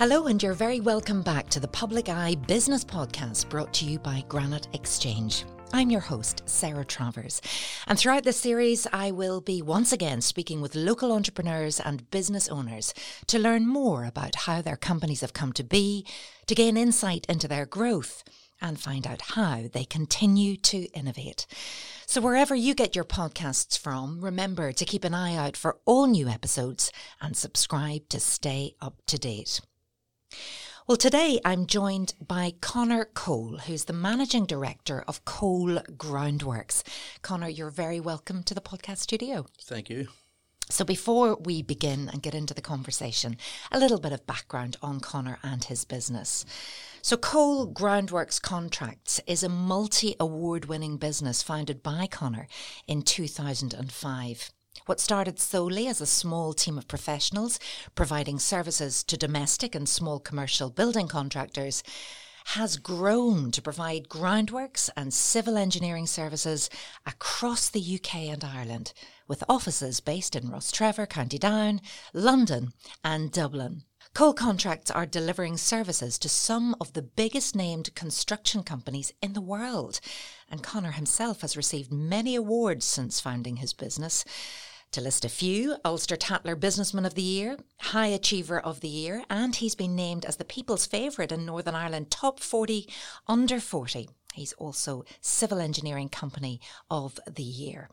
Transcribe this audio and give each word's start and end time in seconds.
Hello, 0.00 0.28
and 0.28 0.42
you're 0.42 0.54
very 0.54 0.80
welcome 0.80 1.20
back 1.20 1.50
to 1.50 1.60
the 1.60 1.68
Public 1.68 2.08
Eye 2.08 2.34
Business 2.34 2.86
Podcast 2.86 3.50
brought 3.50 3.74
to 3.74 3.84
you 3.84 3.98
by 3.98 4.24
Granite 4.28 4.66
Exchange. 4.72 5.44
I'm 5.74 5.90
your 5.90 6.00
host, 6.00 6.40
Sarah 6.46 6.86
Travers. 6.86 7.42
And 7.86 7.98
throughout 7.98 8.24
this 8.24 8.38
series, 8.38 8.86
I 8.94 9.10
will 9.10 9.42
be 9.42 9.60
once 9.60 9.92
again 9.92 10.22
speaking 10.22 10.62
with 10.62 10.74
local 10.74 11.12
entrepreneurs 11.12 11.80
and 11.80 12.10
business 12.10 12.48
owners 12.48 12.94
to 13.26 13.38
learn 13.38 13.68
more 13.68 14.06
about 14.06 14.36
how 14.36 14.62
their 14.62 14.78
companies 14.78 15.20
have 15.20 15.34
come 15.34 15.52
to 15.52 15.62
be, 15.62 16.06
to 16.46 16.54
gain 16.54 16.78
insight 16.78 17.26
into 17.28 17.46
their 17.46 17.66
growth, 17.66 18.24
and 18.58 18.80
find 18.80 19.06
out 19.06 19.20
how 19.20 19.64
they 19.70 19.84
continue 19.84 20.56
to 20.56 20.84
innovate. 20.94 21.46
So, 22.06 22.22
wherever 22.22 22.54
you 22.54 22.74
get 22.74 22.96
your 22.96 23.04
podcasts 23.04 23.78
from, 23.78 24.22
remember 24.22 24.72
to 24.72 24.84
keep 24.86 25.04
an 25.04 25.12
eye 25.12 25.36
out 25.36 25.58
for 25.58 25.76
all 25.84 26.06
new 26.06 26.26
episodes 26.26 26.90
and 27.20 27.36
subscribe 27.36 28.08
to 28.08 28.18
stay 28.18 28.76
up 28.80 29.02
to 29.06 29.18
date. 29.18 29.60
Well, 30.86 30.96
today 30.96 31.38
I'm 31.44 31.66
joined 31.66 32.14
by 32.26 32.54
Conor 32.60 33.04
Cole, 33.14 33.58
who's 33.58 33.84
the 33.84 33.92
managing 33.92 34.46
director 34.46 35.04
of 35.06 35.24
Cole 35.24 35.78
Groundworks. 35.96 36.82
Conor, 37.22 37.48
you're 37.48 37.70
very 37.70 38.00
welcome 38.00 38.42
to 38.42 38.54
the 38.54 38.60
podcast 38.60 38.98
studio. 38.98 39.46
Thank 39.62 39.88
you. 39.88 40.08
So, 40.68 40.84
before 40.84 41.36
we 41.36 41.62
begin 41.62 42.08
and 42.08 42.22
get 42.22 42.34
into 42.34 42.54
the 42.54 42.60
conversation, 42.60 43.36
a 43.70 43.78
little 43.78 44.00
bit 44.00 44.12
of 44.12 44.26
background 44.26 44.76
on 44.82 45.00
Conor 45.00 45.38
and 45.42 45.62
his 45.62 45.84
business. 45.84 46.44
So, 47.02 47.16
Cole 47.16 47.72
Groundworks 47.72 48.40
Contracts 48.40 49.20
is 49.26 49.42
a 49.42 49.48
multi 49.48 50.16
award 50.18 50.64
winning 50.64 50.96
business 50.96 51.42
founded 51.42 51.82
by 51.82 52.06
Conor 52.06 52.46
in 52.86 53.02
2005. 53.02 54.50
What 54.86 55.00
started 55.00 55.38
solely 55.38 55.86
as 55.86 56.00
a 56.00 56.06
small 56.06 56.52
team 56.52 56.78
of 56.78 56.88
professionals 56.88 57.58
providing 57.94 58.38
services 58.38 59.04
to 59.04 59.16
domestic 59.16 59.74
and 59.74 59.88
small 59.88 60.18
commercial 60.18 60.70
building 60.70 61.08
contractors 61.08 61.82
has 62.46 62.76
grown 62.76 63.50
to 63.52 63.62
provide 63.62 64.08
groundworks 64.08 64.88
and 64.96 65.12
civil 65.12 65.56
engineering 65.56 66.06
services 66.06 66.70
across 67.06 67.68
the 67.68 67.94
UK 67.94 68.14
and 68.32 68.42
Ireland, 68.42 68.92
with 69.28 69.44
offices 69.48 70.00
based 70.00 70.34
in 70.34 70.48
Rostrevor, 70.48 71.08
County 71.08 71.38
Down, 71.38 71.80
London, 72.12 72.72
and 73.04 73.30
Dublin. 73.30 73.82
Cole 74.14 74.34
Contracts 74.34 74.90
are 74.90 75.06
delivering 75.06 75.56
services 75.56 76.18
to 76.18 76.28
some 76.28 76.74
of 76.80 76.94
the 76.94 77.02
biggest 77.02 77.54
named 77.54 77.94
construction 77.94 78.64
companies 78.64 79.12
in 79.22 79.34
the 79.34 79.40
world. 79.40 80.00
And 80.50 80.64
Conor 80.64 80.90
himself 80.92 81.42
has 81.42 81.56
received 81.56 81.92
many 81.92 82.34
awards 82.34 82.84
since 82.84 83.20
founding 83.20 83.56
his 83.58 83.72
business. 83.72 84.24
To 84.94 85.00
list 85.00 85.24
a 85.24 85.28
few, 85.28 85.76
Ulster 85.84 86.16
Tatler 86.16 86.56
Businessman 86.56 87.06
of 87.06 87.14
the 87.14 87.22
Year, 87.22 87.56
High 87.78 88.08
Achiever 88.08 88.58
of 88.58 88.80
the 88.80 88.88
Year, 88.88 89.22
and 89.30 89.54
he's 89.54 89.76
been 89.76 89.94
named 89.94 90.24
as 90.24 90.36
the 90.36 90.44
People's 90.44 90.84
Favourite 90.84 91.30
in 91.30 91.46
Northern 91.46 91.76
Ireland 91.76 92.10
Top 92.10 92.40
40 92.40 92.88
Under 93.28 93.60
40. 93.60 94.08
He's 94.34 94.52
also 94.54 95.04
Civil 95.20 95.60
Engineering 95.60 96.08
Company 96.08 96.60
of 96.90 97.20
the 97.32 97.44
Year. 97.44 97.88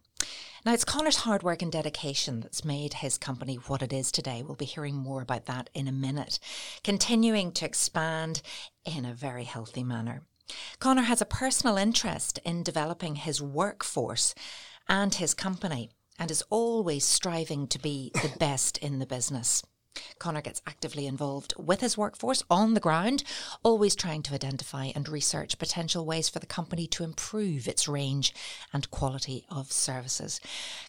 Now, 0.65 0.73
it's 0.73 0.83
Conor's 0.83 1.17
hard 1.17 1.43
work 1.43 1.61
and 1.61 1.71
dedication 1.71 2.39
that's 2.39 2.65
made 2.65 2.95
his 2.95 3.19
company 3.19 3.59
what 3.67 3.83
it 3.83 3.93
is 3.93 4.11
today. 4.11 4.41
We'll 4.41 4.55
be 4.55 4.65
hearing 4.65 4.95
more 4.95 5.21
about 5.21 5.45
that 5.45 5.69
in 5.75 5.87
a 5.87 5.91
minute. 5.91 6.39
Continuing 6.83 7.51
to 7.51 7.65
expand 7.65 8.41
in 8.85 9.05
a 9.05 9.13
very 9.13 9.43
healthy 9.43 9.83
manner. 9.83 10.23
Conor 10.79 11.03
has 11.03 11.21
a 11.21 11.25
personal 11.25 11.77
interest 11.77 12.39
in 12.43 12.63
developing 12.63 13.17
his 13.17 13.39
workforce 13.39 14.33
and 14.89 15.13
his 15.13 15.35
company 15.35 15.91
and 16.19 16.31
is 16.31 16.43
always 16.49 17.03
striving 17.03 17.67
to 17.67 17.79
be 17.79 18.11
the 18.15 18.33
best 18.39 18.77
in 18.77 18.99
the 18.99 19.05
business. 19.05 19.63
Conor 20.19 20.41
gets 20.41 20.61
actively 20.67 21.07
involved 21.07 21.53
with 21.57 21.81
his 21.81 21.97
workforce 21.97 22.43
on 22.49 22.73
the 22.73 22.79
ground, 22.79 23.23
always 23.63 23.95
trying 23.95 24.21
to 24.23 24.33
identify 24.33 24.85
and 24.95 25.09
research 25.09 25.57
potential 25.57 26.05
ways 26.05 26.29
for 26.29 26.39
the 26.39 26.45
company 26.45 26.87
to 26.87 27.03
improve 27.03 27.67
its 27.67 27.87
range 27.87 28.33
and 28.73 28.91
quality 28.91 29.45
of 29.49 29.71
services. 29.71 30.39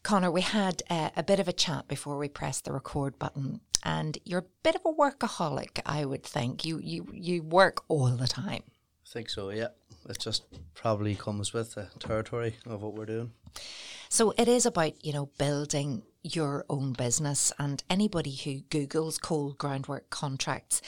Conor, 0.02 0.30
we 0.30 0.42
had 0.42 0.82
uh, 0.90 1.10
a 1.16 1.22
bit 1.22 1.40
of 1.40 1.48
a 1.48 1.52
chat 1.52 1.88
before 1.88 2.18
we 2.18 2.28
pressed 2.28 2.64
the 2.64 2.72
record 2.72 3.18
button, 3.18 3.60
and 3.84 4.18
you're 4.24 4.40
a 4.40 4.62
bit 4.62 4.74
of 4.74 4.82
a 4.84 4.92
workaholic, 4.92 5.80
I 5.86 6.04
would 6.04 6.24
think. 6.24 6.64
You 6.64 6.78
you 6.78 7.06
you 7.12 7.42
work 7.42 7.84
all 7.88 8.08
the 8.08 8.26
time. 8.26 8.62
I 8.66 9.10
think 9.10 9.30
so. 9.30 9.50
Yeah, 9.50 9.68
it 10.08 10.18
just 10.18 10.44
probably 10.74 11.14
comes 11.14 11.52
with 11.52 11.74
the 11.74 11.88
territory 11.98 12.56
of 12.66 12.82
what 12.82 12.94
we're 12.94 13.06
doing. 13.06 13.32
So 14.08 14.32
it 14.38 14.48
is 14.48 14.64
about, 14.66 15.04
you 15.04 15.12
know, 15.12 15.26
building 15.38 16.02
your 16.22 16.64
own 16.68 16.92
business 16.92 17.52
and 17.58 17.82
anybody 17.88 18.34
who 18.34 18.60
Googles 18.62 19.20
Cole 19.20 19.52
Groundwork 19.52 20.10
Contracts, 20.10 20.82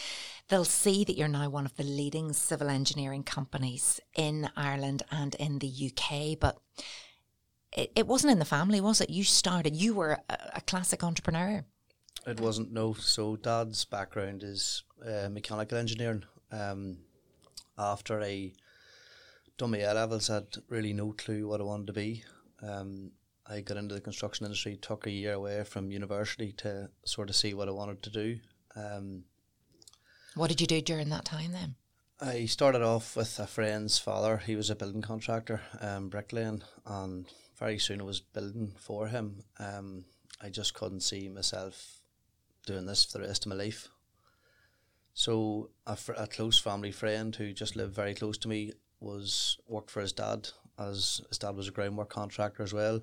they'll 0.49 0.65
see 0.65 1.05
that 1.05 1.17
you're 1.17 1.29
now 1.29 1.49
one 1.49 1.67
of 1.67 1.77
the 1.77 1.85
leading 1.85 2.33
civil 2.33 2.69
engineering 2.69 3.23
companies 3.23 4.01
in 4.17 4.51
Ireland 4.57 5.03
and 5.11 5.35
in 5.37 5.59
the 5.59 5.93
UK. 5.93 6.39
But 6.39 6.59
it, 7.77 7.93
it 7.95 8.07
wasn't 8.07 8.33
in 8.33 8.39
the 8.39 8.45
family, 8.45 8.81
was 8.81 9.01
it? 9.01 9.11
You 9.11 9.25
started, 9.25 9.77
you 9.77 9.95
were 9.95 10.19
a, 10.29 10.39
a 10.57 10.61
classic 10.63 11.05
entrepreneur. 11.05 11.65
It 12.27 12.41
wasn't, 12.41 12.73
no. 12.73 12.95
So 12.95 13.37
dad's 13.37 13.85
background 13.85 14.43
is 14.43 14.83
uh, 15.07 15.29
mechanical 15.31 15.79
engineering. 15.79 16.25
Um, 16.53 16.99
after 17.79 18.21
I 18.21 18.53
done 19.57 19.71
my 19.71 19.79
A 19.79 19.95
levels, 19.95 20.29
I 20.29 20.35
had 20.35 20.57
really 20.69 20.93
no 20.93 21.13
clue 21.13 21.49
what 21.49 21.61
I 21.61 21.65
wanted 21.65 21.87
to 21.87 21.93
be. 21.93 22.25
Um, 22.63 23.13
I 23.47 23.61
got 23.61 23.77
into 23.77 23.95
the 23.95 24.01
construction 24.01 24.47
industry, 24.47 24.77
took 24.77 25.07
a 25.07 25.11
year 25.11 25.35
away 25.35 25.65
from 25.65 25.91
university 25.91 26.53
to 26.59 26.91
sort 27.05 27.31
of 27.31 27.37
see 27.37 27.55
what 27.55 27.69
I 27.69 27.73
wanted 27.73 28.03
to 28.05 28.11
do. 28.11 28.39
Um, 28.77 29.25
what 30.35 30.49
did 30.49 30.61
you 30.61 30.67
do 30.67 30.81
during 30.81 31.09
that 31.09 31.25
time 31.25 31.53
then? 31.53 31.75
I 32.21 32.45
started 32.45 32.83
off 32.83 33.17
with 33.17 33.39
a 33.39 33.47
friend's 33.47 33.99
father. 33.99 34.37
He 34.37 34.55
was 34.55 34.71
a 34.71 34.77
building 34.77 35.03
contractor, 35.03 35.63
um, 35.81 36.11
bricklaying, 36.11 36.63
and 36.87 37.27
very 37.59 37.79
soon 37.79 38.01
I 38.01 38.05
was 38.05 38.21
building 38.21 38.75
for 38.79 39.09
him. 39.09 39.43
Um, 39.59 40.05
I 40.41 40.51
just 40.51 40.75
couldn't 40.75 41.01
see 41.01 41.29
myself 41.29 42.01
doing 42.67 42.87
this 42.87 43.05
for 43.05 43.19
the 43.19 43.27
rest 43.27 43.47
of 43.47 43.51
my 43.51 43.57
life. 43.57 43.89
So 45.15 45.71
a, 45.87 45.97
fr- 45.97 46.13
a 46.17 46.27
close 46.27 46.59
family 46.59 46.93
friend 46.93 47.35
who 47.35 47.53
just 47.53 47.75
lived 47.75 47.95
very 47.95 48.15
close 48.15 48.39
to 48.39 48.49
me 48.49 48.73
was 49.01 49.59
worked 49.67 49.91
for 49.91 50.01
his 50.01 50.13
dad 50.13 50.51
as 50.79 51.21
his 51.29 51.39
dad 51.39 51.57
was 51.57 51.69
a 51.69 51.73
groundwork 51.73 52.09
contractor 52.09 52.63
as 52.63 52.73
well. 52.73 53.01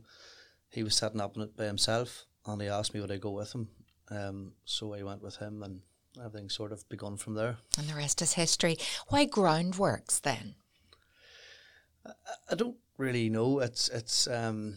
He 0.69 0.83
was 0.83 0.95
setting 0.95 1.21
up 1.21 1.37
it 1.37 1.55
by 1.55 1.65
himself, 1.65 2.25
and 2.45 2.61
he 2.61 2.67
asked 2.67 2.93
me 2.93 2.99
would 2.99 3.11
I 3.11 3.17
go 3.17 3.31
with 3.31 3.53
him. 3.53 3.69
Um, 4.09 4.53
so 4.65 4.93
I 4.93 5.03
went 5.03 5.21
with 5.21 5.37
him, 5.37 5.63
and 5.63 5.81
everything 6.23 6.49
sort 6.49 6.71
of 6.71 6.87
begun 6.89 7.17
from 7.17 7.35
there. 7.35 7.57
And 7.77 7.87
the 7.87 7.95
rest 7.95 8.21
is 8.21 8.33
history. 8.33 8.77
Why 9.07 9.25
groundworks 9.25 10.21
then? 10.21 10.55
I, 12.05 12.11
I 12.51 12.55
don't 12.55 12.77
really 12.97 13.29
know. 13.29 13.59
It's 13.59 13.89
it's 13.89 14.27
um, 14.27 14.75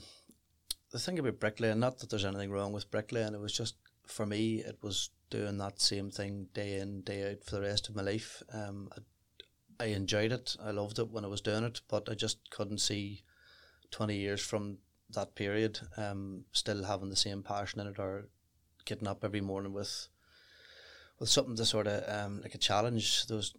the 0.92 0.98
thing 0.98 1.18
about 1.18 1.40
bricklaying. 1.40 1.80
Not 1.80 1.98
that 1.98 2.10
there's 2.10 2.24
anything 2.24 2.50
wrong 2.50 2.72
with 2.72 2.90
bricklaying. 2.90 3.34
It 3.34 3.40
was 3.40 3.52
just 3.52 3.76
for 4.06 4.26
me. 4.26 4.56
It 4.56 4.78
was 4.82 5.10
doing 5.30 5.58
that 5.58 5.80
same 5.80 6.10
thing 6.10 6.48
day 6.54 6.78
in 6.78 7.02
day 7.02 7.30
out 7.30 7.44
for 7.44 7.56
the 7.56 7.62
rest 7.62 7.88
of 7.88 7.96
my 7.96 8.02
life. 8.02 8.42
Um, 8.52 8.90
I 8.92 9.00
I 9.80 9.86
enjoyed 9.86 10.30
it. 10.30 10.56
I 10.62 10.72
loved 10.72 10.98
it 10.98 11.10
when 11.10 11.24
I 11.24 11.28
was 11.28 11.41
doing 11.41 11.64
it, 11.64 11.80
but 11.88 12.08
I 12.10 12.14
just 12.14 12.50
couldn't 12.50 12.78
see 12.78 13.22
twenty 13.91 14.16
years 14.18 14.42
from 14.42 14.78
that 15.14 15.34
period 15.34 15.80
um, 15.96 16.44
still 16.52 16.84
having 16.84 17.08
the 17.08 17.16
same 17.16 17.42
passion 17.42 17.80
in 17.80 17.86
it 17.88 17.98
or 17.98 18.28
getting 18.84 19.08
up 19.08 19.24
every 19.24 19.40
morning 19.40 19.72
with 19.72 20.08
with 21.19 21.28
something 21.28 21.56
to 21.56 21.64
sort 21.64 21.86
of 21.86 22.08
um, 22.08 22.40
like 22.42 22.54
a 22.54 22.58
challenge. 22.58 23.26
Those 23.26 23.54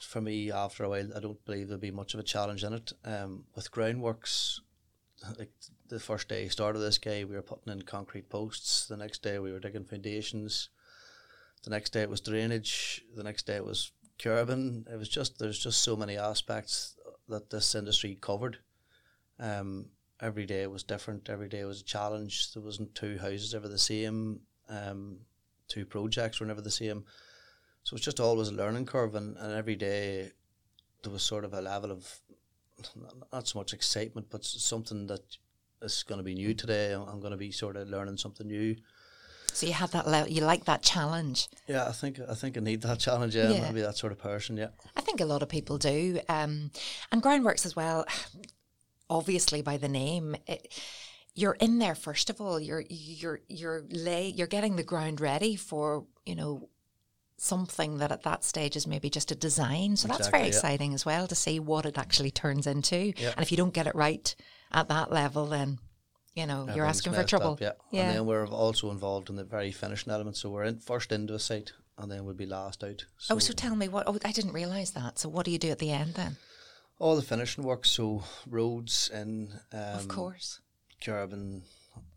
for 0.00 0.20
me 0.20 0.52
after 0.52 0.84
a 0.84 0.88
while, 0.88 1.10
I 1.16 1.20
don't 1.20 1.44
believe 1.44 1.68
there'll 1.68 1.80
be 1.80 1.90
much 1.90 2.14
of 2.14 2.20
a 2.20 2.24
challenge 2.24 2.64
in 2.64 2.72
it. 2.72 2.92
Um, 3.04 3.44
with 3.54 3.72
groundworks, 3.72 4.60
like 5.38 5.50
the 5.88 6.00
first 6.00 6.28
day 6.28 6.48
started 6.48 6.78
this 6.78 6.98
guy, 6.98 7.24
we 7.24 7.34
were 7.34 7.42
putting 7.42 7.72
in 7.72 7.82
concrete 7.82 8.28
posts. 8.28 8.86
The 8.86 8.96
next 8.96 9.22
day 9.22 9.38
we 9.38 9.52
were 9.52 9.60
digging 9.60 9.84
foundations. 9.84 10.68
The 11.64 11.70
next 11.70 11.90
day 11.90 12.02
it 12.02 12.10
was 12.10 12.20
drainage. 12.20 13.02
The 13.16 13.24
next 13.24 13.46
day 13.46 13.56
it 13.56 13.64
was 13.64 13.90
curbing. 14.18 14.86
It 14.90 14.98
was 14.98 15.08
just 15.08 15.38
there's 15.38 15.58
just 15.58 15.82
so 15.82 15.96
many 15.96 16.16
aspects 16.16 16.96
that 17.28 17.50
this 17.50 17.74
industry 17.74 18.18
covered. 18.20 18.58
Um, 19.38 19.86
every 20.20 20.46
day 20.46 20.66
was 20.66 20.82
different. 20.82 21.28
Every 21.28 21.48
day 21.48 21.64
was 21.64 21.80
a 21.80 21.84
challenge. 21.84 22.52
There 22.52 22.62
wasn't 22.62 22.94
two 22.94 23.18
houses 23.18 23.54
ever 23.54 23.68
the 23.68 23.78
same. 23.78 24.40
Um, 24.68 25.18
two 25.68 25.84
projects 25.84 26.40
were 26.40 26.46
never 26.46 26.60
the 26.60 26.70
same. 26.70 27.04
So 27.82 27.94
it's 27.94 28.04
just 28.04 28.20
always 28.20 28.48
a 28.48 28.54
learning 28.54 28.86
curve, 28.86 29.14
and, 29.14 29.36
and 29.36 29.52
every 29.52 29.76
day 29.76 30.32
there 31.02 31.12
was 31.12 31.22
sort 31.22 31.44
of 31.44 31.54
a 31.54 31.60
level 31.60 31.92
of 31.92 32.20
not 33.32 33.46
so 33.46 33.58
much 33.58 33.72
excitement, 33.72 34.26
but 34.30 34.44
something 34.44 35.06
that 35.06 35.36
is 35.82 36.02
going 36.02 36.18
to 36.18 36.24
be 36.24 36.34
new 36.34 36.52
today. 36.52 36.92
I'm 36.92 37.20
going 37.20 37.30
to 37.30 37.36
be 37.36 37.52
sort 37.52 37.76
of 37.76 37.88
learning 37.88 38.16
something 38.16 38.46
new. 38.46 38.76
So 39.56 39.66
you 39.66 39.72
had 39.72 39.90
that 39.92 40.06
level, 40.06 40.30
you 40.30 40.42
like 40.42 40.66
that 40.66 40.82
challenge. 40.82 41.48
Yeah, 41.66 41.88
I 41.88 41.92
think 41.92 42.20
I 42.28 42.34
think 42.34 42.58
I 42.58 42.60
need 42.60 42.82
that 42.82 42.98
challenge. 42.98 43.34
Yeah, 43.34 43.50
yeah. 43.50 43.62
maybe 43.62 43.80
that 43.80 43.96
sort 43.96 44.12
of 44.12 44.18
person. 44.18 44.58
Yeah, 44.58 44.68
I 44.94 45.00
think 45.00 45.22
a 45.22 45.24
lot 45.24 45.42
of 45.42 45.48
people 45.48 45.78
do, 45.78 46.20
um, 46.28 46.70
and 47.10 47.22
groundworks 47.22 47.64
as 47.64 47.74
well. 47.74 48.04
Obviously, 49.08 49.62
by 49.62 49.78
the 49.78 49.88
name. 49.88 50.36
It, 50.46 50.72
you're 51.34 51.56
in 51.60 51.78
there 51.78 51.94
first 51.94 52.28
of 52.28 52.40
all. 52.40 52.60
You're 52.60 52.84
you're 52.90 53.40
you're 53.48 53.84
lay 53.90 54.28
you're 54.28 54.46
getting 54.46 54.76
the 54.76 54.82
ground 54.82 55.20
ready 55.20 55.56
for 55.56 56.06
you 56.26 56.34
know 56.34 56.68
something 57.38 57.98
that 57.98 58.12
at 58.12 58.24
that 58.24 58.44
stage 58.44 58.76
is 58.76 58.86
maybe 58.86 59.08
just 59.08 59.30
a 59.30 59.34
design. 59.34 59.96
So 59.96 60.08
that's 60.08 60.28
very 60.28 60.48
Exactly, 60.48 60.70
yeah. 60.70 60.72
exciting 60.76 60.94
as 60.94 61.06
well 61.06 61.26
to 61.28 61.34
see 61.34 61.60
what 61.60 61.86
it 61.86 61.96
actually 61.98 62.30
turns 62.30 62.66
into. 62.66 63.12
Yeah. 63.16 63.32
And 63.36 63.40
if 63.40 63.50
you 63.50 63.56
don't 63.56 63.74
get 63.74 63.86
it 63.86 63.94
right 63.94 64.34
at 64.72 64.88
that 64.88 65.12
level, 65.12 65.46
then 65.46 65.78
you 66.36 66.46
know 66.46 66.68
you're 66.74 66.86
asking 66.86 67.14
for 67.14 67.24
trouble. 67.24 67.54
up, 67.54 67.60
yeah. 67.60 67.72
Yeah. 67.90 68.02
And 68.02 68.16
then 68.16 68.26
we're 68.26 68.46
also 68.46 68.90
involved 68.92 69.30
in 69.30 69.36
the 69.36 69.44
very 69.44 69.72
finishing 69.72 70.12
element. 70.12 70.36
So 70.36 70.50
we're 70.50 70.64
in 70.64 70.78
first 70.78 71.10
into 71.10 71.34
a 71.34 71.40
site 71.40 71.72
and 71.98 72.10
then 72.10 72.24
we'll 72.24 72.34
be 72.34 72.46
last 72.46 72.84
out. 72.84 73.04
So, 73.18 73.34
oh, 73.34 73.38
so 73.38 73.52
tell 73.52 73.74
me 73.74 73.88
what? 73.88 74.04
Oh, 74.06 74.18
I 74.24 74.30
didn't 74.30 74.52
realize 74.52 74.92
that. 74.92 75.18
So 75.18 75.28
what 75.28 75.44
do 75.44 75.50
you 75.50 75.58
do 75.58 75.70
at 75.70 75.78
the 75.78 75.90
end 75.90 76.14
then? 76.14 76.36
all 76.98 77.16
the 77.16 77.22
finishing 77.22 77.64
work, 77.64 77.84
so 77.84 78.24
roads 78.48 79.10
in 79.12 79.52
um, 79.72 79.80
of 79.94 80.08
course. 80.08 80.60
curbing, 81.02 81.62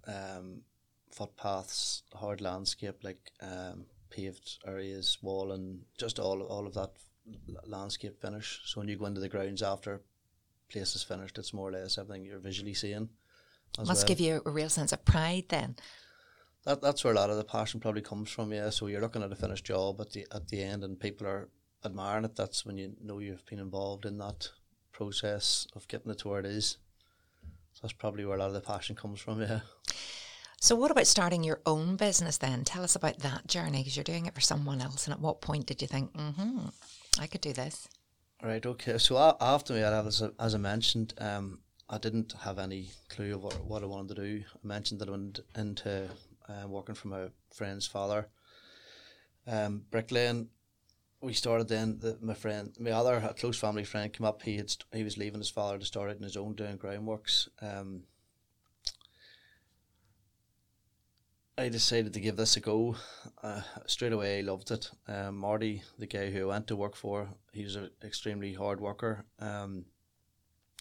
um, 0.08 0.62
footpaths, 1.12 2.04
hard 2.14 2.42
landscape 2.42 3.04
like 3.04 3.32
um, 3.42 3.86
paved 4.10 4.58
areas, 4.66 5.18
wall 5.22 5.52
and 5.52 5.82
just 5.98 6.20
all 6.20 6.42
all 6.44 6.66
of 6.66 6.74
that 6.74 6.92
landscape 7.66 8.20
finish. 8.22 8.62
So 8.66 8.80
when 8.80 8.88
you 8.88 8.98
go 8.98 9.06
into 9.06 9.22
the 9.22 9.30
grounds 9.30 9.62
after 9.62 10.02
place 10.70 10.96
is 10.96 11.04
finished, 11.04 11.38
it's 11.38 11.54
more 11.54 11.70
or 11.70 11.74
less 11.74 11.98
everything 11.98 12.26
you're 12.26 12.40
visually 12.40 12.74
seeing. 12.74 13.10
Must 13.78 13.90
well. 14.02 14.08
give 14.08 14.20
you 14.20 14.42
a 14.46 14.50
real 14.50 14.70
sense 14.70 14.92
of 14.92 15.06
pride 15.06 15.46
then. 15.50 15.76
that 16.66 16.82
that's 16.82 17.04
where 17.04 17.14
a 17.14 17.16
lot 17.16 17.30
of 17.30 17.38
the 17.38 17.44
passion 17.44 17.80
probably 17.80 18.02
comes 18.02 18.30
from. 18.30 18.52
Yeah, 18.52 18.70
so 18.70 18.88
you're 18.88 19.02
looking 19.02 19.24
at 19.24 19.32
a 19.32 19.36
finished 19.36 19.66
job 19.66 20.02
at 20.02 20.12
the 20.12 20.26
at 20.34 20.48
the 20.50 20.62
end, 20.62 20.84
and 20.84 21.00
people 21.00 21.28
are 21.28 21.50
admiring 21.86 22.26
it. 22.26 22.36
That's 22.36 22.66
when 22.66 22.78
you 22.78 22.96
know 23.02 23.20
you've 23.20 23.46
been 23.46 23.60
involved 23.60 24.06
in 24.06 24.18
that 24.18 24.50
process 24.92 25.68
of 25.76 25.88
getting 25.88 26.12
it 26.12 26.20
to 26.20 26.28
where 26.30 26.40
it 26.42 26.46
is. 26.46 26.78
So 27.74 27.80
that's 27.84 27.94
probably 27.94 28.26
where 28.26 28.36
a 28.36 28.40
lot 28.40 28.48
of 28.48 28.54
the 28.54 28.62
passion 28.62 28.96
comes 28.96 29.20
from. 29.22 29.42
Yeah. 29.42 29.62
So 30.62 30.76
what 30.76 30.92
about 30.92 31.08
starting 31.08 31.46
your 31.46 31.62
own 31.66 31.96
business 31.96 32.38
then? 32.38 32.66
Tell 32.66 32.84
us 32.84 32.98
about 32.98 33.20
that 33.20 33.48
journey 33.48 33.78
because 33.78 33.96
you're 33.96 34.04
doing 34.04 34.26
it 34.26 34.36
for 34.36 34.42
someone 34.42 34.82
else. 34.82 35.08
And 35.08 35.14
at 35.14 35.22
what 35.22 35.40
point 35.40 35.68
did 35.68 35.82
you 35.82 35.88
think, 35.88 36.12
mm-hmm, 36.12 36.68
I 37.18 37.28
could 37.28 37.40
do 37.40 37.54
this? 37.54 37.88
Right. 38.44 38.66
Okay. 38.66 38.98
So 38.98 39.38
after 39.40 39.74
me, 39.74 39.82
as 39.84 40.56
I 40.56 40.58
mentioned, 40.58 41.14
um, 41.20 41.60
I 41.90 41.98
didn't 41.98 42.34
have 42.44 42.60
any 42.60 42.92
clue 43.10 43.34
of 43.36 43.44
what, 43.44 43.66
what 43.66 43.84
I 43.84 43.88
wanted 43.88 44.16
to 44.16 44.22
do. 44.22 44.44
I 44.54 44.68
mentioned 44.68 45.02
that 45.02 45.10
I 45.10 45.12
went 45.12 45.40
into 45.56 46.08
uh, 46.48 46.68
working 46.68 46.96
for 46.96 47.08
my 47.08 47.28
friend's 47.52 47.88
father, 47.88 48.28
um, 49.48 49.84
bricklaying. 49.90 50.50
We 51.22 51.34
started 51.34 51.68
then. 51.68 51.98
The, 52.00 52.18
my 52.22 52.36
friend, 52.36 52.74
my 52.80 52.92
other 52.92 53.34
close 53.38 53.58
family 53.58 53.84
friend, 53.84 54.14
came 54.14 54.26
up. 54.26 54.44
He 54.44 54.58
had 54.58 54.70
st- 54.70 54.86
he 54.94 55.04
was 55.04 55.18
leaving 55.18 55.40
his 55.40 55.50
father 55.50 55.78
to 55.78 55.86
start 55.86 56.10
out 56.10 56.18
on 56.18 56.24
his 56.24 56.38
own 56.38 56.54
doing 56.54 56.78
groundworks. 56.78 57.50
Um, 57.62 58.04
I 61.58 61.68
decided 61.68 62.14
to 62.14 62.22
give 62.22 62.38
this 62.38 62.56
a 62.56 62.62
go. 62.62 62.96
Uh, 63.44 63.62
straight 63.86 64.14
away, 64.14 64.38
I 64.38 64.42
loved 64.42 64.72
it. 64.72 64.90
Um, 65.10 65.36
Marty, 65.38 65.84
the 65.98 66.06
guy 66.06 66.32
who 66.32 66.44
I 66.44 66.54
went 66.54 66.68
to 66.68 66.78
work 66.78 66.96
for, 66.96 67.28
he 67.52 67.66
was 67.66 67.76
an 67.76 67.90
extremely 68.02 68.54
hard 68.54 68.80
worker, 68.80 69.26
um, 69.40 69.84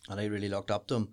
and 0.09 0.21
I 0.21 0.27
really 0.27 0.49
looked 0.49 0.71
up 0.71 0.87
to 0.89 0.95
him. 0.97 1.09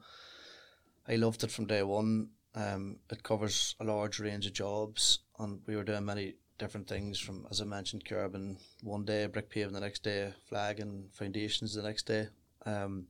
I 1.08 1.16
loved 1.16 1.44
it 1.44 1.52
from 1.52 1.68
day 1.68 1.84
one. 1.84 2.30
Um, 2.56 2.98
it 3.12 3.24
covers 3.24 3.76
a 3.80 3.84
large 3.84 4.20
range 4.20 4.46
of 4.46 4.54
jobs, 4.54 5.20
and 5.40 5.60
we 5.68 5.76
were 5.76 5.84
doing 5.84 6.06
many 6.06 6.36
different 6.58 6.88
things. 6.88 7.20
From 7.20 7.46
as 7.52 7.62
I 7.62 7.66
mentioned, 7.66 8.06
curbing 8.06 8.58
one 8.82 9.06
day, 9.06 9.28
brick 9.28 9.50
paving 9.50 9.74
the 9.74 9.80
next 9.80 10.04
day, 10.04 10.34
flagging 10.48 11.10
foundations 11.12 11.74
the 11.74 11.84
next 11.84 12.08
day. 12.08 12.28
Um, 12.66 13.08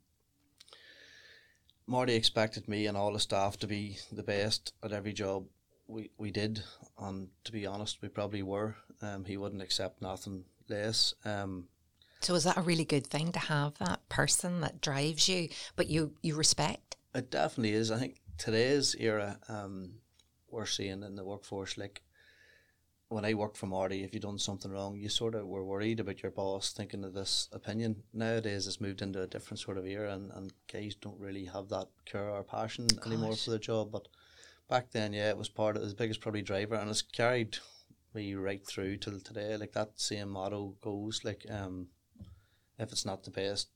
Marty 1.87 2.15
expected 2.15 2.67
me 2.67 2.87
and 2.87 2.97
all 2.97 3.13
the 3.13 3.19
staff 3.19 3.57
to 3.57 3.67
be 3.67 3.97
the 4.11 4.23
best 4.23 4.73
at 4.83 4.91
every 4.91 5.13
job 5.13 5.45
we, 5.87 6.09
we 6.17 6.31
did, 6.31 6.63
and 6.97 7.29
to 7.43 7.51
be 7.51 7.67
honest, 7.67 8.01
we 8.01 8.07
probably 8.07 8.41
were. 8.41 8.75
Um, 9.01 9.25
he 9.25 9.37
wouldn't 9.37 9.61
accept 9.61 10.01
nothing 10.01 10.45
less. 10.67 11.13
Um, 11.23 11.67
So 12.25 12.33
is 12.33 12.45
that 12.45 12.57
a 12.57 12.61
really 12.61 12.85
good 12.85 13.05
thing 13.05 13.31
to 13.33 13.39
have 13.39 13.77
that 13.77 14.09
person 14.09 14.61
that 14.61 14.81
drives 14.81 15.29
you, 15.29 15.49
but 15.75 15.91
you, 15.91 16.15
you 16.23 16.33
respect? 16.33 16.95
it 17.13 17.29
definitely 17.29 17.73
is. 17.73 17.91
I 17.91 17.99
think 17.99 18.15
today's 18.39 18.95
era, 18.99 19.37
um, 19.47 19.91
we're 20.49 20.65
seeing 20.65 21.03
in 21.03 21.15
the 21.15 21.23
workforce, 21.23 21.77
like 21.77 22.01
when 23.09 23.25
I 23.25 23.35
worked 23.35 23.57
for 23.57 23.67
Marty, 23.67 24.03
if 24.03 24.11
you 24.11 24.19
done 24.19 24.39
something 24.39 24.71
wrong, 24.71 24.97
you 24.97 25.07
sort 25.07 25.35
of 25.35 25.45
were 25.45 25.63
worried 25.63 25.99
about 25.99 26.23
your 26.23 26.31
boss 26.31 26.73
thinking 26.73 27.03
of 27.03 27.13
this 27.13 27.47
opinion. 27.51 27.97
Nowadays, 28.11 28.65
it's 28.65 28.81
moved 28.81 29.03
into 29.03 29.21
a 29.21 29.27
different 29.27 29.59
sort 29.59 29.77
of 29.77 29.85
era, 29.85 30.11
and, 30.11 30.31
and 30.31 30.51
guys 30.73 30.95
don't 30.95 31.19
really 31.19 31.45
have 31.45 31.69
that 31.69 31.89
care 32.05 32.31
or 32.31 32.41
passion 32.41 32.87
anymore 33.05 33.35
for 33.35 33.51
the 33.51 33.59
job. 33.59 33.91
But 33.91 34.07
back 34.67 34.89
then, 34.89 35.13
yeah, 35.13 35.29
it 35.29 35.37
was 35.37 35.47
part 35.47 35.77
of 35.77 35.87
the 35.87 35.93
biggest 35.93 36.21
probably 36.21 36.41
driver, 36.41 36.73
and 36.73 36.89
it's 36.89 37.03
carried 37.03 37.59
me 38.15 38.33
right 38.33 38.65
through 38.65 38.97
till 38.97 39.19
today. 39.19 39.55
Like 39.57 39.73
that 39.73 39.99
same 39.99 40.29
motto 40.29 40.75
goes, 40.81 41.21
like 41.23 41.45
um, 41.51 41.89
if 42.77 42.91
it's 42.91 43.05
not 43.05 43.23
the 43.23 43.31
best, 43.31 43.69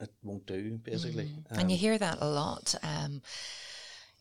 it 0.00 0.10
won't 0.22 0.46
do. 0.46 0.78
Basically, 0.78 1.26
Mm. 1.26 1.58
and 1.58 1.70
you 1.70 1.76
hear 1.76 1.98
that 1.98 2.18
a 2.20 2.28
lot. 2.28 2.74
Um, 2.82 3.22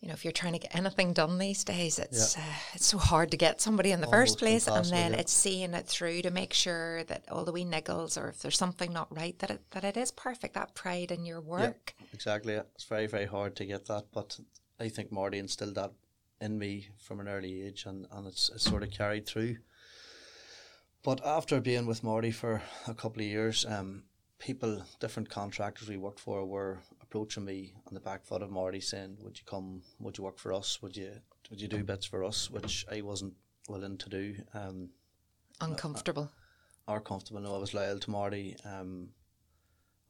you 0.01 0.07
know, 0.07 0.13
if 0.13 0.23
you're 0.23 0.31
trying 0.31 0.53
to 0.53 0.59
get 0.59 0.73
anything 0.73 1.11
done 1.11 1.39
these 1.39 1.65
days, 1.65 1.99
it's 1.99 2.37
uh, 2.37 2.53
it's 2.73 2.85
so 2.85 2.97
hard 2.97 3.31
to 3.31 3.37
get 3.37 3.59
somebody 3.59 3.91
in 3.91 3.99
the 3.99 4.07
first 4.07 4.39
place, 4.39 4.65
and 4.67 4.85
then 4.85 5.11
yeah. 5.11 5.19
it's 5.19 5.33
seeing 5.33 5.73
it 5.73 5.87
through 5.87 6.21
to 6.21 6.31
make 6.31 6.53
sure 6.53 7.03
that 7.05 7.25
all 7.29 7.43
the 7.43 7.51
wee 7.51 7.65
niggles, 7.65 8.21
or 8.21 8.29
if 8.29 8.39
there's 8.39 8.57
something 8.57 8.93
not 8.93 9.13
right, 9.13 9.37
that 9.39 9.51
it 9.51 9.61
that 9.71 9.83
it 9.83 9.97
is 9.97 10.11
perfect. 10.11 10.53
That 10.53 10.73
pride 10.73 11.11
in 11.11 11.25
your 11.25 11.41
work. 11.41 11.95
Exactly. 12.13 12.53
It's 12.53 12.85
very, 12.85 13.07
very 13.07 13.25
hard 13.25 13.55
to 13.57 13.65
get 13.65 13.87
that, 13.87 14.05
but 14.13 14.39
I 14.79 14.87
think 14.89 15.11
Marty 15.11 15.37
instilled 15.37 15.75
that 15.75 15.91
in 16.39 16.57
me 16.57 16.87
from 16.97 17.19
an 17.19 17.27
early 17.27 17.63
age, 17.63 17.85
and, 17.85 18.07
and 18.11 18.25
it's, 18.25 18.49
it's 18.49 18.63
sort 18.63 18.83
of 18.83 18.91
carried 18.91 19.25
through. 19.25 19.57
But 21.03 21.25
after 21.25 21.59
being 21.59 21.85
with 21.85 22.03
Marty 22.03 22.31
for 22.31 22.61
a 22.87 22.93
couple 22.93 23.21
of 23.21 23.27
years, 23.27 23.65
um, 23.65 24.03
people, 24.39 24.83
different 24.99 25.29
contractors 25.29 25.87
we 25.89 25.97
worked 25.97 26.19
for, 26.19 26.45
were 26.45 26.79
approaching 27.01 27.45
me 27.45 27.73
on 27.87 27.93
the 27.93 27.99
back 27.99 28.25
foot 28.25 28.41
of 28.41 28.49
Marty, 28.49 28.81
saying, 28.81 29.17
"Would 29.21 29.37
you 29.37 29.45
come? 29.45 29.83
Would 29.99 30.17
you 30.17 30.23
work 30.23 30.39
for 30.39 30.53
us? 30.53 30.81
Would 30.81 30.97
you 30.97 31.11
would 31.49 31.61
you 31.61 31.67
do 31.67 31.83
bits 31.83 32.05
for 32.05 32.23
us?" 32.23 32.49
Which 32.49 32.85
I 32.91 33.01
wasn't 33.01 33.35
willing 33.67 33.97
to 33.97 34.09
do. 34.09 34.35
Um, 34.53 34.89
Uncomfortable. 35.61 36.31
are 36.87 37.01
comfortable. 37.01 37.41
No, 37.41 37.55
I 37.55 37.59
was 37.59 37.73
loyal 37.73 37.99
to 37.99 38.09
Marty, 38.09 38.55
um, 38.65 39.09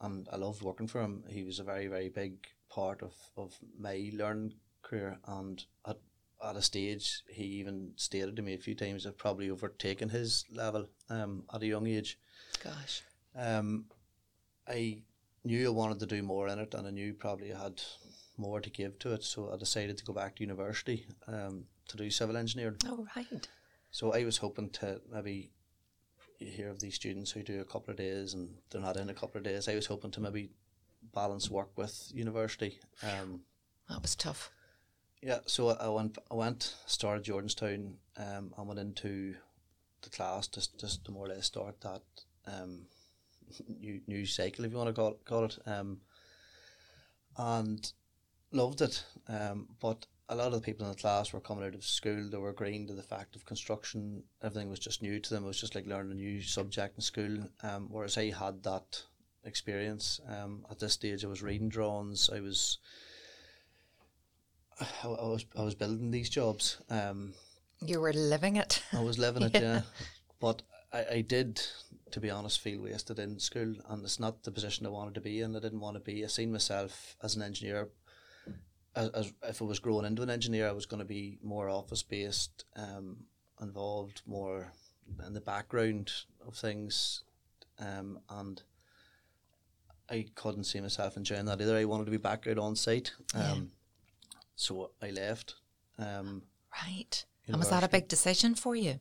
and 0.00 0.28
I 0.32 0.36
loved 0.36 0.62
working 0.62 0.86
for 0.86 1.00
him. 1.02 1.24
He 1.28 1.42
was 1.42 1.58
a 1.58 1.64
very, 1.64 1.88
very 1.88 2.08
big 2.08 2.46
part 2.70 3.02
of, 3.02 3.12
of 3.36 3.58
my 3.78 4.10
learning 4.14 4.54
career. 4.82 5.18
And 5.26 5.62
at, 5.86 5.98
at 6.42 6.56
a 6.56 6.62
stage, 6.62 7.22
he 7.28 7.44
even 7.44 7.92
stated 7.96 8.36
to 8.36 8.42
me 8.42 8.54
a 8.54 8.58
few 8.58 8.74
times 8.74 9.06
I've 9.06 9.18
probably 9.18 9.50
overtaken 9.50 10.08
his 10.08 10.44
level 10.50 10.86
um, 11.10 11.44
at 11.52 11.62
a 11.62 11.66
young 11.66 11.86
age. 11.86 12.18
Gosh. 12.62 13.02
Um, 13.36 13.86
I 14.70 15.02
knew 15.44 15.66
I 15.66 15.70
wanted 15.70 15.98
to 16.00 16.06
do 16.06 16.22
more 16.22 16.48
in 16.48 16.58
it, 16.58 16.74
and 16.74 16.86
I 16.86 16.90
knew 16.90 17.12
probably 17.14 17.52
I 17.52 17.62
had 17.62 17.82
more 18.36 18.60
to 18.60 18.70
give 18.70 18.98
to 19.00 19.12
it. 19.14 19.24
So 19.24 19.52
I 19.52 19.56
decided 19.56 19.98
to 19.98 20.04
go 20.04 20.12
back 20.12 20.36
to 20.36 20.42
university 20.42 21.06
um, 21.26 21.64
to 21.88 21.96
do 21.96 22.10
civil 22.10 22.36
engineering. 22.36 22.76
Oh 22.86 23.06
right. 23.16 23.48
So 23.90 24.12
I 24.14 24.24
was 24.24 24.38
hoping 24.38 24.70
to 24.70 25.00
maybe 25.12 25.50
you 26.38 26.46
hear 26.50 26.70
of 26.70 26.80
these 26.80 26.94
students 26.94 27.30
who 27.32 27.42
do 27.42 27.60
a 27.60 27.64
couple 27.64 27.90
of 27.90 27.96
days 27.96 28.34
and 28.34 28.48
they're 28.70 28.80
not 28.80 28.96
in 28.96 29.10
a 29.10 29.14
couple 29.14 29.38
of 29.38 29.44
days. 29.44 29.68
I 29.68 29.74
was 29.74 29.86
hoping 29.86 30.10
to 30.12 30.20
maybe 30.20 30.50
balance 31.14 31.50
work 31.50 31.70
with 31.76 32.10
university. 32.14 32.78
Um, 33.02 33.40
That 33.88 34.00
was 34.02 34.14
tough. 34.14 34.50
yeah, 35.22 35.40
so 35.46 35.70
I 35.70 35.88
went. 35.88 36.16
I 36.30 36.34
went 36.34 36.76
started 36.86 37.24
Jordanstown. 37.24 37.94
Um, 38.16 38.54
I 38.56 38.62
went 38.62 38.78
into 38.80 39.34
the 40.02 40.10
class 40.10 40.46
just 40.48 40.78
just 40.80 41.04
to 41.04 41.10
more 41.12 41.26
or 41.26 41.28
less 41.34 41.46
start 41.46 41.80
that 41.80 42.02
um, 42.46 42.86
new 43.68 44.00
new 44.06 44.26
cycle, 44.26 44.64
if 44.64 44.70
you 44.72 44.78
want 44.78 44.88
to 44.88 44.94
call 44.94 45.18
call 45.24 45.44
it. 45.44 45.58
Um, 45.66 46.00
and 47.36 47.92
loved 48.52 48.80
it. 48.82 49.04
Um, 49.28 49.68
but 49.80 50.06
a 50.28 50.34
lot 50.34 50.48
of 50.48 50.52
the 50.52 50.60
people 50.60 50.84
in 50.86 50.92
the 50.92 50.98
class 50.98 51.32
were 51.32 51.40
coming 51.40 51.64
out 51.64 51.74
of 51.74 51.84
school. 51.84 52.28
They 52.28 52.36
were 52.36 52.50
agreeing 52.50 52.86
to 52.88 52.94
the 52.94 53.02
fact 53.02 53.34
of 53.36 53.44
construction. 53.46 54.22
Everything 54.42 54.68
was 54.68 54.78
just 54.78 55.02
new 55.02 55.18
to 55.20 55.30
them. 55.34 55.44
It 55.44 55.48
was 55.48 55.60
just 55.60 55.74
like 55.74 55.86
learning 55.86 56.12
a 56.12 56.14
new 56.14 56.42
subject 56.42 56.96
in 56.96 57.02
school. 57.02 57.38
Um, 57.62 57.88
whereas 57.90 58.18
I 58.18 58.30
had 58.30 58.62
that 58.64 59.02
experience. 59.44 60.20
Um, 60.28 60.66
at 60.70 60.78
this 60.78 60.92
stage, 60.92 61.24
I 61.24 61.28
was 61.28 61.42
reading 61.42 61.68
drawings. 61.68 62.30
I 62.32 62.40
was 62.40 62.78
I, 64.80 65.08
I 65.08 65.26
was 65.26 65.44
I 65.56 65.62
was 65.62 65.74
building 65.74 66.10
these 66.10 66.30
jobs. 66.30 66.78
Um, 66.90 67.34
You 67.80 68.00
were 68.00 68.12
living 68.12 68.56
it. 68.56 68.82
I 68.92 69.00
was 69.00 69.18
living 69.18 69.42
it, 69.42 69.54
Yeah. 69.54 69.60
yeah. 69.60 69.82
But 70.40 70.62
I, 70.92 71.04
I 71.16 71.20
did, 71.22 71.60
to 72.12 72.20
be 72.20 72.30
honest, 72.30 72.60
feel 72.60 72.82
wasted 72.82 73.18
in 73.18 73.38
school, 73.38 73.74
and 73.88 74.04
it's 74.04 74.20
not 74.20 74.42
the 74.42 74.50
position 74.50 74.86
I 74.86 74.90
wanted 74.90 75.14
to 75.14 75.20
be 75.20 75.40
in. 75.40 75.56
I 75.56 75.60
didn't 75.60 75.80
want 75.80 75.96
to 75.96 76.00
be. 76.00 76.24
I 76.24 76.28
seen 76.28 76.52
myself 76.52 77.16
as 77.22 77.36
an 77.36 77.42
engineer. 77.42 77.88
As, 78.96 79.08
as 79.10 79.32
if 79.44 79.62
I 79.62 79.64
was 79.64 79.78
growing 79.78 80.04
into 80.06 80.22
an 80.22 80.30
engineer, 80.30 80.68
I 80.68 80.72
was 80.72 80.86
going 80.86 80.98
to 80.98 81.06
be 81.06 81.38
more 81.42 81.68
office 81.68 82.02
based, 82.02 82.64
um, 82.76 83.18
involved 83.60 84.22
more 84.26 84.72
in 85.26 85.32
the 85.32 85.40
background 85.40 86.10
of 86.46 86.54
things, 86.56 87.22
um, 87.78 88.18
and 88.28 88.62
I 90.10 90.26
couldn't 90.34 90.64
see 90.64 90.80
myself 90.80 91.16
enjoying 91.16 91.44
that 91.46 91.60
either. 91.60 91.76
I 91.76 91.84
wanted 91.84 92.06
to 92.06 92.10
be 92.10 92.16
back 92.16 92.46
out 92.48 92.58
on 92.58 92.74
site, 92.74 93.12
um, 93.34 93.40
Yeah. 93.42 94.38
so 94.56 94.90
I 95.00 95.10
left. 95.10 95.54
Um, 95.98 96.42
Right. 96.84 97.24
And 97.46 97.58
was 97.58 97.70
that 97.70 97.82
a 97.84 97.88
big 97.88 98.06
decision 98.08 98.54
for 98.54 98.76
you? 98.76 99.00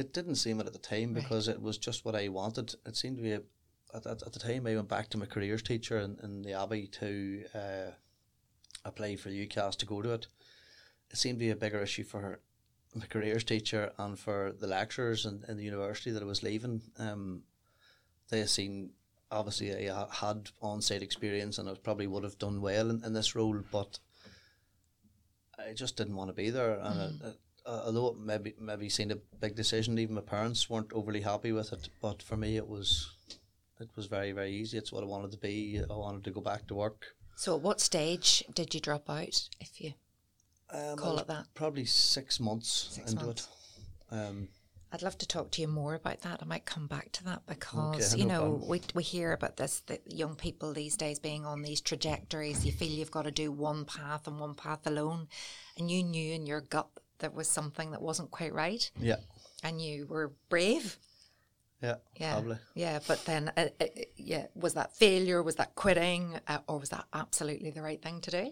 It 0.00 0.12
didn't 0.12 0.36
seem 0.36 0.60
it 0.60 0.66
at 0.66 0.72
the 0.72 0.78
time 0.78 1.14
Right. 1.14 1.22
because 1.22 1.46
it 1.48 1.60
was 1.60 1.78
just 1.78 2.04
what 2.04 2.14
I 2.16 2.28
wanted. 2.28 2.74
It 2.86 2.96
seemed 2.96 3.16
to 3.18 3.22
be 3.22 3.32
a, 3.32 3.42
at, 3.94 4.06
at, 4.06 4.22
at 4.22 4.32
the 4.32 4.38
time 4.38 4.66
I 4.66 4.74
went 4.74 4.88
back 4.88 5.08
to 5.10 5.18
my 5.18 5.26
careers 5.26 5.62
teacher 5.62 5.98
in, 5.98 6.18
in 6.22 6.42
the 6.42 6.52
Abbey 6.54 6.86
to 7.00 7.44
uh, 7.54 7.90
apply 8.84 9.16
for 9.16 9.30
UCAS 9.30 9.76
to 9.76 9.86
go 9.86 10.02
to 10.02 10.12
it. 10.14 10.26
It 11.10 11.16
seemed 11.16 11.38
to 11.38 11.44
be 11.44 11.50
a 11.50 11.56
bigger 11.56 11.82
issue 11.82 12.04
for 12.04 12.40
my 12.94 13.06
careers 13.06 13.44
teacher 13.44 13.92
and 13.98 14.18
for 14.18 14.52
the 14.58 14.66
lecturers 14.66 15.26
in, 15.26 15.44
in 15.48 15.56
the 15.56 15.64
university 15.64 16.10
that 16.12 16.22
I 16.22 16.26
was 16.26 16.42
leaving. 16.42 16.82
Um, 16.98 17.42
they 18.30 18.44
seen 18.46 18.90
obviously 19.30 19.88
I 19.90 20.06
had 20.12 20.50
on 20.60 20.80
site 20.82 21.02
experience 21.02 21.58
and 21.58 21.68
I 21.68 21.74
probably 21.74 22.06
would 22.06 22.24
have 22.24 22.38
done 22.38 22.60
well 22.60 22.90
in, 22.90 23.04
in 23.04 23.12
this 23.12 23.34
role, 23.36 23.62
but 23.70 23.98
I 25.58 25.72
just 25.72 25.96
didn't 25.96 26.16
want 26.16 26.30
to 26.30 26.34
be 26.34 26.50
there. 26.50 26.78
And 26.80 27.00
it, 27.22 27.26
it, 27.26 27.36
uh, 27.70 27.82
although 27.86 28.08
it 28.08 28.18
maybe 28.18 28.54
maybe 28.58 28.88
seemed 28.88 29.12
a 29.12 29.18
big 29.40 29.54
decision, 29.54 29.98
even 29.98 30.14
my 30.16 30.20
parents 30.36 30.68
weren't 30.70 30.92
overly 30.92 31.20
happy 31.22 31.52
with 31.52 31.72
it. 31.72 31.88
But 32.02 32.22
for 32.22 32.36
me, 32.36 32.56
it 32.56 32.68
was 32.68 32.88
it 33.80 33.90
was 33.96 34.06
very 34.06 34.32
very 34.32 34.52
easy. 34.60 34.76
It's 34.78 34.92
what 34.92 35.04
I 35.04 35.06
wanted 35.06 35.30
to 35.32 35.38
be. 35.38 35.80
I 35.90 35.94
wanted 35.94 36.24
to 36.24 36.30
go 36.38 36.40
back 36.40 36.66
to 36.68 36.74
work. 36.74 37.00
So, 37.36 37.54
at 37.56 37.62
what 37.62 37.80
stage 37.80 38.44
did 38.54 38.74
you 38.74 38.80
drop 38.80 39.08
out, 39.08 39.48
if 39.60 39.80
you 39.80 39.94
Um, 40.72 40.96
call 40.96 41.18
it 41.18 41.26
that? 41.26 41.46
Probably 41.54 41.84
six 41.86 42.38
months 42.40 42.88
Six 42.90 43.12
into 43.12 43.24
months. 43.24 43.48
it. 44.10 44.14
Um, 44.16 44.48
I'd 44.92 45.02
love 45.02 45.16
to 45.18 45.26
talk 45.26 45.50
to 45.52 45.60
you 45.62 45.68
more 45.68 45.94
about 45.94 46.20
that. 46.22 46.42
I 46.42 46.44
might 46.44 46.64
come 46.64 46.86
back 46.88 47.12
to 47.12 47.24
that 47.24 47.46
because 47.46 48.12
Okay, 48.12 48.20
you 48.22 48.26
no 48.28 48.34
know 48.34 48.50
problem. 48.50 48.68
we 48.68 48.80
we 48.94 49.02
hear 49.04 49.32
about 49.32 49.56
this 49.56 49.80
that 49.86 50.02
young 50.22 50.34
people 50.34 50.72
these 50.72 50.96
days 50.96 51.18
being 51.20 51.46
on 51.46 51.62
these 51.62 51.80
trajectories. 51.80 52.66
You 52.66 52.72
feel 52.72 52.88
you've 52.90 53.10
got 53.18 53.22
to 53.22 53.30
do 53.44 53.52
one 53.52 53.84
path 53.84 54.26
and 54.26 54.40
one 54.40 54.54
path 54.54 54.86
alone, 54.86 55.28
and 55.78 55.90
you 55.90 56.02
knew 56.02 56.34
in 56.34 56.44
your 56.46 56.60
gut 56.60 56.88
there 57.20 57.30
was 57.30 57.48
something 57.48 57.92
that 57.92 58.02
wasn't 58.02 58.30
quite 58.30 58.52
right, 58.52 58.90
yeah, 59.00 59.16
and 59.62 59.80
you 59.80 60.06
were 60.06 60.32
brave. 60.48 60.98
yeah, 61.82 61.96
Yeah, 62.18 62.32
probably. 62.34 62.58
yeah. 62.74 62.98
But 63.06 63.24
then, 63.24 63.52
uh, 63.56 63.68
uh, 63.80 63.86
yeah, 64.16 64.46
was 64.54 64.74
that 64.74 64.96
failure? 64.96 65.42
Was 65.42 65.56
that 65.56 65.74
quitting? 65.74 66.38
Uh, 66.48 66.58
or 66.66 66.78
was 66.78 66.88
that 66.90 67.04
absolutely 67.12 67.70
the 67.70 67.82
right 67.82 68.02
thing 68.02 68.20
to 68.22 68.30
do? 68.30 68.50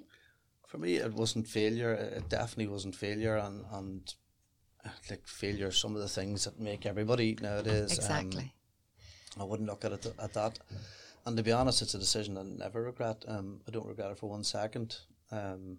For 0.66 0.78
me, 0.78 0.96
it 0.96 1.12
wasn't 1.14 1.48
failure. 1.48 1.92
It 1.94 2.28
definitely 2.28 2.68
wasn't 2.68 2.94
failure, 2.94 3.36
and 3.36 3.64
and 3.72 4.14
uh, 4.84 4.90
like 5.10 5.26
failure, 5.26 5.70
some 5.70 5.96
of 5.96 6.02
the 6.02 6.08
things 6.08 6.44
that 6.44 6.60
make 6.60 6.86
everybody 6.86 7.36
nowadays. 7.40 7.90
um, 7.92 7.96
Exactly. 7.98 8.54
I 9.40 9.44
wouldn't 9.44 9.68
look 9.68 9.84
at 9.84 9.92
it 9.92 10.06
at 10.18 10.32
that. 10.34 10.58
And 11.26 11.36
to 11.36 11.42
be 11.42 11.52
honest, 11.52 11.82
it's 11.82 11.94
a 11.94 11.98
decision 11.98 12.38
I 12.38 12.42
never 12.42 12.82
regret. 12.82 13.24
Um, 13.28 13.60
I 13.68 13.70
don't 13.70 13.86
regret 13.86 14.10
it 14.10 14.18
for 14.18 14.30
one 14.30 14.44
second. 14.44 14.96
Um, 15.30 15.78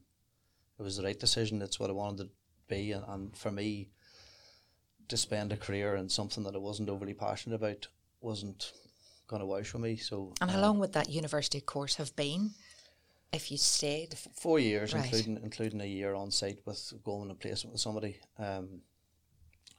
it 0.80 0.84
was 0.84 0.98
the 0.98 1.04
right 1.04 1.20
decision. 1.20 1.62
It's 1.62 1.80
what 1.80 1.90
I 1.90 1.94
wanted 1.94 2.18
to 2.26 2.30
be, 2.70 2.94
and, 2.94 3.04
and 3.08 3.36
for 3.36 3.52
me, 3.52 3.90
to 5.10 5.18
spend 5.18 5.52
a 5.52 5.58
career 5.58 5.96
in 5.96 6.08
something 6.08 6.44
that 6.44 6.56
I 6.56 6.60
wasn't 6.60 6.90
overly 6.90 7.14
passionate 7.14 7.56
about 7.56 7.88
wasn't 8.22 8.72
going 9.28 9.42
to 9.42 9.46
wash 9.46 9.74
with 9.74 9.82
me. 9.82 9.96
So, 9.98 10.34
and 10.42 10.50
how 10.52 10.58
um, 10.58 10.64
long 10.64 10.80
would 10.80 10.94
that 10.94 11.10
university 11.10 11.62
course 11.62 11.96
have 11.96 12.16
been 12.16 12.52
if 13.34 13.52
you 13.52 13.58
stayed? 13.58 14.16
four 14.36 14.60
years, 14.60 14.94
Right. 14.94 15.04
including 15.04 15.40
including 15.44 15.82
a 15.82 15.86
year 15.86 16.14
on 16.14 16.32
site 16.32 16.60
with 16.66 16.94
going 17.04 17.24
and 17.24 17.32
a 17.32 17.36
placement 17.36 17.74
with 17.74 17.82
somebody. 17.82 18.20
Um, 18.38 18.82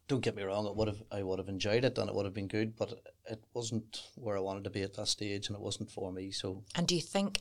don't 0.09 0.21
get 0.25 0.35
me 0.35 0.43
wrong, 0.43 0.67
it 0.67 0.75
would 0.75 0.89
have 0.89 1.03
I 1.13 1.23
would 1.23 1.39
have 1.39 1.49
enjoyed 1.49 1.85
it 1.85 1.97
and 1.97 2.09
it 2.09 2.15
would 2.15 2.25
have 2.25 2.35
been 2.35 2.49
good, 2.49 2.77
but 2.77 2.93
it 3.27 3.45
wasn't 3.55 4.03
where 4.17 4.37
I 4.37 4.41
wanted 4.41 4.65
to 4.65 4.71
be 4.71 4.83
at 4.83 4.95
that 4.95 5.07
stage, 5.07 5.47
and 5.49 5.57
it 5.57 5.63
wasn't 5.63 5.91
for 5.91 6.11
me. 6.11 6.33
So 6.33 6.65
And 6.75 6.87
do 6.89 6.97
you 6.97 7.01
think 7.01 7.41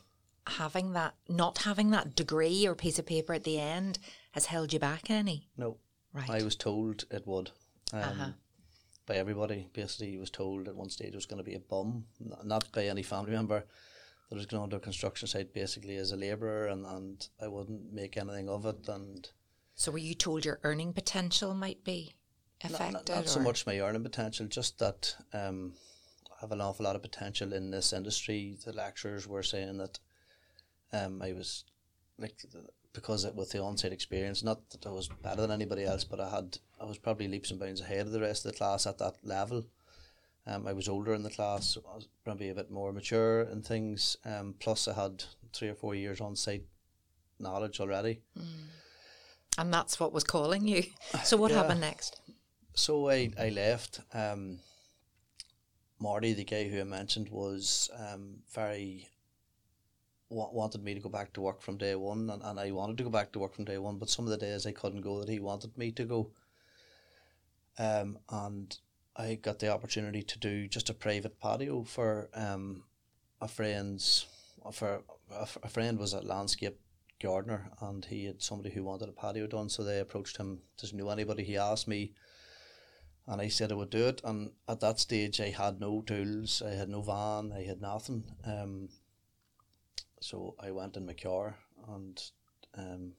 having 0.50 0.94
that, 0.94 1.15
not 1.27 1.60
having 1.60 1.91
that 1.91 2.15
degree 2.15 2.68
or 2.68 2.75
piece 2.75 3.00
of 3.00 3.06
paper 3.06 3.34
at 3.34 3.44
the 3.44 3.60
end, 3.60 4.00
has 4.32 4.46
held 4.46 4.74
you 4.74 4.79
back 4.79 5.10
any? 5.10 5.48
no, 5.58 5.77
Right. 6.12 6.29
I 6.29 6.41
was 6.44 6.56
told 6.56 7.06
it 7.12 7.27
would. 7.27 7.51
Um, 7.94 8.00
Uh-huh. 8.01 8.32
By 9.06 9.15
everybody, 9.15 9.70
basically, 9.74 10.12
he 10.12 10.18
was 10.18 10.29
told 10.32 10.68
at 10.68 10.75
one 10.75 10.89
stage 10.89 11.10
it 11.10 11.15
was 11.15 11.25
going 11.25 11.38
to 11.44 11.44
be 11.44 11.56
a 11.56 11.60
bum, 11.60 12.06
not 12.44 12.72
by 12.72 12.86
any 12.88 13.03
family 13.03 13.32
member. 13.32 13.65
That 14.29 14.36
was 14.36 14.46
going 14.46 14.70
to 14.70 14.75
a 14.75 14.79
construction 14.79 15.27
site 15.27 15.53
basically 15.53 15.96
as 15.98 16.12
a 16.12 16.15
labourer, 16.15 16.68
and, 16.68 16.86
and 16.86 17.27
I 17.41 17.48
wouldn't 17.48 17.91
make 17.91 18.18
anything 18.18 18.50
of 18.50 18.65
it. 18.65 18.88
And 18.88 19.27
so 19.75 19.91
were 19.91 19.98
you 19.98 20.13
told 20.13 20.46
your 20.46 20.60
earning 20.63 20.94
potential 20.94 21.53
might 21.56 21.84
be 21.84 22.13
affected? 22.63 22.94
Not, 22.94 23.10
not 23.10 23.29
so 23.29 23.39
much 23.39 23.65
my 23.65 23.79
earning 23.79 24.03
potential, 24.03 24.46
just 24.46 24.77
that 24.79 25.15
um, 25.34 25.74
I 26.32 26.36
have 26.41 26.51
an 26.51 26.62
awful 26.62 26.86
lot 26.86 26.96
of 26.96 27.01
potential 27.01 27.53
in 27.53 27.72
this 27.72 27.94
industry. 27.94 28.58
The 28.63 28.74
lecturers 28.74 29.27
were 29.27 29.44
saying 29.44 29.77
that 29.77 30.00
um, 30.93 31.22
I 31.22 31.34
was 31.34 31.63
like 32.17 32.36
because 32.93 33.24
it, 33.24 33.36
with 33.36 33.51
the 33.51 33.62
on-site 33.62 33.93
experience, 33.93 34.43
not 34.43 34.69
that 34.72 34.86
I 34.88 34.89
was 34.91 35.08
better 35.22 35.41
than 35.41 35.51
anybody 35.51 35.84
else, 35.84 36.03
but 36.03 36.19
I 36.19 36.29
had 36.29 36.58
I 36.81 36.86
was 36.86 36.98
probably 36.98 37.27
leaps 37.27 37.51
and 37.51 37.60
bounds 37.60 37.81
ahead 37.81 38.08
of 38.08 38.12
the 38.12 38.22
rest 38.22 38.46
of 38.46 38.51
the 38.51 38.58
class 38.58 38.86
at 38.88 38.98
that 38.98 39.15
level. 39.24 39.65
Um, 40.48 40.65
I 40.67 40.74
was 40.74 40.89
older 40.89 41.13
in 41.13 41.24
the 41.24 41.29
class, 41.29 41.67
so 41.67 41.81
I 41.91 41.96
was 41.96 42.08
probably 42.24 42.50
a 42.50 42.55
bit 42.55 42.72
more 42.72 42.91
mature 42.91 43.41
in 43.41 43.62
things. 43.62 44.17
Um, 44.25 44.55
plus, 44.60 44.88
I 44.88 44.93
had 44.93 45.24
three 45.53 45.69
or 45.69 45.75
four 45.75 45.93
years 45.93 46.19
on-site 46.22 46.63
knowledge 47.39 47.79
already. 47.79 48.22
And 49.58 49.74
that's 49.74 50.00
what 50.00 50.13
was 50.13 50.24
calling 50.24 50.67
you. 50.67 50.84
So 51.24 51.38
what 51.38 51.51
Yeah. 51.51 51.58
happened 51.58 51.81
next? 51.81 52.19
So 52.74 53.10
I, 53.10 53.29
I 53.38 53.50
left. 53.50 54.00
Um, 54.13 54.60
Marty, 56.00 56.34
the 56.34 56.46
guy 56.46 56.67
who 56.69 56.79
I 56.79 56.84
mentioned, 56.84 57.29
was 57.29 57.89
um, 57.98 58.38
very 58.53 59.10
wanted 60.30 60.84
me 60.84 60.94
to 60.94 61.00
go 61.00 61.10
back 61.10 61.34
to 61.34 61.42
work 61.42 61.62
from 61.62 61.78
day 61.78 61.96
one, 61.96 62.30
and, 62.30 62.42
and 62.44 62.60
I 62.60 62.72
wanted 62.72 62.98
to 62.98 63.04
go 63.04 63.10
back 63.10 63.32
to 63.34 63.40
work 63.40 63.56
from 63.56 63.66
day 63.66 63.78
one. 63.78 63.98
But 63.98 64.10
some 64.10 64.26
of 64.26 64.32
the 64.32 64.38
days 64.38 64.66
I 64.66 64.72
couldn't 64.72 65.02
go 65.02 65.20
that 65.20 65.30
he 65.30 65.40
wanted 65.40 65.78
me 65.78 65.92
to 65.94 66.06
go. 66.06 66.32
Um, 67.78 68.20
and 68.30 68.78
I 69.16 69.36
got 69.36 69.60
the 69.60 69.74
opportunity 69.74 70.22
to 70.24 70.40
do 70.40 70.68
just 70.68 70.90
a 70.90 70.94
private 70.94 71.40
patio 71.40 71.84
for 71.84 72.30
um, 72.34 72.84
a 73.42 73.48
friend's 73.48 74.26
for 74.72 75.02
a, 75.32 75.48
a 75.64 75.70
friend 75.70 75.98
was 75.98 76.14
a 76.14 76.22
landscape 76.22 76.80
gardener 77.22 77.72
and 77.82 78.06
he 78.06 78.26
had 78.26 78.42
somebody 78.42 78.70
who 78.70 78.84
wanted 78.84 79.10
a 79.10 79.14
patio 79.14 79.48
done 79.48 79.70
so 79.70 79.84
they 79.84 80.00
approached 80.00 80.38
him 80.38 80.60
doesn't 80.80 80.98
know 80.98 81.10
anybody 81.10 81.44
he 81.44 81.58
asked 81.58 81.88
me 81.88 82.14
and 83.28 83.42
I 83.42 83.48
said 83.50 83.72
I 83.72 83.76
would 83.76 83.90
do 83.90 84.08
it 84.08 84.22
and 84.24 84.52
at 84.68 84.80
that 84.80 85.00
stage 85.00 85.42
I 85.42 85.50
had 85.50 85.80
no 85.80 86.02
tools 86.02 86.62
I 86.66 86.72
had 86.72 86.90
no 86.90 87.02
van 87.02 87.52
I 87.54 87.64
had 87.64 87.82
nothing 87.82 88.24
um, 88.46 88.90
so 90.20 90.56
I 90.60 90.72
went 90.72 90.98
in 90.98 91.06
my 91.06 91.14
car 91.14 91.58
and 91.88 92.22
um, 92.78 93.14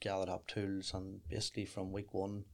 gathered 0.00 0.28
up 0.28 0.46
tools 0.46 0.92
and 0.94 1.20
basically 1.28 1.64
from 1.64 1.92
week 1.92 2.12
one 2.12 2.44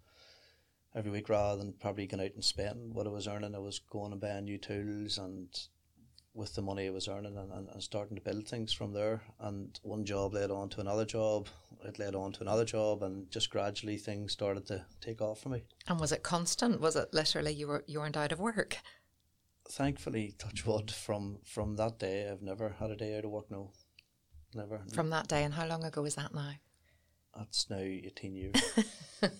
every 0.95 1.11
week 1.11 1.28
rather 1.28 1.59
than 1.59 1.75
probably 1.75 2.07
going 2.07 2.25
out 2.25 2.35
and 2.35 2.45
spending 2.45 2.93
what 2.95 3.07
I 3.07 3.11
was 3.11 3.26
earning 3.28 3.55
I 3.55 3.59
was 3.59 3.78
going 3.78 4.12
and 4.12 4.21
buying 4.21 4.45
new 4.45 4.59
tools 4.59 5.19
and 5.19 5.49
with 6.35 6.55
the 6.55 6.62
money 6.62 6.87
I 6.87 6.90
was 6.90 7.09
earning 7.09 7.37
and, 7.37 7.50
and, 7.52 7.69
and 7.69 7.83
starting 7.83 8.17
to 8.17 8.23
build 8.23 8.47
things 8.47 8.73
from 8.73 8.93
there 8.93 9.23
and 9.40 9.78
one 9.83 10.05
job 10.05 10.35
led 10.35 10.50
on 10.50 10.69
to 10.71 10.81
another 10.81 11.05
job 11.05 11.49
it 11.85 11.99
led 11.99 12.14
on 12.14 12.33
to 12.33 12.40
another 12.43 12.64
job 12.64 13.02
and 13.02 13.31
just 13.31 13.50
gradually 13.50 13.97
things 13.97 14.33
started 14.33 14.67
to 14.67 14.85
take 15.00 15.21
off 15.21 15.40
for 15.40 15.49
me 15.49 15.62
And 15.88 15.99
was 16.00 16.12
it 16.12 16.23
constant? 16.23 16.81
Was 16.81 16.97
it 16.97 17.12
literally 17.12 17.52
you 17.52 17.67
were 17.67 17.85
you 17.87 18.00
weren't 18.00 18.17
out 18.17 18.33
of 18.33 18.40
work? 18.40 18.78
thankfully 19.71 20.35
touch 20.38 20.64
wood 20.64 20.90
from 20.90 21.38
from 21.45 21.76
that 21.76 21.99
day 21.99 22.28
I've 22.31 22.40
never 22.43 22.76
had 22.81 22.90
a 22.90 22.97
day 22.97 23.19
out 23.19 23.25
of 23.26 23.31
work 23.31 23.50
no 23.50 23.73
never 24.55 24.81
From 24.93 25.11
that 25.11 25.28
day 25.28 25.45
and 25.45 25.55
how 25.55 25.67
long 25.67 25.85
ago 25.85 26.05
is 26.05 26.14
that 26.17 26.35
now? 26.35 26.52
that's 27.37 27.71
now 27.71 27.78
18 27.78 28.35
years 28.35 28.55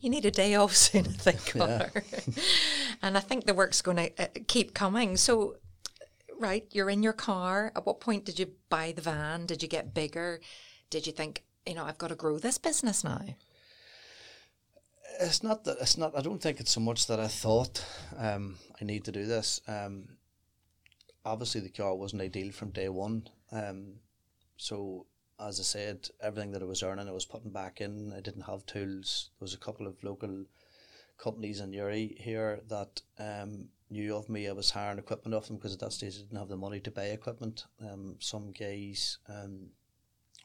You 0.00 0.10
need 0.10 0.24
a 0.24 0.30
day 0.30 0.54
off 0.54 0.76
soon, 0.76 1.06
I 1.06 1.10
think, 1.10 1.54
Yeah. 1.54 1.88
And 3.02 3.16
I 3.16 3.20
think 3.20 3.46
the 3.46 3.54
work's 3.54 3.80
going 3.82 3.96
to 3.96 4.22
uh, 4.22 4.26
keep 4.48 4.74
coming. 4.74 5.16
So, 5.16 5.56
right, 6.38 6.66
you're 6.72 6.90
in 6.90 7.02
your 7.02 7.12
car. 7.12 7.72
At 7.76 7.86
what 7.86 8.00
point 8.00 8.24
did 8.24 8.38
you 8.38 8.50
buy 8.68 8.92
the 8.92 9.02
van? 9.02 9.46
Did 9.46 9.62
you 9.62 9.68
get 9.68 9.94
bigger? 9.94 10.40
Did 10.90 11.06
you 11.06 11.12
think, 11.12 11.44
you 11.66 11.74
know, 11.74 11.84
I've 11.84 11.98
got 11.98 12.08
to 12.08 12.16
grow 12.16 12.38
this 12.38 12.58
business 12.58 13.04
now? 13.04 13.22
it's 15.20 15.42
not 15.42 15.64
that 15.64 15.78
it's 15.80 15.98
not 15.98 16.16
I 16.16 16.20
don't 16.20 16.40
think 16.40 16.60
it's 16.60 16.70
so 16.70 16.80
much 16.80 17.06
that 17.08 17.18
I 17.18 17.26
thought 17.26 17.84
um, 18.16 18.56
I 18.80 18.84
need 18.84 19.04
to 19.06 19.10
do 19.10 19.26
this 19.26 19.60
um, 19.66 20.04
obviously 21.24 21.60
the 21.60 21.70
car 21.70 21.94
wasn't 21.96 22.22
ideal 22.22 22.52
from 22.52 22.70
day 22.70 22.88
one 22.88 23.28
um, 23.50 23.94
so 24.58 25.06
as 25.40 25.58
I 25.58 25.62
said 25.62 26.08
everything 26.20 26.50
that 26.52 26.62
I 26.62 26.66
was 26.66 26.82
earning 26.82 27.08
I 27.08 27.12
was 27.12 27.24
putting 27.24 27.50
back 27.50 27.80
in. 27.80 28.12
I 28.16 28.20
didn't 28.20 28.42
have 28.42 28.66
tools. 28.66 29.30
There 29.38 29.44
was 29.44 29.54
a 29.54 29.58
couple 29.58 29.86
of 29.86 30.02
local 30.02 30.44
companies 31.16 31.60
in 31.60 31.70
Newry 31.70 32.16
here 32.18 32.60
that 32.68 33.00
um, 33.18 33.68
knew 33.90 34.14
of 34.14 34.28
me. 34.28 34.48
I 34.48 34.52
was 34.52 34.70
hiring 34.70 34.98
equipment 34.98 35.34
off 35.34 35.46
them 35.46 35.56
because 35.56 35.74
at 35.74 35.80
that 35.80 35.92
stage 35.92 36.16
I 36.16 36.22
didn't 36.22 36.38
have 36.38 36.48
the 36.48 36.56
money 36.56 36.80
to 36.80 36.90
buy 36.90 37.06
equipment. 37.06 37.64
Um, 37.80 38.16
some 38.18 38.52
guys 38.52 39.18
um, 39.28 39.68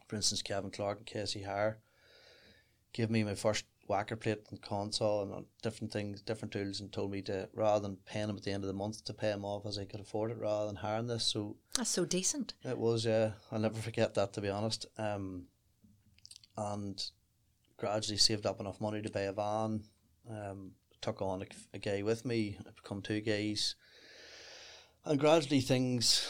for 0.08 0.16
instance 0.16 0.42
Kevin 0.42 0.72
Clark 0.72 1.00
and 1.00 1.08
Casey 1.08 1.42
Hire 1.42 1.80
gave 2.94 3.10
me 3.10 3.24
my 3.24 3.36
first 3.36 3.66
whacker 3.88 4.16
plate 4.16 4.46
and 4.50 4.62
consaw 4.62 5.24
and 5.24 5.34
uh, 5.34 5.42
different 5.62 5.92
things, 5.92 6.22
different 6.22 6.52
tools, 6.52 6.80
and 6.80 6.92
told 6.92 7.12
me 7.12 7.22
to 7.24 7.50
rather 7.54 7.82
than 7.82 7.98
paying 8.06 8.28
them 8.28 8.38
at 8.38 8.44
the 8.44 8.52
end 8.52 8.64
of 8.64 8.68
the 8.68 8.74
month 8.74 9.04
to 9.04 9.14
pay 9.14 9.30
them 9.30 9.44
off 9.44 9.66
as 9.66 9.78
I 9.78 9.86
could 9.86 10.00
afford 10.00 10.32
it, 10.32 10.38
rather 10.38 10.68
than 10.68 10.78
hiring 10.78 11.08
this. 11.08 11.26
So 11.26 11.58
That's 11.76 11.90
so 11.90 12.06
decent. 12.06 12.54
it 12.64 12.78
was, 12.78 13.06
yeah, 13.06 13.32
I'll 13.52 13.60
never 13.60 13.80
forget 13.80 14.14
that 14.14 14.34
to 14.34 14.42
be 14.42 14.50
honest. 14.50 14.86
Um, 14.98 15.46
and 16.56 17.04
gradually 17.78 18.18
saved 18.18 18.46
up 18.46 18.60
enough 18.60 18.80
money 18.80 19.02
to 19.02 19.10
buy 19.10 19.22
a 19.22 19.34
van. 19.34 19.84
Um, 20.30 20.72
took 21.02 21.22
on 21.22 21.44
a, 21.74 21.78
a 21.90 22.04
with 22.04 22.26
me. 22.26 22.58
I 22.60 22.70
become 22.72 23.02
two 23.02 23.22
guys, 23.22 23.76
and 25.04 25.20
gradually 25.20 25.60
things 25.60 26.28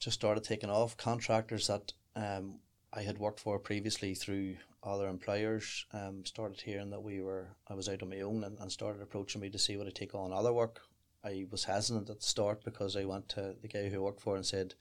just 0.00 0.16
started 0.16 0.44
taking 0.44 0.70
off. 0.70 0.96
Contractors 0.96 1.68
that 1.68 1.92
um, 2.16 2.58
I 2.92 3.02
had 3.02 3.18
worked 3.18 3.40
for 3.40 3.58
previously 3.58 4.14
through 4.14 4.56
other 4.82 5.08
employers 5.08 5.84
um, 5.92 6.24
started 6.24 6.60
hearing 6.60 6.90
that 6.90 7.02
we 7.02 7.20
were 7.20 7.48
I 7.68 7.74
was 7.74 7.88
out 7.88 8.02
on 8.02 8.10
my 8.10 8.20
own 8.20 8.44
and, 8.44 8.58
and 8.58 8.70
started 8.70 9.02
approaching 9.02 9.40
me 9.40 9.50
to 9.50 9.58
see 9.58 9.76
would 9.76 9.86
I 9.86 9.90
take 9.90 10.14
on 10.14 10.32
other 10.32 10.52
work. 10.52 10.80
I 11.24 11.44
was 11.50 11.64
hesitant 11.64 12.08
at 12.10 12.20
the 12.20 12.26
start 12.26 12.64
because 12.64 12.96
I 12.96 13.04
went 13.04 13.28
to 13.30 13.56
the 13.60 13.68
guy 13.68 13.88
who 13.88 13.96
I 13.96 14.00
worked 14.00 14.20
for 14.20 14.36
and 14.36 14.46
said, 14.46 14.74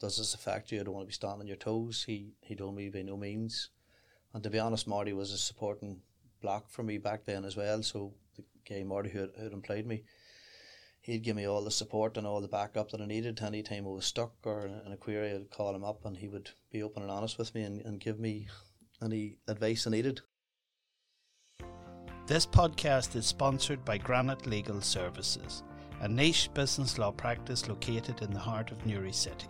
"Does 0.00 0.18
this 0.18 0.34
affect 0.34 0.72
you? 0.72 0.80
I 0.80 0.82
don't 0.82 0.94
want 0.94 1.04
to 1.04 1.08
be 1.08 1.12
standing 1.14 1.40
on 1.40 1.46
your 1.46 1.56
toes." 1.56 2.04
He 2.04 2.34
he 2.40 2.54
told 2.54 2.74
me 2.76 2.88
by 2.90 3.02
no 3.02 3.16
means, 3.16 3.70
and 4.32 4.42
to 4.42 4.50
be 4.50 4.58
honest, 4.58 4.86
Marty 4.86 5.12
was 5.12 5.32
a 5.32 5.38
supporting 5.38 6.02
block 6.40 6.70
for 6.70 6.82
me 6.82 6.98
back 6.98 7.24
then 7.24 7.44
as 7.44 7.56
well. 7.56 7.82
So 7.82 8.14
the 8.36 8.44
guy 8.68 8.82
Marty 8.82 9.10
who 9.10 9.20
had, 9.20 9.30
who 9.36 9.44
had 9.44 9.52
employed 9.52 9.86
me, 9.86 10.04
he'd 11.00 11.22
give 11.22 11.36
me 11.36 11.46
all 11.46 11.64
the 11.64 11.70
support 11.70 12.16
and 12.16 12.26
all 12.26 12.40
the 12.40 12.48
backup 12.48 12.90
that 12.90 13.00
I 13.00 13.06
needed. 13.06 13.40
Any 13.40 13.62
time 13.62 13.86
I 13.86 13.90
was 13.90 14.04
stuck 14.04 14.34
or 14.44 14.66
in 14.66 14.92
a 14.92 14.96
query, 14.96 15.32
I'd 15.32 15.50
call 15.50 15.74
him 15.74 15.84
up 15.84 16.04
and 16.04 16.16
he 16.16 16.28
would 16.28 16.50
be 16.70 16.82
open 16.82 17.02
and 17.02 17.10
honest 17.10 17.38
with 17.38 17.54
me 17.54 17.62
and, 17.62 17.80
and 17.82 18.00
give 18.00 18.18
me 18.18 18.48
any 19.02 19.38
advice 19.48 19.86
I 19.86 19.90
needed. 19.90 20.20
This 22.26 22.44
podcast 22.44 23.14
is 23.14 23.24
sponsored 23.24 23.84
by 23.84 23.98
Granite 23.98 24.46
Legal 24.46 24.80
Services, 24.80 25.62
a 26.00 26.08
niche 26.08 26.50
business 26.54 26.98
law 26.98 27.12
practice 27.12 27.68
located 27.68 28.20
in 28.20 28.32
the 28.32 28.40
heart 28.40 28.72
of 28.72 28.84
Newry 28.84 29.12
City. 29.12 29.46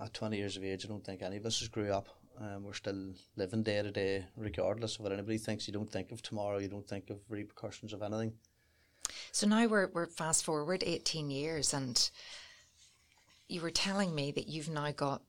at 0.00 0.12
twenty 0.12 0.38
years 0.38 0.56
of 0.56 0.64
age, 0.64 0.84
I 0.84 0.88
don't 0.88 1.04
think 1.04 1.22
any 1.22 1.36
of 1.36 1.46
us 1.46 1.60
has 1.60 1.68
grew 1.68 1.92
up. 1.92 2.08
Um, 2.40 2.64
we're 2.64 2.74
still 2.74 3.12
living 3.36 3.62
day 3.62 3.80
to 3.80 3.90
day, 3.90 4.24
regardless 4.36 4.96
of 4.96 5.02
what 5.02 5.12
anybody 5.12 5.38
thinks. 5.38 5.66
You 5.66 5.72
don't 5.72 5.90
think 5.90 6.10
of 6.10 6.20
tomorrow. 6.20 6.58
You 6.58 6.68
don't 6.68 6.88
think 6.88 7.10
of 7.10 7.18
repercussions 7.28 7.92
of 7.92 8.02
anything. 8.02 8.32
So 9.32 9.46
now 9.46 9.66
we're 9.66 9.88
we're 9.92 10.06
fast 10.06 10.44
forward 10.44 10.82
eighteen 10.84 11.30
years, 11.30 11.72
and 11.72 12.10
you 13.48 13.60
were 13.60 13.70
telling 13.70 14.14
me 14.14 14.32
that 14.32 14.48
you've 14.48 14.68
now 14.68 14.90
got 14.90 15.22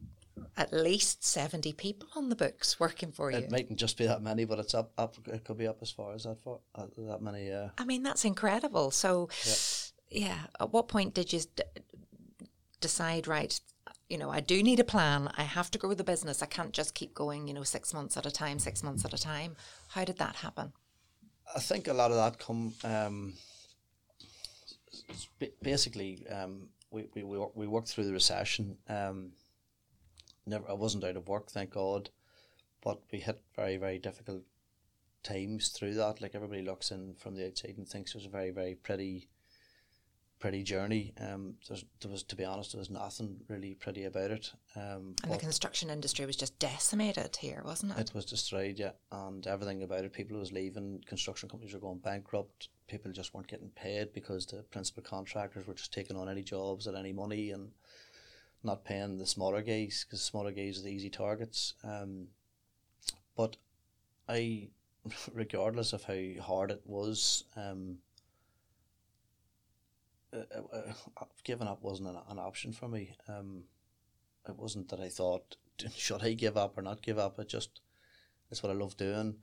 at 0.58 0.74
least 0.74 1.24
seventy 1.24 1.74
people 1.74 2.08
on 2.16 2.30
the 2.30 2.36
books 2.36 2.80
working 2.80 3.12
for 3.12 3.32
you. 3.32 3.38
It 3.38 3.52
mightn't 3.52 3.80
just 3.80 3.98
be 3.98 4.08
that 4.08 4.22
many, 4.22 4.46
but 4.46 4.60
it's 4.60 4.74
up. 4.74 4.92
Up. 4.98 5.16
It 5.28 5.44
could 5.44 5.58
be 5.58 5.68
up 5.68 5.78
as 5.82 5.92
far 5.92 6.14
as 6.14 6.24
that 6.24 6.40
far. 6.42 6.60
Uh, 6.74 6.88
that 6.98 7.22
many. 7.22 7.52
Uh, 7.52 7.70
I 7.78 7.86
mean, 7.86 8.02
that's 8.04 8.26
incredible. 8.26 8.92
So, 8.92 9.30
yeah. 10.10 10.40
At 10.60 10.74
what 10.74 10.88
point 10.88 11.14
did 11.14 11.32
you 11.32 11.42
d- 11.56 11.64
decide, 12.82 13.28
right, 13.28 13.60
you 14.10 14.18
know, 14.18 14.30
I 14.30 14.40
do 14.40 14.62
need 14.62 14.80
a 14.80 14.84
plan. 14.84 15.32
I 15.36 15.44
have 15.44 15.72
to 15.72 15.78
grow 15.78 15.94
the 15.94 16.04
business. 16.04 16.42
I 16.42 16.46
can't 16.46 16.72
just 16.72 16.94
keep 16.94 17.14
going, 17.14 17.48
you 17.48 17.54
know, 17.54 17.64
six 17.64 17.94
months 17.94 18.18
at 18.18 18.26
a 18.26 18.32
time, 18.32 18.60
six 18.60 18.84
months 18.84 19.04
at 19.04 19.14
a 19.14 19.18
time. 19.18 19.56
How 19.90 20.06
did 20.06 20.18
that 20.20 20.38
happen? 20.38 20.74
I 21.56 21.60
think 21.60 21.88
a 21.88 21.94
lot 21.94 22.12
of 22.12 22.18
that 22.18 22.40
come 22.40 22.74
um, 22.84 23.34
basically 25.62 26.26
um, 26.28 26.70
we, 26.92 27.06
we, 27.14 27.24
we, 27.24 27.68
worked 27.68 27.90
through 27.90 28.06
the 28.06 28.14
recession. 28.14 28.78
Um, 28.88 29.32
never 30.46 30.70
I 30.70 30.74
wasn't 30.74 31.04
out 31.04 31.18
of 31.18 31.28
work, 31.28 31.50
thank 31.50 31.72
God, 31.72 32.10
but 32.84 33.02
we 33.12 33.20
hit 33.20 33.42
very 33.56 33.78
very 33.78 34.00
difficult 34.00 34.44
times 35.24 35.70
through 35.70 35.96
that. 35.96 36.22
Like 36.22 36.36
everybody 36.36 36.62
looks 36.62 36.92
in 36.92 37.16
from 37.16 37.36
the 37.36 37.48
outside 37.48 37.78
and 37.78 37.88
thinks 37.88 38.12
it 38.12 38.18
was 38.18 38.26
a 38.26 38.30
very 38.30 38.52
very 38.52 38.76
pretty 38.76 39.30
pretty 40.40 40.64
journey. 40.64 41.14
Um, 41.20 41.56
there 41.70 42.12
was 42.12 42.24
to 42.24 42.36
be 42.36 42.44
honest, 42.46 42.74
there 42.74 42.80
was 42.80 42.90
nothing 42.90 43.42
really 43.48 43.76
pretty 43.76 44.04
about 44.06 44.32
it. 44.32 44.52
Um, 44.76 45.16
And 45.24 45.32
the 45.32 45.38
construction 45.38 45.90
industry 45.90 46.26
was 46.26 46.36
just 46.36 46.58
decimated 46.60 47.36
here, 47.38 47.62
wasn't 47.66 47.94
it? 47.94 48.10
it 48.10 48.14
was 48.14 48.26
destroyed, 48.26 48.78
yeah, 48.78 48.92
and 49.12 49.46
everything 49.48 49.84
about 49.84 50.06
it. 50.06 50.14
People 50.14 50.38
was 50.38 50.52
leaving. 50.52 51.04
Construction 51.08 51.50
companies 51.50 51.74
were 51.74 51.80
going 51.80 52.00
bankrupt. 52.00 52.70
People 52.88 53.12
just 53.12 53.34
weren't 53.34 53.48
getting 53.48 53.70
paid 53.70 54.14
because 54.14 54.46
the 54.46 54.58
principal 54.64 55.02
contractors 55.02 55.66
were 55.66 55.74
just 55.74 55.94
taking 55.94 56.18
on 56.18 56.30
any 56.30 56.44
jobs 56.44 56.88
at 56.88 56.96
any 56.96 57.14
money 57.14 57.52
and 57.52 57.72
not 58.64 58.84
paying 58.84 59.18
the 59.18 59.26
smaller 59.26 59.62
guys 59.62 60.06
because 60.06 60.22
smaller 60.22 60.52
guys 60.52 60.80
are 60.80 60.84
the 60.84 60.90
easy 60.92 61.10
targets. 61.10 61.74
Um, 61.84 62.28
but 63.36 63.58
I, 64.28 64.70
regardless 65.34 65.94
of 65.94 66.04
how 66.04 66.22
hard 66.42 66.72
it 66.72 66.82
was, 66.86 67.44
um, 67.56 67.98
uh, 70.36 70.62
uh, 70.74 70.94
uh, 71.18 71.26
giving 71.44 71.68
up 71.68 71.82
wasn't 71.82 72.10
an, 72.10 72.18
an 72.30 72.40
option 72.40 72.74
for 72.74 72.88
me. 72.88 73.16
Um, 73.28 73.64
it 74.48 74.56
wasn't 74.56 74.90
that 74.90 75.00
I 75.00 75.10
thought 75.10 75.56
should 75.96 76.24
I 76.24 76.34
give 76.34 76.58
up 76.58 76.78
or 76.78 76.82
not 76.82 77.02
give 77.02 77.18
up. 77.18 77.40
It 77.40 77.50
just 77.50 77.82
it's 78.52 78.62
what 78.62 78.72
I 78.72 78.76
love 78.76 78.98
doing. 78.98 79.36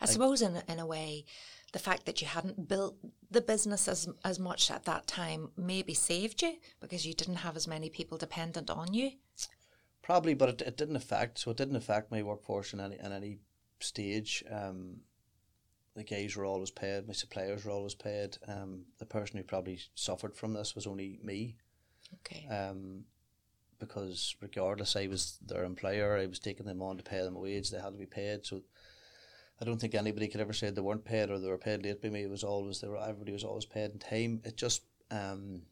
I 0.00 0.06
suppose, 0.06 0.42
in, 0.42 0.60
in 0.68 0.80
a 0.80 0.86
way, 0.86 1.24
the 1.72 1.78
fact 1.78 2.04
that 2.06 2.20
you 2.20 2.26
hadn't 2.26 2.68
built 2.68 2.96
the 3.30 3.40
business 3.40 3.88
as, 3.88 4.08
as 4.24 4.38
much 4.38 4.70
at 4.70 4.84
that 4.84 5.06
time 5.06 5.50
maybe 5.56 5.94
saved 5.94 6.42
you 6.42 6.56
because 6.80 7.06
you 7.06 7.14
didn't 7.14 7.36
have 7.36 7.56
as 7.56 7.66
many 7.66 7.88
people 7.88 8.18
dependent 8.18 8.70
on 8.70 8.92
you. 8.92 9.12
Probably, 10.02 10.34
but 10.34 10.48
it, 10.50 10.62
it 10.62 10.76
didn't 10.76 10.96
affect. 10.96 11.38
So 11.38 11.52
it 11.52 11.56
didn't 11.56 11.76
affect 11.76 12.10
my 12.10 12.22
workforce 12.22 12.74
in 12.74 12.80
any 12.80 12.96
in 12.96 13.12
any 13.12 13.38
stage. 13.80 14.44
Um, 14.50 14.98
the 15.94 16.04
guys 16.04 16.36
were 16.36 16.44
always 16.44 16.70
paid. 16.70 17.06
My 17.06 17.12
suppliers 17.12 17.64
were 17.64 17.70
always 17.70 17.94
paid. 17.94 18.36
Um, 18.48 18.86
the 18.98 19.06
person 19.06 19.36
who 19.36 19.44
probably 19.44 19.78
suffered 19.94 20.36
from 20.36 20.52
this 20.52 20.74
was 20.74 20.86
only 20.86 21.20
me. 21.22 21.56
Okay. 22.20 22.46
Um, 22.48 23.04
because 23.78 24.34
regardless, 24.40 24.96
I 24.96 25.06
was 25.06 25.38
their 25.46 25.64
employer. 25.64 26.16
I 26.16 26.26
was 26.26 26.38
taking 26.38 26.66
them 26.66 26.82
on 26.82 26.96
to 26.96 27.02
pay 27.02 27.22
them 27.22 27.36
a 27.36 27.40
wage. 27.40 27.70
They 27.70 27.80
had 27.80 27.92
to 27.92 27.98
be 27.98 28.06
paid. 28.06 28.44
So 28.44 28.62
I 29.60 29.64
don't 29.64 29.80
think 29.80 29.94
anybody 29.94 30.28
could 30.28 30.40
ever 30.40 30.52
say 30.52 30.70
they 30.70 30.80
weren't 30.80 31.04
paid 31.04 31.30
or 31.30 31.38
they 31.38 31.48
were 31.48 31.58
paid 31.58 31.84
late 31.84 32.02
by 32.02 32.08
me. 32.08 32.22
It 32.22 32.30
was 32.30 32.44
always 32.44 32.80
they 32.80 32.88
were 32.88 32.98
everybody 32.98 33.32
was 33.32 33.44
always 33.44 33.64
paid 33.64 33.92
in 33.92 33.98
time. 33.98 34.40
It 34.44 34.56
just 34.56 34.82
um, 35.10 35.62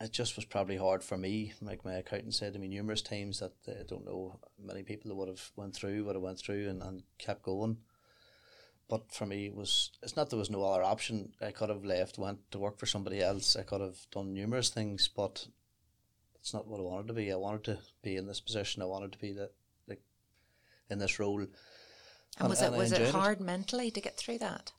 it 0.00 0.12
just 0.12 0.36
was 0.36 0.44
probably 0.44 0.76
hard 0.76 1.02
for 1.02 1.16
me. 1.16 1.52
Like 1.60 1.84
my 1.84 1.94
accountant 1.94 2.34
said 2.34 2.52
to 2.52 2.58
me 2.58 2.68
numerous 2.68 3.02
times 3.02 3.40
that 3.40 3.52
uh, 3.68 3.80
I 3.80 3.84
don't 3.86 4.04
know 4.04 4.40
many 4.62 4.82
people 4.82 5.08
that 5.08 5.14
would 5.14 5.28
have 5.28 5.50
went 5.56 5.74
through 5.74 6.04
what 6.04 6.16
I 6.16 6.18
went 6.18 6.38
through 6.38 6.68
and, 6.68 6.82
and 6.82 7.02
kept 7.18 7.42
going. 7.42 7.78
But 8.88 9.10
for 9.10 9.26
me, 9.26 9.46
it 9.46 9.54
was 9.54 9.90
it's 10.02 10.16
not 10.16 10.30
there 10.30 10.38
was 10.38 10.50
no 10.50 10.62
other 10.62 10.84
option. 10.84 11.32
I 11.40 11.50
could 11.50 11.70
have 11.70 11.84
left, 11.84 12.18
went 12.18 12.50
to 12.52 12.58
work 12.58 12.78
for 12.78 12.86
somebody 12.86 13.20
else. 13.20 13.56
I 13.56 13.62
could 13.62 13.80
have 13.80 13.98
done 14.12 14.32
numerous 14.32 14.70
things, 14.70 15.08
but 15.08 15.48
it's 16.36 16.54
not 16.54 16.68
what 16.68 16.78
I 16.78 16.84
wanted 16.84 17.08
to 17.08 17.14
be. 17.14 17.32
I 17.32 17.36
wanted 17.36 17.64
to 17.64 17.78
be 18.02 18.16
in 18.16 18.26
this 18.26 18.40
position. 18.40 18.82
I 18.82 18.86
wanted 18.86 19.12
to 19.12 19.18
be 19.18 19.32
the 19.32 19.50
like 19.88 20.02
in 20.88 21.00
this 21.00 21.18
role. 21.18 21.40
And, 21.40 21.48
and 22.38 22.48
was 22.48 22.62
it 22.62 22.66
and 22.66 22.76
was 22.76 22.92
it 22.92 23.10
hard 23.10 23.40
it. 23.40 23.44
mentally 23.44 23.90
to 23.90 24.00
get 24.00 24.16
through 24.16 24.38
that? 24.38 24.72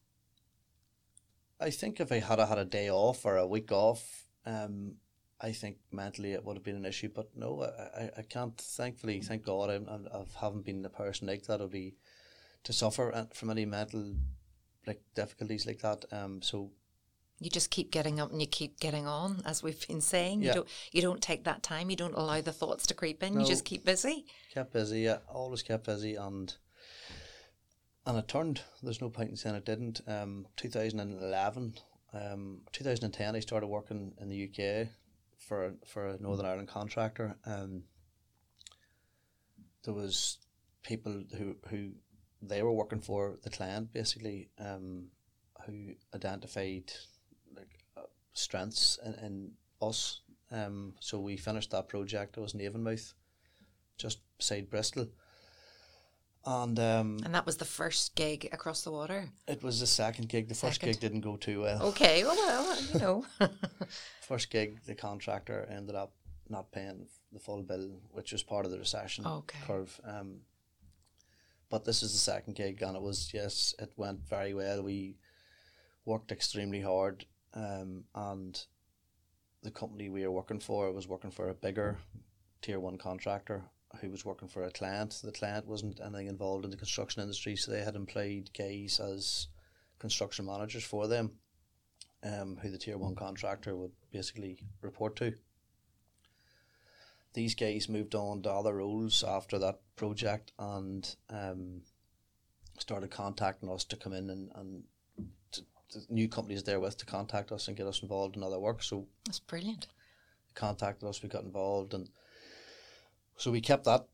I 1.60 1.70
think 1.72 2.00
if 2.00 2.12
I 2.12 2.20
had 2.20 2.40
had 2.40 2.58
a 2.58 2.66
day 2.66 2.90
off 2.90 3.26
or 3.26 3.36
a 3.36 3.48
week 3.48 3.72
off, 3.72 4.26
um, 4.46 4.94
I 5.42 5.52
think 5.52 5.78
mentally 5.92 6.32
it 6.32 6.46
would 6.46 6.56
have 6.56 6.64
been 6.64 6.78
an 6.78 6.86
issue. 6.86 7.10
But 7.14 7.36
no, 7.36 7.64
I, 7.64 8.04
I, 8.04 8.12
I 8.20 8.22
can't. 8.22 8.58
Thankfully, 8.58 9.20
thank 9.20 9.44
God, 9.44 9.70
I, 9.70 10.18
I 10.18 10.24
haven't 10.40 10.66
been 10.66 10.82
the 10.82 10.90
person 10.90 11.28
like 11.28 11.44
that. 11.48 11.60
Would 11.60 11.72
be 11.72 11.96
to 12.68 12.74
suffer 12.74 13.26
from 13.34 13.50
any 13.50 13.66
mental 13.66 14.14
like 14.86 15.02
difficulties 15.16 15.66
like 15.66 15.80
that. 15.80 16.04
Um, 16.12 16.42
so 16.42 16.70
you 17.40 17.50
just 17.50 17.72
keep 17.72 17.92
getting 17.92 18.20
up 18.20 18.30
and 18.30 18.42
you 18.42 18.48
keep 18.48 18.78
getting 18.82 19.08
on, 19.08 19.42
as 19.46 19.64
we've 19.64 19.88
been 19.88 20.02
saying. 20.02 20.42
Yeah. 20.42 20.50
You 20.50 20.54
don't 20.54 20.68
you 20.92 21.02
don't 21.02 21.22
take 21.22 21.46
that 21.46 21.64
time. 21.64 21.90
You 21.90 21.96
don't 21.96 22.14
allow 22.14 22.42
the 22.42 22.52
thoughts 22.52 22.86
to 22.88 22.94
creep 22.94 23.24
in. 23.24 23.36
No. 23.36 23.40
You 23.40 23.48
just 23.48 23.64
keep 23.64 23.86
busy. 23.86 24.26
Kept 24.54 24.74
busy, 24.74 25.00
yeah. 25.00 25.20
Always 25.30 25.64
kept 25.64 25.86
busy, 25.86 26.16
and 26.16 26.54
and 28.06 28.18
it 28.18 28.28
turned. 28.28 28.62
There's 28.84 29.02
no 29.02 29.10
point 29.10 29.30
in 29.30 29.38
saying 29.38 29.56
it 29.56 29.66
didn't. 29.66 30.02
Um, 30.06 30.48
2011, 30.58 31.76
um, 32.14 32.62
2010, 32.74 33.36
I 33.36 33.40
started 33.40 33.68
working 33.68 34.12
in 34.20 34.28
the 34.28 34.50
UK 34.50 34.90
for 35.38 35.76
for 35.86 36.08
a 36.10 36.18
Northern 36.20 36.46
Ireland 36.46 36.68
contractor. 36.68 37.38
Um, 37.46 37.84
there 39.86 39.94
was 39.94 40.40
people 40.84 41.24
who 41.38 41.56
who 41.70 41.92
they 42.42 42.62
were 42.64 42.72
working 42.74 43.02
for 43.02 43.38
the 43.44 43.50
client 43.50 43.92
basically, 43.94 44.50
um, 44.60 45.08
who 45.66 45.94
identified 46.14 46.92
like 47.56 47.84
uh, 47.98 48.02
strengths 48.34 49.00
in, 49.06 49.14
in 49.26 49.52
us. 49.82 50.22
Um, 50.52 50.94
so 51.00 51.20
we 51.20 51.36
finished 51.38 51.72
that 51.72 51.90
project. 51.90 52.38
It 52.38 52.42
was 52.42 52.54
in 52.54 52.62
Avonmouth, 52.62 53.14
just 53.98 54.20
beside 54.38 54.70
Bristol. 54.70 55.08
And 56.46 56.80
um, 56.80 57.18
And 57.26 57.36
that 57.36 57.46
was 57.46 57.58
the 57.58 57.66
first 57.66 58.16
gig 58.16 58.48
across 58.54 58.84
the 58.84 58.92
water. 58.92 59.30
it 59.48 59.62
was 59.62 59.82
the 59.82 59.88
second 59.88 60.30
gig. 60.30 60.48
The 60.48 60.56
first 60.56 60.80
gig 60.80 61.00
didn't 61.00 61.22
go 61.22 61.36
too 61.36 61.62
well. 61.62 61.82
Okay, 61.88 62.24
well, 62.24 62.36
well 62.38 62.82
you 62.94 63.00
know. 63.00 63.26
First 64.22 64.50
gig, 64.50 64.80
the 64.86 64.96
contractor 64.96 65.68
ended 65.70 65.96
up 65.96 66.14
not 66.50 66.72
paying 66.72 67.08
the 67.34 67.40
full 67.40 67.64
bill, 67.64 67.90
which 68.12 68.32
was 68.32 68.44
part 68.44 68.66
of 68.66 68.72
the 68.72 68.78
recession 68.80 69.26
Okay. 69.26 69.60
curve. 69.66 70.00
Um, 70.06 70.42
but 71.70 71.86
this 71.86 72.02
is 72.04 72.14
the 72.14 72.18
second 72.18 72.56
gig, 72.56 72.82
and 72.82 72.96
it 72.96 73.02
was 73.02 73.32
yes, 73.34 73.76
it 73.80 73.92
went 73.98 74.28
very 74.28 74.54
well. 74.54 74.84
We 74.84 75.18
worked 76.06 76.32
extremely 76.32 76.82
hard, 76.82 77.26
um, 77.54 78.06
and 78.16 78.60
the 79.64 79.72
company 79.72 80.10
we 80.10 80.24
were 80.24 80.32
working 80.32 80.60
for 80.60 80.92
was 80.92 81.08
working 81.08 81.32
for 81.32 81.50
a 81.50 81.54
bigger 81.54 81.98
tier 82.62 82.80
one 82.80 82.98
contractor 82.98 83.64
who 84.02 84.10
was 84.10 84.26
working 84.26 84.48
for 84.48 84.64
a 84.64 84.72
client. 84.72 85.20
The 85.24 85.32
client 85.32 85.66
wasn't 85.66 86.00
anything 86.00 86.28
involved 86.28 86.66
in 86.66 86.72
the 86.72 86.78
construction 86.78 87.22
industry, 87.22 87.56
so 87.56 87.72
they 87.72 87.84
had 87.84 87.96
employed 87.96 88.50
guys 88.58 89.00
as 89.00 89.48
construction 90.00 90.46
managers 90.46 90.84
for 90.84 91.08
them, 91.08 91.32
um, 92.24 92.58
who 92.62 92.70
the 92.70 92.78
tier 92.78 92.98
one 92.98 93.16
contractor 93.16 93.76
would 93.76 93.92
basically 94.12 94.60
report 94.82 95.16
to. 95.18 95.34
These 97.38 97.54
guys 97.54 97.88
moved 97.88 98.16
on 98.16 98.42
to 98.42 98.52
other 98.52 98.74
roles 98.74 99.24
after 99.24 99.60
that 99.60 99.80
project 99.96 100.54
and 100.58 101.16
um, 101.30 101.82
started 102.80 103.12
contacting 103.12 103.70
us 103.70 103.84
to 103.84 103.96
come 103.96 104.14
in 104.14 104.32
and, 104.32 104.52
and 104.56 104.84
to, 105.52 105.62
to 105.92 106.00
new 106.10 106.28
companies 106.28 106.64
they're 106.64 106.80
with 106.80 106.98
to 106.98 107.06
contact 107.06 107.52
us 107.52 107.68
and 107.68 107.78
get 107.78 107.86
us 107.86 108.02
involved 108.02 108.36
in 108.38 108.42
other 108.42 108.60
work. 108.60 108.82
So 108.82 109.06
That's 109.28 109.38
brilliant. 109.38 109.86
contacted 110.56 111.08
us, 111.08 111.22
we 111.22 111.30
got 111.30 111.44
involved, 111.44 111.94
and 111.94 112.10
so 113.36 113.52
we 113.52 113.62
kept 113.62 113.84
that 113.84 114.08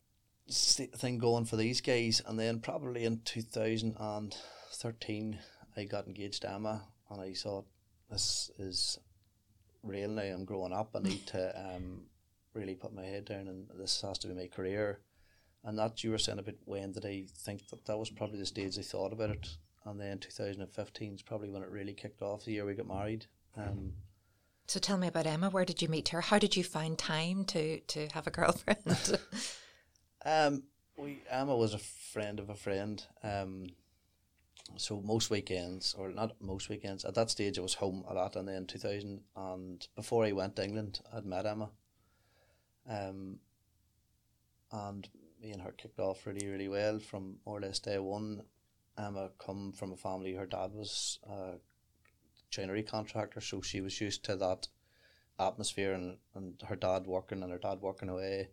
thing 0.50 1.18
going 1.18 1.46
for 1.46 1.56
these 1.56 1.80
guys. 1.80 2.22
And 2.26 2.38
then 2.38 2.60
probably 2.60 3.06
in 3.06 3.22
two 3.24 3.42
thousand 3.42 3.96
and 4.02 4.36
thirteen, 4.74 5.40
I 5.78 5.86
got 5.86 6.08
engaged 6.08 6.42
to 6.42 6.52
Emma, 6.52 6.84
and 7.10 7.22
I 7.22 7.34
thought 7.34 7.68
this 8.12 8.52
is 8.60 9.00
real 9.82 10.10
now. 10.10 10.24
I'm 10.24 10.44
growing 10.44 10.74
up. 10.74 10.90
I 10.94 11.00
need 11.00 11.26
to 11.28 11.76
um, 11.76 12.02
really 12.54 12.76
put 12.76 12.94
my 12.94 13.06
head 13.06 13.26
down, 13.26 13.48
and 13.48 13.68
this 13.76 14.02
has 14.02 14.18
to 14.20 14.28
be 14.28 14.34
my 14.34 14.48
career. 14.48 15.00
And 15.64 15.80
that 15.80 16.04
you 16.04 16.12
were 16.12 16.18
saying 16.18 16.40
about 16.40 16.56
when 16.66 16.92
did 16.92 17.06
I 17.06 17.26
think 17.38 17.68
that 17.70 17.86
that 17.86 17.98
was 17.98 18.10
probably 18.10 18.38
the 18.40 18.46
stage 18.46 18.78
I 18.78 18.82
thought 18.82 19.14
about 19.14 19.30
it. 19.30 19.48
And 19.86 20.00
then 20.00 20.20
2015 20.20 21.14
is 21.14 21.22
probably 21.22 21.50
when 21.50 21.64
it 21.64 21.70
really 21.70 21.94
kicked 21.94 22.22
off. 22.22 22.46
The 22.46 22.52
year 22.54 22.66
we 22.66 22.74
got 22.74 22.88
married. 22.88 23.26
Um, 23.58 23.94
So 24.68 24.80
tell 24.80 24.98
me 24.98 25.08
about 25.08 25.28
Emma. 25.28 25.50
Where 25.50 25.66
did 25.66 25.82
you 25.82 25.88
meet 25.90 26.10
her? 26.10 26.22
How 26.22 26.40
did 26.40 26.56
you 26.56 26.64
find 26.64 26.98
time 26.98 27.46
to, 27.46 27.80
to 27.80 28.08
have 28.14 28.28
a 28.28 28.32
girlfriend? 28.32 29.20
Um, 30.26 30.64
we 30.98 31.22
Emma 31.30 31.56
was 31.56 31.74
a 31.74 31.80
friend 31.80 32.40
of 32.40 32.50
a 32.50 32.56
friend. 32.56 33.04
Um, 33.24 33.68
so 34.78 35.02
most 35.02 35.30
weekends, 35.30 35.94
or 35.98 36.10
not 36.10 36.42
most 36.42 36.70
weekends, 36.70 37.04
at 37.04 37.16
that 37.16 37.30
stage 37.30 37.60
I 37.60 37.62
was 37.62 37.74
home 37.74 38.06
a 38.08 38.14
lot, 38.14 38.36
and 38.38 38.48
then 38.48 38.66
two 38.66 38.80
thousand 38.80 39.22
and 39.36 39.86
before 39.96 40.24
I 40.24 40.32
went 40.32 40.56
to 40.56 40.64
England, 40.64 41.02
I'd 41.14 41.26
met 41.26 41.46
Emma. 41.46 41.72
Um, 42.90 43.40
and 44.72 45.08
me 45.42 45.52
and 45.52 45.62
her 45.62 45.72
kicked 45.72 46.00
off 46.00 46.26
really, 46.26 46.48
really 46.48 46.68
well 46.68 47.00
from 47.00 47.38
more 47.46 47.58
or 47.58 47.62
less 47.62 47.80
day 47.80 48.00
one. 48.00 48.44
Emma 48.98 49.30
come 49.40 49.72
from 49.72 49.92
a 49.92 49.98
family. 49.98 50.34
Her 50.34 50.46
dad 50.46 50.74
was 50.74 51.20
a 51.30 51.56
joinery 52.50 52.84
contractor, 52.84 53.42
so 53.42 53.62
she 53.62 53.82
was 53.82 54.00
used 54.00 54.24
to 54.26 54.36
that 54.38 54.68
atmosphere, 55.40 55.94
and, 55.94 56.18
and 56.36 56.62
her 56.68 56.76
dad 56.76 57.08
working 57.08 57.42
and 57.42 57.52
her 57.52 57.58
dad 57.58 57.80
working 57.82 58.10
away. 58.10 58.50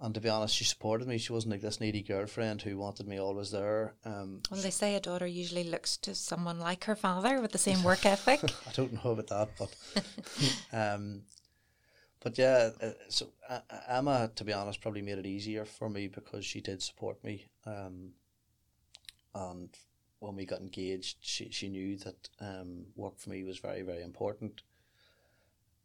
And 0.00 0.14
to 0.14 0.20
be 0.20 0.28
honest, 0.28 0.56
she 0.56 0.64
supported 0.64 1.06
me. 1.06 1.18
She 1.18 1.32
wasn't 1.32 1.52
like 1.52 1.60
this 1.60 1.80
needy 1.80 2.02
girlfriend 2.02 2.62
who 2.62 2.76
wanted 2.76 3.06
me 3.06 3.20
always 3.20 3.52
there. 3.52 3.94
Um, 4.04 4.40
well, 4.50 4.60
they 4.60 4.70
say 4.70 4.96
a 4.96 5.00
daughter 5.00 5.26
usually 5.26 5.64
looks 5.64 5.96
to 5.98 6.14
someone 6.14 6.58
like 6.58 6.84
her 6.84 6.96
father 6.96 7.40
with 7.40 7.52
the 7.52 7.58
same 7.58 7.82
work 7.84 8.04
ethic. 8.06 8.40
I 8.66 8.72
don't 8.72 8.92
know 8.92 9.12
about 9.12 9.28
that, 9.28 9.50
but 9.56 9.74
um, 10.72 11.22
but 12.24 12.38
yeah. 12.38 12.70
uh, 12.82 12.90
So 13.08 13.28
uh, 13.48 13.60
Emma, 13.86 14.30
to 14.34 14.44
be 14.44 14.52
honest, 14.52 14.80
probably 14.80 15.02
made 15.02 15.18
it 15.18 15.26
easier 15.26 15.64
for 15.64 15.88
me 15.88 16.08
because 16.08 16.44
she 16.44 16.60
did 16.60 16.82
support 16.82 17.22
me. 17.22 17.46
Um, 17.66 18.12
and 19.34 19.68
when 20.18 20.34
we 20.34 20.46
got 20.46 20.60
engaged, 20.60 21.18
she 21.20 21.50
she 21.50 21.68
knew 21.68 21.96
that 21.98 22.28
um, 22.40 22.86
work 22.96 23.18
for 23.18 23.30
me 23.30 23.44
was 23.44 23.58
very 23.58 23.82
very 23.82 24.02
important. 24.02 24.62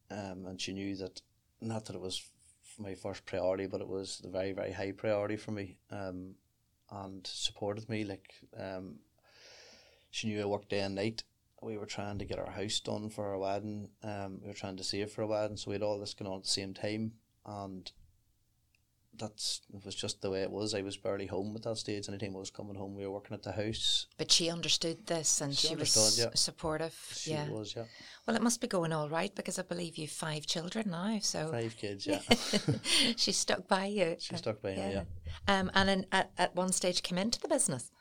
Um, 0.10 0.46
and 0.48 0.60
she 0.60 0.74
knew 0.74 0.96
that 0.96 1.22
not 1.62 1.86
that 1.86 1.96
it 1.96 2.02
was 2.02 2.24
my 2.80 2.96
first 2.96 3.26
priority, 3.26 3.68
but 3.68 3.82
it 3.82 3.88
was 3.88 4.20
the 4.20 4.30
very 4.30 4.54
very 4.54 4.72
high 4.72 4.94
priority 4.94 5.36
for 5.36 5.52
me. 5.52 5.78
Um, 5.92 6.36
and 6.92 7.28
supported 7.28 7.90
me 7.90 8.04
like 8.06 8.34
um. 8.58 9.00
She 10.12 10.28
knew 10.28 10.42
I 10.42 10.46
worked 10.46 10.70
day 10.70 10.80
and 10.80 10.96
night 10.96 11.22
we 11.62 11.78
were 11.78 11.86
trying 11.86 12.20
to 12.20 12.26
get 12.26 12.40
our 12.40 12.52
house 12.52 12.80
done 12.80 13.10
for 13.10 13.28
our 13.30 13.38
wedding. 13.38 13.90
Um, 14.04 14.40
we 14.42 14.48
were 14.48 14.54
trying 14.54 14.78
to 14.78 14.84
save 14.84 15.12
for 15.12 15.22
a 15.22 15.28
wedding, 15.28 15.58
so 15.58 15.70
we 15.70 15.76
had 15.76 15.84
all 15.84 16.00
this 16.00 16.14
going 16.14 16.32
on 16.32 16.38
at 16.38 16.44
the 16.44 16.50
same 16.50 16.74
time, 16.74 17.14
and 17.46 17.92
that's 19.20 19.62
it 19.74 19.84
was 19.86 19.96
just 19.96 20.22
the 20.22 20.32
way 20.32 20.42
it 20.42 20.52
was. 20.52 20.74
I 20.74 20.82
was 20.82 20.98
barely 20.98 21.28
home 21.28 21.54
at 21.56 21.64
that 21.64 21.78
stage. 21.78 22.08
Anytime 22.08 22.36
I 22.36 22.40
was 22.40 22.50
coming 22.50 22.76
home, 22.76 22.96
we 22.96 23.06
were 23.06 23.12
working 23.12 23.36
at 23.36 23.44
the 23.44 23.52
house. 23.52 24.08
But 24.18 24.32
she 24.32 24.50
understood 24.50 25.06
this 25.06 25.42
and 25.42 25.56
She 25.56 25.70
she, 25.70 25.76
was 25.76 26.20
yeah. 26.20 26.30
supportive. 26.34 26.96
She 27.14 27.32
yeah. 27.32 27.50
was, 27.50 27.76
yeah, 27.76 27.86
Well, 28.26 28.36
it 28.36 28.42
must 28.42 28.62
be 28.62 28.68
going 28.68 28.94
all 28.94 29.10
right 29.10 29.34
because 29.36 29.60
I 29.60 29.64
believe 29.64 29.98
you've 29.98 30.12
five 30.12 30.46
children 30.46 30.90
now. 30.90 31.20
So 31.22 31.52
five 31.52 31.76
kids, 31.78 32.08
yeah. 32.08 32.20
she 33.18 33.32
stuck 33.32 33.68
by 33.68 33.88
you. 33.88 34.16
she 34.20 34.36
stuck 34.38 34.62
by 34.62 34.72
me, 34.72 34.78
yeah. 34.78 35.04
Um, 35.48 35.70
and 35.74 35.90
in, 35.90 36.06
at, 36.12 36.32
at 36.38 36.56
one 36.56 36.72
stage 36.72 37.04
came 37.04 37.18
into 37.18 37.40
the 37.40 37.50
business. 37.50 37.92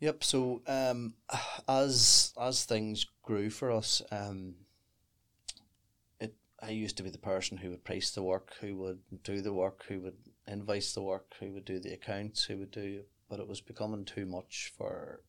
Yep. 0.00 0.24
So 0.24 0.62
um, 0.66 1.14
as 1.68 2.32
as 2.40 2.64
things 2.64 3.06
grew 3.22 3.50
for 3.50 3.70
us, 3.70 4.02
um, 4.10 4.54
it 6.18 6.34
I 6.62 6.70
used 6.70 6.96
to 6.96 7.02
be 7.02 7.10
the 7.10 7.18
person 7.18 7.58
who 7.58 7.70
would 7.70 7.84
price 7.84 8.10
the 8.10 8.22
work, 8.22 8.54
who 8.60 8.76
would 8.76 9.00
do 9.22 9.40
the 9.40 9.52
work, 9.52 9.84
who 9.88 10.00
would 10.00 10.16
invoice 10.50 10.92
the 10.94 11.02
work, 11.02 11.34
who 11.38 11.52
would 11.52 11.64
do 11.64 11.78
the 11.78 11.92
accounts, 11.92 12.44
who 12.44 12.58
would 12.58 12.70
do. 12.70 13.02
But 13.28 13.40
it 13.40 13.46
was 13.46 13.60
becoming 13.60 14.04
too 14.04 14.26
much 14.26 14.72
for. 14.76 15.20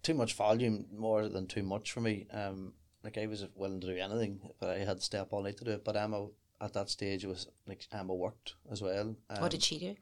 Too 0.00 0.14
much 0.14 0.34
volume, 0.34 0.86
more 0.96 1.28
than 1.28 1.48
too 1.48 1.64
much 1.64 1.90
for 1.90 2.00
me. 2.00 2.28
Um, 2.32 2.72
like 3.02 3.18
I 3.18 3.26
was 3.26 3.44
willing 3.56 3.80
to 3.80 3.86
do 3.88 4.00
anything, 4.00 4.40
but 4.60 4.70
I 4.70 4.78
had 4.78 4.98
to 4.98 5.02
stay 5.02 5.18
up 5.18 5.32
all 5.32 5.42
night 5.42 5.58
to 5.58 5.64
do 5.64 5.72
it. 5.72 5.84
But 5.84 5.96
Emma, 5.96 6.28
at 6.60 6.72
that 6.74 6.88
stage, 6.88 7.24
was 7.24 7.48
like 7.66 7.86
Emma 7.92 8.14
worked 8.14 8.54
as 8.70 8.80
well. 8.80 9.16
Um, 9.28 9.40
what 9.40 9.50
did 9.50 9.62
she 9.62 9.78
do? 9.78 9.96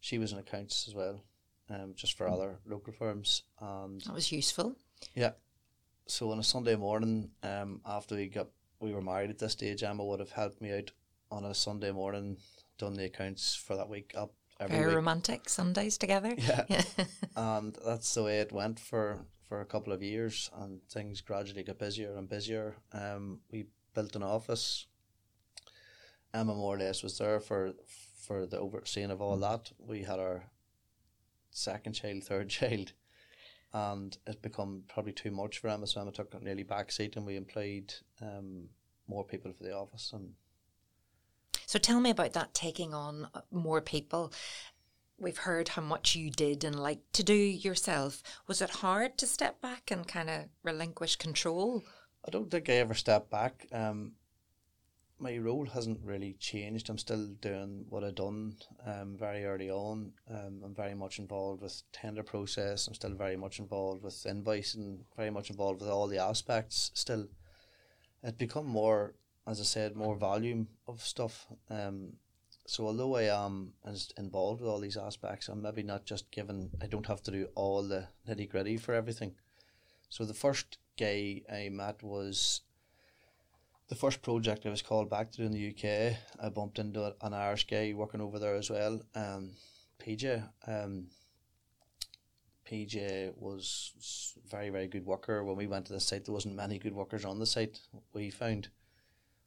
She 0.00 0.18
was 0.18 0.32
in 0.32 0.38
accounts 0.38 0.86
as 0.88 0.94
well, 0.94 1.22
um, 1.70 1.92
just 1.94 2.16
for 2.16 2.28
other 2.28 2.58
local 2.66 2.92
firms. 2.92 3.42
And 3.60 4.00
That 4.02 4.14
was 4.14 4.32
useful. 4.32 4.76
yeah, 5.14 5.32
so 6.06 6.30
on 6.32 6.38
a 6.38 6.42
Sunday 6.44 6.76
morning, 6.76 7.30
um, 7.42 7.80
after 7.84 8.14
we 8.16 8.28
got 8.28 8.48
we 8.80 8.92
were 8.92 9.02
married 9.02 9.30
at 9.30 9.38
this 9.38 9.52
stage, 9.52 9.82
Emma 9.82 10.04
would 10.04 10.20
have 10.20 10.30
helped 10.30 10.60
me 10.60 10.72
out 10.72 10.90
on 11.30 11.44
a 11.44 11.52
Sunday 11.54 11.90
morning, 11.90 12.38
done 12.78 12.94
the 12.94 13.04
accounts 13.06 13.54
for 13.56 13.76
that 13.76 13.88
week 13.88 14.12
up 14.16 14.32
every 14.60 14.76
Very 14.76 14.86
week. 14.88 14.96
romantic 14.96 15.48
Sundays 15.48 15.98
together. 15.98 16.34
Yeah. 16.38 16.64
and 17.36 17.76
that's 17.84 18.14
the 18.14 18.22
way 18.22 18.38
it 18.40 18.52
went 18.52 18.78
for 18.80 19.18
for 19.48 19.60
a 19.60 19.66
couple 19.66 19.92
of 19.92 20.02
years 20.02 20.50
and 20.58 20.80
things 20.90 21.20
gradually 21.22 21.62
got 21.62 21.78
busier 21.78 22.14
and 22.16 22.28
busier 22.28 22.76
um 22.92 23.40
we 23.50 23.64
built 23.94 24.14
an 24.14 24.22
office 24.22 24.86
Emma 26.34 26.54
more 26.54 26.74
or 26.76 26.78
less 26.78 27.02
was 27.02 27.16
there 27.18 27.40
for 27.40 27.72
for 28.26 28.46
the 28.46 28.58
overseeing 28.58 29.10
of 29.10 29.22
all 29.22 29.38
that 29.38 29.72
we 29.78 30.02
had 30.02 30.18
our 30.20 30.42
second 31.58 31.92
child 31.92 32.24
third 32.24 32.48
child 32.48 32.92
and 33.72 34.16
it 34.26 34.40
become 34.40 34.82
probably 34.88 35.12
too 35.12 35.30
much 35.30 35.58
for 35.58 35.68
Emma 35.68 35.86
so 35.86 36.00
Emma 36.00 36.12
took 36.12 36.32
a 36.34 36.40
nearly 36.42 36.62
back 36.62 36.90
seat 36.90 37.16
and 37.16 37.26
we 37.26 37.36
employed 37.36 37.94
um 38.22 38.68
more 39.06 39.24
people 39.24 39.52
for 39.52 39.62
the 39.64 39.74
office 39.74 40.12
and 40.12 40.34
So 41.66 41.78
tell 41.78 42.00
me 42.00 42.10
about 42.10 42.32
that 42.32 42.54
taking 42.54 42.94
on 42.94 43.28
uh, 43.34 43.42
more 43.50 43.80
people. 43.82 44.32
We've 45.18 45.36
heard 45.38 45.68
how 45.68 45.82
much 45.82 46.14
you 46.14 46.30
did 46.30 46.64
and 46.64 46.78
like 46.80 47.00
to 47.12 47.22
do 47.22 47.34
yourself. 47.34 48.22
Was 48.46 48.62
it 48.62 48.70
hard 48.70 49.18
to 49.18 49.26
step 49.26 49.60
back 49.60 49.90
and 49.90 50.06
kind 50.08 50.30
of 50.30 50.44
relinquish 50.62 51.16
control? 51.16 51.82
I 52.26 52.30
don't 52.30 52.50
think 52.50 52.68
I 52.68 52.74
ever 52.74 52.94
stepped 52.94 53.30
back. 53.30 53.66
Um, 53.72 54.12
my 55.20 55.36
role 55.38 55.66
hasn't 55.66 55.98
really 56.04 56.36
changed. 56.38 56.88
I'm 56.88 56.98
still 56.98 57.26
doing 57.40 57.84
what 57.88 58.04
I've 58.04 58.14
done 58.14 58.54
um, 58.86 59.16
very 59.18 59.44
early 59.44 59.70
on. 59.70 60.12
Um, 60.30 60.60
I'm 60.64 60.74
very 60.74 60.94
much 60.94 61.18
involved 61.18 61.62
with 61.62 61.82
tender 61.92 62.22
process. 62.22 62.86
I'm 62.86 62.94
still 62.94 63.14
very 63.14 63.36
much 63.36 63.58
involved 63.58 64.02
with 64.02 64.14
invoicing. 64.14 64.98
Very 65.16 65.30
much 65.30 65.50
involved 65.50 65.80
with 65.80 65.90
all 65.90 66.06
the 66.06 66.18
aspects. 66.18 66.92
Still, 66.94 67.26
it 68.22 68.38
become 68.38 68.66
more, 68.66 69.14
as 69.46 69.60
I 69.60 69.64
said, 69.64 69.96
more 69.96 70.16
volume 70.16 70.68
of 70.86 71.02
stuff. 71.02 71.46
Um, 71.68 72.12
so 72.66 72.86
although 72.86 73.16
I 73.16 73.22
am 73.22 73.72
as 73.84 74.12
involved 74.18 74.60
with 74.60 74.70
all 74.70 74.78
these 74.78 74.96
aspects, 74.96 75.48
I'm 75.48 75.62
maybe 75.62 75.82
not 75.82 76.04
just 76.04 76.30
given. 76.30 76.70
I 76.80 76.86
don't 76.86 77.06
have 77.06 77.22
to 77.24 77.30
do 77.32 77.48
all 77.56 77.82
the 77.82 78.06
nitty 78.28 78.50
gritty 78.50 78.76
for 78.76 78.94
everything. 78.94 79.34
So 80.10 80.24
the 80.24 80.34
first 80.34 80.78
guy 80.98 81.42
I 81.52 81.70
met 81.70 82.02
was 82.02 82.60
the 83.88 83.94
first 83.94 84.22
project 84.22 84.66
I 84.66 84.70
was 84.70 84.82
called 84.82 85.08
back 85.08 85.30
to 85.32 85.38
do 85.38 85.44
in 85.44 85.52
the 85.52 85.70
UK. 85.70 86.16
I 86.42 86.48
bumped 86.50 86.78
into 86.78 87.14
an 87.22 87.34
Irish 87.34 87.66
guy 87.66 87.92
working 87.94 88.20
over 88.20 88.38
there 88.38 88.54
as 88.54 88.70
well, 88.70 89.00
um, 89.14 89.52
PJ. 90.02 90.46
Um, 90.66 91.06
PJ 92.70 93.32
was 93.36 94.34
very 94.50 94.68
very 94.68 94.88
good 94.88 95.06
worker. 95.06 95.42
When 95.42 95.56
we 95.56 95.66
went 95.66 95.86
to 95.86 95.94
the 95.94 96.00
site, 96.00 96.26
there 96.26 96.34
wasn't 96.34 96.54
many 96.54 96.78
good 96.78 96.94
workers 96.94 97.24
on 97.24 97.38
the 97.38 97.46
site. 97.46 97.80
We 98.12 98.30
found 98.30 98.68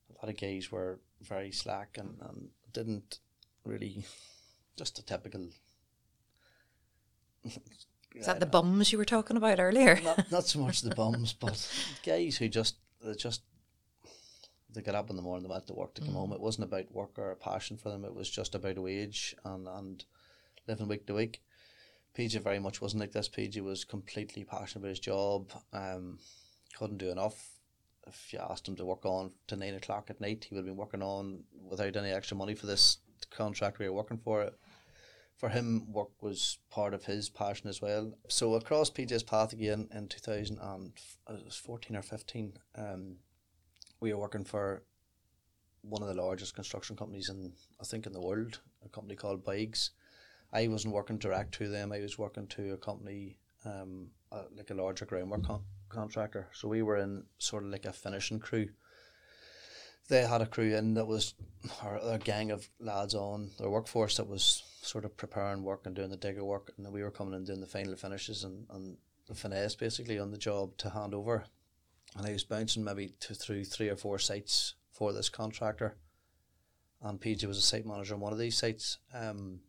a 0.10 0.25
lot 0.25 0.34
of 0.34 0.39
guys 0.39 0.71
were 0.71 0.99
very 1.21 1.51
slack 1.51 1.97
and, 1.99 2.17
and 2.21 2.49
didn't 2.73 3.19
really 3.63 4.06
just 4.75 4.97
a 4.97 5.06
typical. 5.06 5.49
Is 8.13 8.25
that 8.25 8.39
the 8.41 8.45
bums 8.45 8.91
you 8.91 8.97
were 8.97 9.06
talking 9.06 9.38
about 9.38 9.60
earlier? 9.60 9.99
not 10.04 10.32
not 10.32 10.45
so 10.47 10.60
much 10.60 10.82
the 10.82 10.95
bums, 10.95 11.32
but 11.34 11.69
guys 12.04 12.38
who 12.38 12.49
just 12.49 12.75
just 13.17 13.43
they 14.73 14.81
get 14.81 14.95
up 14.95 15.10
in 15.10 15.15
the 15.15 15.21
morning, 15.21 15.43
they 15.43 15.53
went 15.53 15.67
to 15.67 15.73
work 15.73 15.93
to 15.95 16.01
come 16.01 16.13
home. 16.13 16.31
It 16.34 16.39
wasn't 16.39 16.65
about 16.65 16.91
work 16.91 17.17
or 17.17 17.31
a 17.31 17.36
passion 17.36 17.77
for 17.77 17.89
them. 17.89 18.05
It 18.05 18.15
was 18.15 18.29
just 18.29 18.55
about 18.55 18.77
a 18.77 18.81
wage 18.81 19.36
and 19.43 19.67
and 19.67 20.05
living 20.67 20.88
week 20.88 21.05
to 21.07 21.13
week. 21.13 21.41
PJ 22.17 22.41
very 22.41 22.60
much 22.60 22.81
wasn't 22.81 23.01
like 23.01 23.12
this. 23.12 23.29
PJ 23.29 23.62
was 23.62 23.86
completely 23.86 24.43
passionate 24.43 24.81
about 24.81 24.89
his 24.89 24.99
job. 24.99 25.51
Um, 25.73 26.19
couldn't 26.77 26.97
do 26.97 27.10
enough. 27.10 27.51
If 28.07 28.34
you 28.34 28.39
asked 28.39 28.67
him 28.67 28.75
to 28.77 28.86
work 28.86 29.05
on 29.05 29.31
to 29.47 29.55
nine 29.55 29.75
o'clock 29.75 30.10
at 30.10 30.19
night, 30.19 30.45
he 30.49 30.55
would 30.55 30.62
have 30.62 30.67
been 30.67 30.75
working 30.75 31.03
on 31.03 31.43
without 31.53 31.95
any 31.95 32.12
extra 32.12 32.36
money 32.36 32.55
for 32.55 32.65
this 32.65 32.97
contract 33.29 33.79
we 33.79 33.88
were 33.88 33.95
working 33.95 34.17
for. 34.17 34.51
For 35.38 35.49
him, 35.49 35.91
work 35.91 36.21
was 36.21 36.57
part 36.69 36.93
of 36.93 37.05
his 37.05 37.29
passion 37.29 37.69
as 37.69 37.81
well. 37.81 38.13
So 38.27 38.53
across 38.55 38.89
PJ's 38.91 39.23
path 39.23 39.53
again 39.53 39.88
in 39.93 40.07
2014 40.07 41.95
or 41.95 42.01
15, 42.01 42.53
um, 42.75 43.15
we 44.02 44.12
were 44.12 44.20
working 44.20 44.44
for 44.44 44.84
one 45.84 46.02
of 46.02 46.08
the 46.08 46.22
largest 46.22 46.56
construction 46.56 46.96
companies 46.96 47.30
in, 47.30 47.54
I 47.80 47.86
think, 47.86 48.06
in 48.06 48.14
the 48.14 48.20
world, 48.20 48.60
a 48.86 48.90
company 48.90 49.16
called 49.16 49.46
Bouygues. 49.46 49.92
I 50.52 50.68
wasn't 50.68 50.94
working 50.94 51.18
direct 51.18 51.54
to 51.56 51.70
them. 51.70 51.92
I 51.92 52.00
was 52.00 52.18
working 52.18 52.48
to 52.48 52.74
a 52.74 52.78
company, 52.78 53.38
um, 53.64 54.10
like 54.56 54.70
a 54.70 54.74
larger 54.74 55.06
groundwork 55.06 55.44
con- 55.44 55.64
contractor. 55.90 56.50
So 56.52 56.68
we 56.68 56.82
were 56.82 56.98
in 56.98 57.24
sort 57.38 57.64
of 57.64 57.70
like 57.70 57.86
a 57.86 57.94
finishing 57.94 58.40
crew. 58.40 58.70
They 60.10 60.24
had 60.24 60.42
a 60.42 60.46
crew 60.46 60.76
in 60.76 60.96
that 60.96 61.08
was, 61.08 61.36
or 61.84 62.00
a 62.04 62.18
gang 62.18 62.52
of 62.52 62.68
lads 62.80 63.16
on 63.16 63.52
their 63.58 63.70
workforce 63.70 64.18
that 64.18 64.28
was 64.28 64.64
sort 64.82 65.06
of 65.06 65.16
preparing 65.16 65.64
work 65.64 65.86
and 65.86 65.96
doing 65.96 66.10
the 66.10 66.18
digger 66.18 66.44
work, 66.44 66.74
and 66.78 66.92
we 66.92 67.04
were 67.04 67.12
coming 67.12 67.36
and 67.36 67.46
doing 67.46 67.62
the 67.62 67.68
final 67.68 67.96
finishes 67.96 68.44
and, 68.44 68.66
and 68.72 68.98
the 69.28 69.36
finesse 69.36 69.76
basically 69.76 70.20
on 70.20 70.32
the 70.32 70.38
job 70.38 70.76
to 70.78 70.90
hand 70.90 71.14
over. 71.14 71.46
And 72.17 72.28
I 72.28 72.34
was 72.34 72.43
bouncing 72.43 72.84
maybe 72.84 73.13
to, 73.21 73.34
through 73.34 73.65
three 73.65 73.89
or 73.89 73.95
four 73.95 74.19
sites 74.19 74.76
for 74.91 75.13
this 75.13 75.30
contractor, 75.30 75.95
and 77.02 77.19
PJ 77.19 77.45
was 77.45 77.58
a 77.58 77.62
site 77.62 77.86
manager 77.86 78.15
on 78.15 78.19
one 78.19 78.34
of 78.34 78.39
these 78.39 78.58
sites. 78.58 78.97
Um, 79.13 79.62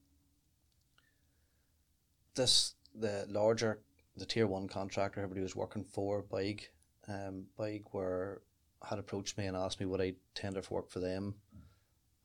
this 2.34 2.74
the 2.94 3.26
larger 3.28 3.80
the 4.16 4.26
tier 4.26 4.46
one 4.46 4.68
contractor 4.68 5.20
everybody 5.20 5.40
was 5.40 5.56
working 5.56 5.84
for 5.84 6.22
Bouygues 6.22 6.68
um 7.08 7.46
Bouygues 7.58 7.92
were 7.92 8.42
had 8.88 8.98
approached 8.98 9.38
me 9.38 9.46
and 9.46 9.56
asked 9.56 9.80
me 9.80 9.86
would 9.86 10.00
I 10.00 10.14
tender 10.34 10.62
for 10.62 10.74
work 10.74 10.90
for 10.90 11.00
them 11.00 11.34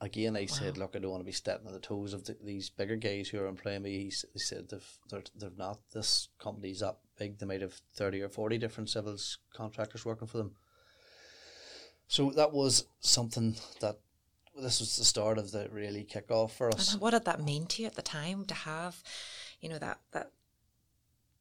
again 0.02 0.36
I 0.36 0.46
said 0.46 0.78
look 0.78 0.96
I 0.96 1.00
don't 1.00 1.12
want 1.12 1.22
to 1.22 1.26
be 1.26 1.32
stepping 1.32 1.68
on 1.68 1.74
the 1.74 1.80
toes 1.80 2.14
of 2.14 2.26
the, 2.26 2.38
these 2.44 2.70
bigger 2.70 2.96
guys 2.96 3.30
who 3.30 3.40
are 3.40 3.48
employing 3.48 3.84
me. 3.84 3.92
He, 3.92 4.14
he 4.34 4.40
said 4.40 4.70
they've 4.70 4.98
they're, 5.10 5.24
they're 5.36 5.52
not 5.58 5.80
this 5.94 6.30
company's 6.40 6.80
that 6.80 6.98
big. 7.18 7.40
They 7.40 7.46
might 7.46 7.62
have 7.62 7.80
30 7.96 8.22
or 8.22 8.30
40 8.30 8.58
different 8.58 8.90
civils 8.90 9.40
contractors 9.54 10.06
working 10.06 10.28
for 10.28 10.38
them. 10.38 10.52
So 12.08 12.32
that 12.32 12.54
was 12.54 12.86
something 13.00 13.56
that 13.82 14.00
this 14.56 14.80
was 14.80 14.98
the 14.98 15.06
start 15.06 15.38
of 15.38 15.52
the 15.52 15.68
really 15.72 16.04
kick 16.04 16.32
off 16.32 16.56
for 16.56 16.70
us. 16.70 16.94
And 16.94 17.02
what 17.02 17.12
did 17.12 17.26
that 17.26 17.44
mean 17.44 17.66
to 17.68 17.82
you 17.82 17.88
at 17.88 17.96
the 17.96 18.02
time 18.02 18.46
to 18.46 18.54
have, 18.54 19.04
you 19.60 19.70
know, 19.70 19.78
that 19.80 20.00
that 20.14 20.32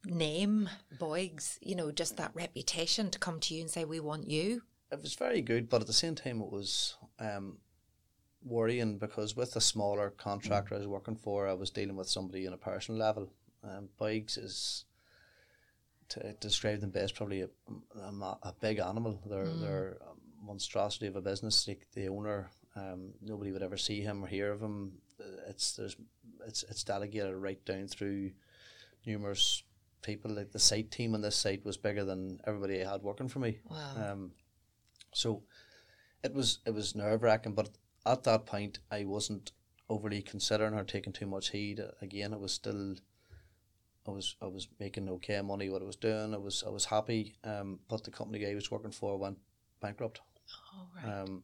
name, 0.05 0.69
Bouygues, 0.99 1.59
you 1.61 1.77
know, 1.77 1.91
just 1.91 2.17
that 2.17 2.33
reputation 2.35 3.11
to 3.11 3.19
come 3.19 3.41
to 3.41 3.55
you 3.55 3.61
and 3.63 3.71
say, 3.71 3.85
We 3.85 4.01
want 4.01 4.29
you? 4.29 4.63
it 4.91 5.03
was 5.03 5.15
very 5.15 5.43
good, 5.43 5.69
but 5.69 5.81
at 5.81 5.87
the 5.87 5.93
same 5.93 6.15
time, 6.15 6.41
it 6.41 6.51
was 6.51 6.97
um, 7.19 7.59
worrying 8.47 8.99
because 8.99 9.37
with 9.37 9.57
a 9.57 9.61
smaller 9.61 10.11
contractor 10.11 10.75
I 10.75 10.79
was 10.79 10.87
working 10.87 11.17
for, 11.17 11.49
I 11.49 11.55
was 11.55 11.71
dealing 11.71 11.97
with 11.97 12.09
somebody 12.09 12.47
on 12.47 12.53
a 12.53 12.59
personal 12.59 13.01
level. 13.01 13.33
Um, 13.65 13.89
Bouygues 14.01 14.39
is 14.39 14.85
to 16.09 16.33
describe 16.35 16.81
them 16.81 16.91
best 16.91 17.17
probably 17.17 17.43
a, 17.43 17.49
a, 18.01 18.39
a 18.43 18.55
big 18.61 18.79
animal. 18.79 19.21
They're 19.27 19.49
they're 19.49 19.97
a 20.01 20.45
monstrosity 20.47 21.07
of 21.07 21.17
a 21.17 21.21
business. 21.21 21.67
Like 21.67 21.87
the 21.95 22.09
owner, 22.09 22.51
um, 22.77 23.13
nobody 23.21 23.51
would 23.51 23.63
ever 23.63 23.77
see 23.77 24.01
him 24.01 24.25
or 24.25 24.29
hear 24.29 24.53
of 24.53 24.63
him. 24.63 24.93
It's 25.49 25.75
there's 25.75 25.97
it's 26.47 26.63
it's 26.65 26.85
delegated 26.85 27.35
right 27.35 27.63
down 27.65 27.89
through 27.89 28.31
numerous 29.05 29.65
people. 30.03 30.31
Like 30.31 30.53
the 30.53 30.59
site 30.59 30.91
team 30.91 31.15
on 31.15 31.23
this 31.23 31.37
site 31.37 31.65
was 31.65 31.77
bigger 31.77 32.05
than 32.05 32.41
everybody 32.47 32.85
I 32.85 32.91
had 32.93 33.03
working 33.03 33.29
for 33.29 33.41
me. 33.41 33.59
Wow. 33.69 34.13
Um, 34.13 34.31
so 35.13 35.43
it 36.23 36.33
was 36.33 36.59
it 36.67 36.75
was 36.75 36.95
nerve 36.95 37.23
wracking, 37.23 37.55
but 37.55 37.71
at 38.07 38.25
that 38.25 38.47
point 38.47 38.79
I 38.91 39.05
wasn't 39.05 39.53
overly 39.89 40.23
considering 40.23 40.75
or 40.75 40.85
taking 40.85 41.13
too 41.13 41.27
much 41.27 41.51
heed. 41.51 41.81
Again, 42.01 42.33
it 42.33 42.41
was 42.41 42.53
still 42.53 42.97
I 44.07 44.11
was 44.11 44.37
I 44.41 44.47
was 44.47 44.69
making 44.79 45.09
okay 45.09 45.41
money 45.43 45.69
what 45.69 45.83
I 45.83 45.87
was 45.87 45.97
doing. 45.97 46.35
I 46.35 46.39
was 46.39 46.65
I 46.67 46.71
was 46.71 46.87
happy. 46.87 47.37
Um, 47.45 47.81
but 47.89 48.05
the 48.05 48.11
company 48.11 48.47
I 48.47 48.55
was 48.55 48.71
working 48.71 48.93
for 48.93 49.17
went 49.19 49.39
bankrupt. 49.81 50.21
Oh, 50.75 50.87
right. 50.95 51.21
Um, 51.21 51.43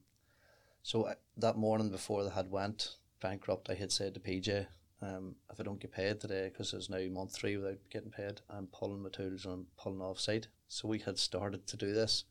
so 0.83 1.07
I, 1.07 1.15
that 1.37 1.57
morning 1.57 1.91
before 1.91 2.25
they 2.25 2.31
had 2.31 2.51
went 2.51 2.97
bankrupt, 3.21 3.71
I 3.71 3.75
had 3.75 3.93
said 3.93 4.15
to 4.15 4.21
PJ, 4.21 4.67
um, 5.01 5.37
if 5.51 5.61
I 5.61 5.63
don't 5.63 5.81
get 5.81 5.93
paid 5.93 6.21
today, 6.21 6.49
because 6.49 6.73
it's 6.73 6.91
now 6.91 6.99
month 7.11 7.35
three 7.35 7.57
without 7.57 7.79
getting 7.91 8.11
paid, 8.11 8.41
I'm 8.51 8.67
pulling 8.69 9.03
my 9.03 9.09
tools 9.11 9.45
and 9.45 9.55
I'm 9.55 9.67
pulling 9.77 10.01
off 10.01 10.21
site. 10.21 10.49
So 10.69 10.89
we 10.89 10.99
had 10.99 11.19
started 11.19 11.67
to 11.69 11.77
do 11.77 11.93
this. 11.93 12.25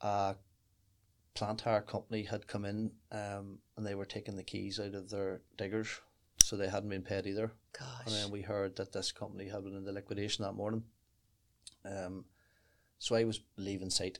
A 0.00 0.36
plant 1.36 1.60
hire 1.60 1.82
company 1.82 2.24
had 2.24 2.48
come 2.48 2.64
in 2.64 2.90
um, 3.12 3.58
and 3.76 3.86
they 3.86 3.94
were 3.94 4.04
taking 4.04 4.36
the 4.36 4.42
keys 4.42 4.80
out 4.80 4.94
of 4.94 5.10
their 5.10 5.42
diggers, 5.56 6.00
so 6.42 6.56
they 6.56 6.68
hadn't 6.68 6.88
been 6.88 7.02
paid 7.02 7.26
either. 7.26 7.52
Gosh. 7.78 8.06
And 8.06 8.14
then 8.14 8.30
we 8.30 8.42
heard 8.42 8.74
that 8.76 8.92
this 8.92 9.12
company 9.12 9.48
had 9.48 9.62
been 9.62 9.76
in 9.76 9.84
the 9.84 9.92
liquidation 9.92 10.44
that 10.44 10.54
morning. 10.54 10.82
Um, 11.84 12.24
so 12.98 13.14
I 13.14 13.24
was 13.24 13.40
leaving 13.56 13.90
site, 13.90 14.18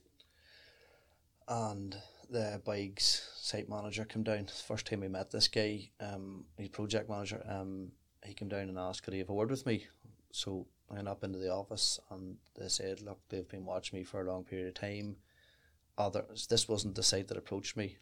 and 1.49 1.97
the 2.31 2.61
Bouygues 2.65 3.23
site 3.37 3.69
manager 3.69 4.05
came 4.05 4.23
down. 4.23 4.47
First 4.47 4.87
time 4.87 5.01
we 5.01 5.09
met 5.09 5.31
this 5.31 5.49
guy, 5.49 5.91
um, 6.01 6.45
he's 6.59 6.69
project 6.69 7.09
manager. 7.09 7.43
Um, 7.49 7.93
he 8.25 8.35
came 8.35 8.49
down 8.49 8.69
and 8.69 8.79
asked 8.79 9.03
could 9.03 9.15
he 9.15 9.21
have 9.21 9.31
a 9.31 9.35
word 9.35 9.51
with 9.51 9.67
me. 9.67 9.87
So 10.33 10.67
I 10.91 10.95
went 10.95 11.09
up 11.09 11.25
into 11.25 11.39
the 11.39 11.53
office 11.53 11.99
and 12.11 12.37
they 12.59 12.69
said, 12.69 13.01
look, 13.01 13.21
they've 13.29 13.49
been 13.49 13.65
watching 13.65 13.99
me 13.99 14.05
for 14.05 14.21
a 14.21 14.31
long 14.31 14.45
period 14.45 14.69
of 14.69 14.75
time. 14.75 15.17
Others. 15.99 16.47
This 16.49 16.69
wasn't 16.69 16.95
the 16.95 17.03
site 17.03 17.29
that 17.29 17.39
approached 17.39 17.77
me 17.77 17.97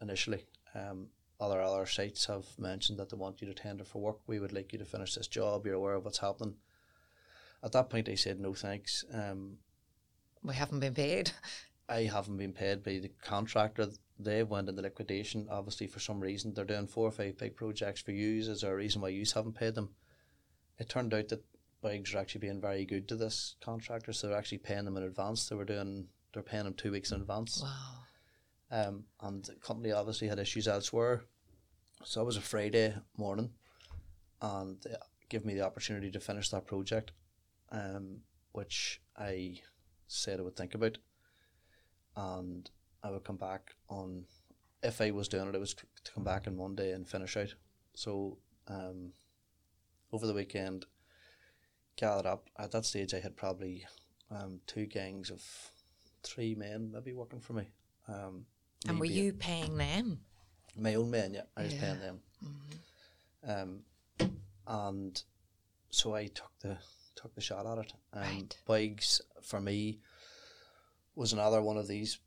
initially. 0.00 0.46
Um, 0.74 1.08
other 1.40 1.60
other 1.60 1.86
sites 1.86 2.26
have 2.26 2.46
mentioned 2.58 2.98
that 2.98 3.10
they 3.10 3.16
want 3.16 3.40
you 3.40 3.48
to 3.48 3.54
tender 3.54 3.84
for 3.84 4.00
work. 4.00 4.18
We 4.26 4.38
would 4.38 4.52
like 4.52 4.72
you 4.72 4.78
to 4.78 4.84
finish 4.84 5.14
this 5.14 5.28
job. 5.28 5.66
You're 5.66 5.74
aware 5.74 5.94
of 5.94 6.04
what's 6.04 6.18
happening. 6.18 6.54
At 7.62 7.72
that 7.72 7.90
point, 7.90 8.08
I 8.08 8.14
said 8.14 8.40
no 8.40 8.54
thanks. 8.54 9.04
Um, 9.12 9.58
we 10.42 10.54
haven't 10.54 10.80
been 10.80 10.94
paid. 10.94 11.32
I 11.88 12.02
haven't 12.02 12.38
been 12.38 12.52
paid 12.52 12.82
by 12.82 12.98
the 12.98 13.10
contractor. 13.22 13.88
They 14.18 14.42
went 14.42 14.68
into 14.68 14.82
liquidation. 14.82 15.48
Obviously, 15.50 15.86
for 15.86 16.00
some 16.00 16.20
reason, 16.20 16.54
they're 16.54 16.64
doing 16.64 16.86
four 16.86 17.08
or 17.08 17.12
five 17.12 17.36
big 17.36 17.56
projects 17.56 18.00
for 18.00 18.12
you. 18.12 18.38
Is 18.38 18.60
there 18.60 18.72
a 18.72 18.76
reason 18.76 19.02
why 19.02 19.08
you 19.08 19.24
haven't 19.34 19.56
paid 19.56 19.74
them? 19.74 19.90
It 20.78 20.88
turned 20.88 21.12
out 21.12 21.28
that 21.28 21.44
Bouygues 21.82 22.14
are 22.14 22.18
actually 22.18 22.40
being 22.40 22.60
very 22.60 22.86
good 22.86 23.06
to 23.08 23.16
this 23.16 23.56
contractor, 23.62 24.12
so 24.12 24.28
they're 24.28 24.38
actually 24.38 24.58
paying 24.58 24.86
them 24.86 24.96
in 24.96 25.02
advance. 25.02 25.48
They 25.48 25.56
were 25.56 25.66
doing 25.66 26.08
they're 26.34 26.42
paying 26.42 26.64
them 26.64 26.74
two 26.74 26.92
weeks 26.92 27.12
in 27.12 27.20
advance. 27.20 27.62
Wow. 27.62 28.00
Um, 28.70 29.04
and 29.20 29.44
the 29.44 29.54
company 29.54 29.92
obviously 29.92 30.28
had 30.28 30.38
issues 30.38 30.66
elsewhere, 30.66 31.22
so 32.02 32.20
it 32.20 32.26
was 32.26 32.36
a 32.36 32.40
Friday 32.40 32.94
morning, 33.16 33.50
and 34.42 34.80
they 34.82 34.96
gave 35.28 35.44
me 35.44 35.54
the 35.54 35.64
opportunity 35.64 36.10
to 36.10 36.20
finish 36.20 36.48
that 36.50 36.66
project, 36.66 37.12
um, 37.70 38.18
which 38.52 39.00
I 39.16 39.60
said 40.08 40.40
I 40.40 40.42
would 40.42 40.56
think 40.56 40.74
about, 40.74 40.98
and 42.16 42.68
I 43.02 43.10
would 43.10 43.24
come 43.24 43.36
back 43.36 43.74
on. 43.88 44.24
If 44.82 45.00
I 45.00 45.12
was 45.12 45.28
doing 45.28 45.48
it, 45.48 45.54
it 45.54 45.60
was 45.60 45.74
to 45.74 46.12
come 46.12 46.24
back 46.24 46.46
on 46.46 46.56
Monday 46.56 46.92
and 46.92 47.08
finish 47.08 47.36
out. 47.36 47.54
So, 47.94 48.38
um, 48.68 49.12
over 50.12 50.26
the 50.26 50.34
weekend, 50.34 50.86
gathered 51.96 52.26
up. 52.26 52.50
At 52.58 52.72
that 52.72 52.84
stage, 52.84 53.14
I 53.14 53.20
had 53.20 53.36
probably 53.36 53.86
um, 54.30 54.60
two 54.66 54.86
gangs 54.86 55.30
of 55.30 55.42
three 56.24 56.54
men 56.54 56.90
maybe 56.92 57.12
working 57.12 57.40
for 57.40 57.52
me. 57.52 57.68
Um, 58.08 58.46
and 58.88 58.98
were 58.98 59.04
you 59.06 59.32
paying 59.32 59.76
them? 59.76 60.20
my 60.76 60.94
own 60.96 61.10
men? 61.10 61.34
Yeah, 61.34 61.42
I 61.56 61.62
was 61.62 61.72
Yeah. 61.74 61.80
paying 61.80 62.00
them. 62.00 62.20
Um, 63.46 63.84
and 64.66 65.22
so 65.90 66.14
I 66.14 66.26
took 66.26 66.50
the 66.60 66.78
took 67.14 67.34
the 67.34 67.40
shot 67.40 67.66
at 67.66 67.78
it. 67.84 67.92
Um, 68.12 68.22
Right. 68.22 68.56
Bouygues 68.66 69.20
for 69.42 69.60
me 69.60 70.00
was 71.14 71.32
another 71.32 71.62
one 71.62 71.76
of 71.76 71.86
these 71.86 72.18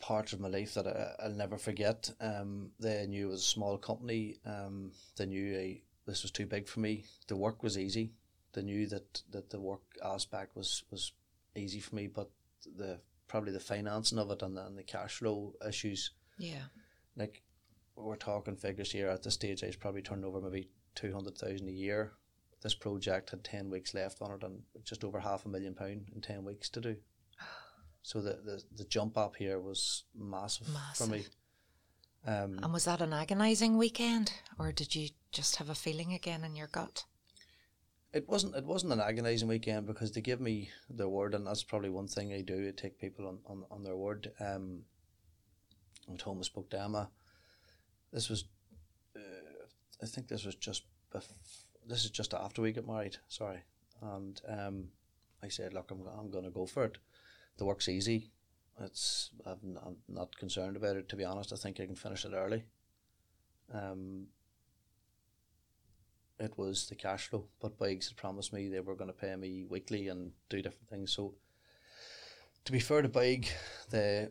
parts 0.00 0.32
of 0.34 0.40
my 0.40 0.48
life 0.48 0.74
that 0.74 0.86
I, 0.86 1.14
I'll 1.24 1.32
never 1.32 1.56
forget. 1.56 2.10
Um, 2.20 2.72
they 2.78 3.06
knew 3.06 3.28
it 3.28 3.30
was 3.30 3.40
a 3.42 3.44
small 3.46 3.78
company. 3.78 4.36
Um, 4.44 4.92
they 5.16 5.26
knew 5.26 5.56
I, 5.58 5.80
this 6.06 6.22
was 6.22 6.30
too 6.30 6.44
big 6.46 6.68
for 6.68 6.80
me. 6.80 7.04
The 7.28 7.36
work 7.36 7.62
was 7.62 7.78
easy. 7.78 8.12
They 8.52 8.62
knew 8.62 8.86
that, 8.88 9.22
that 9.30 9.48
the 9.48 9.60
work 9.60 9.80
aspect 10.04 10.54
was, 10.56 10.82
was 10.90 11.12
easy 11.56 11.80
for 11.80 11.94
me, 11.94 12.06
but 12.08 12.28
the 12.76 13.00
probably 13.32 13.52
the 13.52 13.58
financing 13.60 14.18
of 14.18 14.30
it 14.30 14.42
and 14.42 14.54
the, 14.58 14.66
and 14.66 14.76
the 14.76 14.82
cash 14.82 15.16
flow 15.16 15.54
issues. 15.66 16.10
Yeah. 16.38 16.64
like 17.16 17.42
we're 17.96 18.16
talking 18.16 18.56
figures 18.56 18.92
here 18.92 19.08
at 19.08 19.22
this 19.22 19.34
stage 19.34 19.62
I 19.62 19.68
was 19.68 19.76
probably 19.76 20.02
turned 20.02 20.24
over 20.24 20.40
maybe 20.40 20.68
200,000 20.96 21.66
a 21.66 21.72
year. 21.72 22.12
This 22.62 22.74
project 22.74 23.30
had 23.30 23.42
10 23.42 23.70
weeks 23.70 23.94
left 23.94 24.20
on 24.20 24.32
it 24.32 24.42
and 24.42 24.60
just 24.84 25.02
over 25.02 25.18
half 25.18 25.46
a 25.46 25.48
million 25.48 25.74
pound 25.74 26.10
in 26.14 26.20
10 26.20 26.44
weeks 26.44 26.68
to 26.70 26.80
do. 26.80 26.96
So 28.04 28.20
the, 28.20 28.32
the, 28.44 28.60
the 28.78 28.84
jump 28.84 29.16
up 29.16 29.36
here 29.36 29.60
was 29.60 30.02
massive, 30.12 30.66
for 30.96 31.06
me. 31.06 31.24
Um, 32.26 32.58
And 32.60 32.72
was 32.72 32.84
that 32.86 33.00
an 33.00 33.12
agonising 33.12 33.78
weekend, 33.78 34.32
or 34.58 34.72
did 34.72 34.96
you 34.96 35.10
just 35.30 35.56
have 35.56 35.70
a 35.70 35.74
feeling 35.76 36.12
again 36.12 36.42
in 36.42 36.56
your 36.56 36.66
gut? 36.66 37.04
It 38.12 38.28
wasn't 38.28 38.54
it 38.54 38.64
wasn't 38.64 38.92
an 38.92 39.00
agonizing 39.00 39.48
weekend 39.48 39.86
because 39.86 40.12
they 40.12 40.20
give 40.20 40.40
me 40.40 40.70
their 40.90 41.08
word 41.08 41.34
and 41.34 41.46
that's 41.46 41.62
probably 41.62 41.90
one 41.90 42.06
thing 42.06 42.32
I 42.32 42.42
do 42.42 42.68
I 42.68 42.70
take 42.72 42.98
people 42.98 43.26
on, 43.26 43.38
on, 43.46 43.64
on 43.70 43.82
their 43.82 43.96
word 43.96 44.30
um 44.40 44.82
I 46.08 46.22
home 46.22 46.36
and 46.36 46.44
spoke 46.44 46.68
to 46.70 46.80
Emma 46.80 47.08
this 48.12 48.28
was 48.28 48.44
uh, 49.16 49.20
I 50.02 50.06
think 50.06 50.28
this 50.28 50.44
was 50.44 50.56
just 50.56 50.84
bef- 51.14 51.32
this 51.86 52.04
is 52.04 52.10
just 52.10 52.34
after 52.34 52.62
we 52.62 52.72
get 52.72 52.86
married 52.86 53.16
sorry. 53.28 53.62
And 54.02 54.40
um 54.48 54.88
I 55.42 55.48
said 55.48 55.72
look 55.72 55.90
I'm, 55.90 56.02
I'm 56.18 56.30
gonna 56.30 56.50
go 56.50 56.66
for 56.66 56.84
it. 56.84 56.98
The 57.56 57.64
work's 57.64 57.88
easy. 57.88 58.30
It's 58.80 59.30
I'm, 59.46 59.78
I'm 59.84 59.96
not 60.08 60.36
concerned 60.36 60.76
about 60.76 60.96
it 60.96 61.08
to 61.08 61.16
be 61.16 61.24
honest. 61.24 61.52
I 61.52 61.56
think 61.56 61.80
I 61.80 61.86
can 61.86 61.96
finish 61.96 62.24
it 62.24 62.32
early. 62.34 62.64
Um 63.72 64.26
it 66.42 66.58
was 66.58 66.88
the 66.88 66.96
cash 66.96 67.28
flow. 67.28 67.46
But 67.60 67.78
Bouygues 67.78 68.08
had 68.08 68.16
promised 68.16 68.52
me 68.52 68.68
they 68.68 68.80
were 68.80 68.96
going 68.96 69.12
to 69.12 69.16
pay 69.16 69.34
me 69.36 69.64
weekly 69.68 70.08
and 70.08 70.32
do 70.50 70.60
different 70.60 70.88
things. 70.88 71.12
So, 71.12 71.34
to 72.64 72.72
be 72.72 72.80
fair 72.80 73.02
to 73.02 73.08
Bouygues, 73.08 73.50
they 73.90 74.28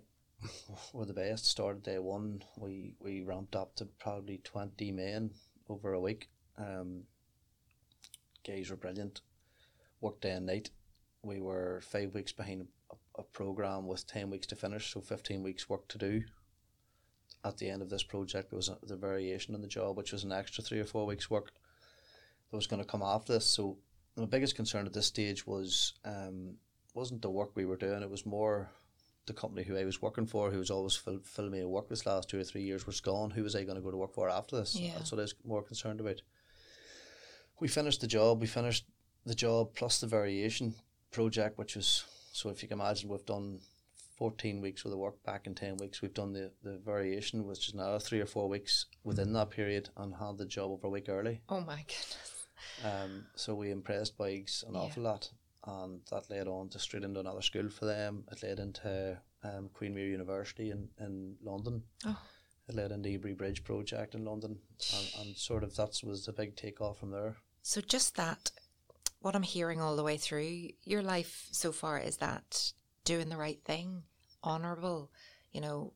were 0.93 1.05
the 1.05 1.13
best. 1.13 1.45
Started 1.45 1.83
day 1.83 1.99
one, 1.99 2.43
we 2.57 2.95
we 2.99 3.21
ramped 3.21 3.55
up 3.55 3.75
to 3.75 3.85
probably 3.85 4.41
twenty 4.43 4.91
men 4.91 5.31
over 5.69 5.93
a 5.93 6.01
week. 6.01 6.29
Um, 6.57 7.03
guys 8.45 8.69
were 8.69 8.75
brilliant. 8.75 9.21
Worked 10.01 10.21
day 10.21 10.31
and 10.31 10.45
night. 10.45 10.69
We 11.23 11.39
were 11.39 11.81
five 11.81 12.13
weeks 12.13 12.33
behind 12.33 12.67
a, 12.91 13.21
a 13.21 13.23
program 13.23 13.87
with 13.87 14.05
ten 14.05 14.29
weeks 14.29 14.47
to 14.47 14.55
finish, 14.55 14.93
so 14.93 14.99
fifteen 14.99 15.43
weeks 15.43 15.69
work 15.69 15.87
to 15.87 15.97
do. 15.97 16.23
At 17.43 17.57
the 17.57 17.69
end 17.69 17.81
of 17.81 17.89
this 17.89 18.03
project, 18.03 18.49
there 18.49 18.57
was 18.57 18.69
a, 18.69 18.77
the 18.83 18.97
variation 18.97 19.55
in 19.55 19.61
the 19.61 19.67
job, 19.67 19.97
which 19.97 20.11
was 20.11 20.23
an 20.23 20.31
extra 20.31 20.63
three 20.63 20.79
or 20.79 20.85
four 20.85 21.07
weeks 21.07 21.29
work 21.29 21.51
that 22.51 22.57
was 22.57 22.67
going 22.67 22.81
to 22.81 22.87
come 22.87 23.01
after 23.01 23.33
this. 23.33 23.45
So 23.45 23.77
my 24.17 24.25
biggest 24.25 24.55
concern 24.55 24.85
at 24.85 24.93
this 24.93 25.07
stage 25.07 25.47
was 25.47 25.93
um, 26.05 26.55
wasn't 26.93 27.21
the 27.21 27.29
work 27.29 27.51
we 27.55 27.65
were 27.65 27.77
doing. 27.77 28.03
It 28.03 28.09
was 28.09 28.25
more 28.25 28.69
the 29.25 29.33
company 29.33 29.63
who 29.63 29.77
I 29.77 29.85
was 29.85 30.01
working 30.01 30.25
for, 30.25 30.51
who 30.51 30.57
was 30.57 30.71
always 30.71 30.95
fill, 30.95 31.19
filling 31.23 31.51
me 31.51 31.61
a 31.61 31.67
work 31.67 31.87
this 31.87 32.05
last 32.05 32.29
two 32.29 32.39
or 32.39 32.43
three 32.43 32.63
years, 32.63 32.85
was 32.85 32.99
gone. 32.99 33.31
Who 33.31 33.43
was 33.43 33.55
I 33.55 33.63
going 33.63 33.77
to 33.77 33.81
go 33.81 33.91
to 33.91 33.97
work 33.97 34.13
for 34.13 34.29
after 34.29 34.57
this? 34.57 34.75
Yeah. 34.75 34.93
That's 34.95 35.11
what 35.11 35.19
I 35.19 35.23
was 35.23 35.35
more 35.45 35.63
concerned 35.63 36.01
about. 36.01 36.21
We 37.59 37.67
finished 37.67 38.01
the 38.01 38.07
job. 38.07 38.41
We 38.41 38.47
finished 38.47 38.85
the 39.25 39.35
job 39.35 39.75
plus 39.75 39.99
the 39.99 40.07
variation 40.07 40.73
project, 41.11 41.57
which 41.57 41.75
was 41.75 42.03
so. 42.33 42.49
If 42.49 42.63
you 42.63 42.69
can 42.69 42.79
imagine, 42.79 43.09
we've 43.09 43.25
done. 43.25 43.59
14 44.17 44.61
weeks 44.61 44.85
worth 44.85 44.91
the 44.91 44.97
work 44.99 45.23
back 45.23 45.47
in 45.47 45.55
10 45.55 45.77
weeks. 45.77 46.03
We've 46.03 46.13
done 46.13 46.31
the, 46.31 46.51
the 46.61 46.77
variation, 46.77 47.47
which 47.47 47.67
is 47.67 47.73
now 47.73 47.97
three 47.97 48.19
or 48.19 48.27
four 48.27 48.47
weeks 48.47 48.85
within 49.03 49.33
that 49.33 49.49
period, 49.49 49.89
and 49.97 50.13
had 50.13 50.37
the 50.37 50.45
job 50.45 50.69
over 50.69 50.85
a 50.85 50.89
week 50.91 51.09
early. 51.09 51.41
Oh 51.49 51.61
my 51.61 51.77
goodness. 51.77 52.40
Um, 52.83 53.25
so 53.35 53.55
we 53.55 53.71
impressed 53.71 54.17
Bouygues 54.17 54.67
an 54.67 54.73
Yeah. 54.75 54.81
awful 54.81 55.03
lot, 55.03 55.29
and 55.65 56.01
that 56.11 56.29
led 56.29 56.47
on 56.47 56.69
to 56.69 56.79
straight 56.79 57.03
into 57.03 57.19
another 57.19 57.41
school 57.41 57.69
for 57.69 57.85
them. 57.85 58.25
It 58.31 58.43
led 58.43 58.59
into 58.59 59.17
um, 59.43 59.69
Queen 59.73 59.93
Mary 59.95 60.11
University 60.11 60.71
in, 60.71 60.89
in 60.99 61.35
London. 61.43 61.83
Oh. 62.05 62.19
It 62.67 62.75
led 62.75 62.91
into 62.91 63.09
the 63.09 63.15
Ebury 63.15 63.33
Bridge 63.33 63.63
project 63.63 64.15
in 64.15 64.23
London, 64.25 64.57
and, 64.95 65.11
and 65.27 65.37
sort 65.37 65.63
of 65.63 65.75
that 65.75 65.99
was 66.03 66.25
the 66.25 66.33
big 66.33 66.55
takeoff 66.55 66.99
from 66.99 67.11
there. 67.11 67.35
So 67.63 67.81
just 67.81 68.15
that, 68.15 68.51
what 69.19 69.35
I'm 69.35 69.43
hearing 69.43 69.81
all 69.81 69.95
the 69.95 70.03
way 70.03 70.17
through 70.17 70.69
your 70.83 71.01
life 71.01 71.47
so 71.51 71.71
far 71.71 71.99
is 71.99 72.17
that 72.17 72.71
doing 73.03 73.29
the 73.29 73.37
right 73.37 73.61
thing, 73.63 74.03
honourable. 74.43 75.11
You 75.51 75.61
know, 75.61 75.93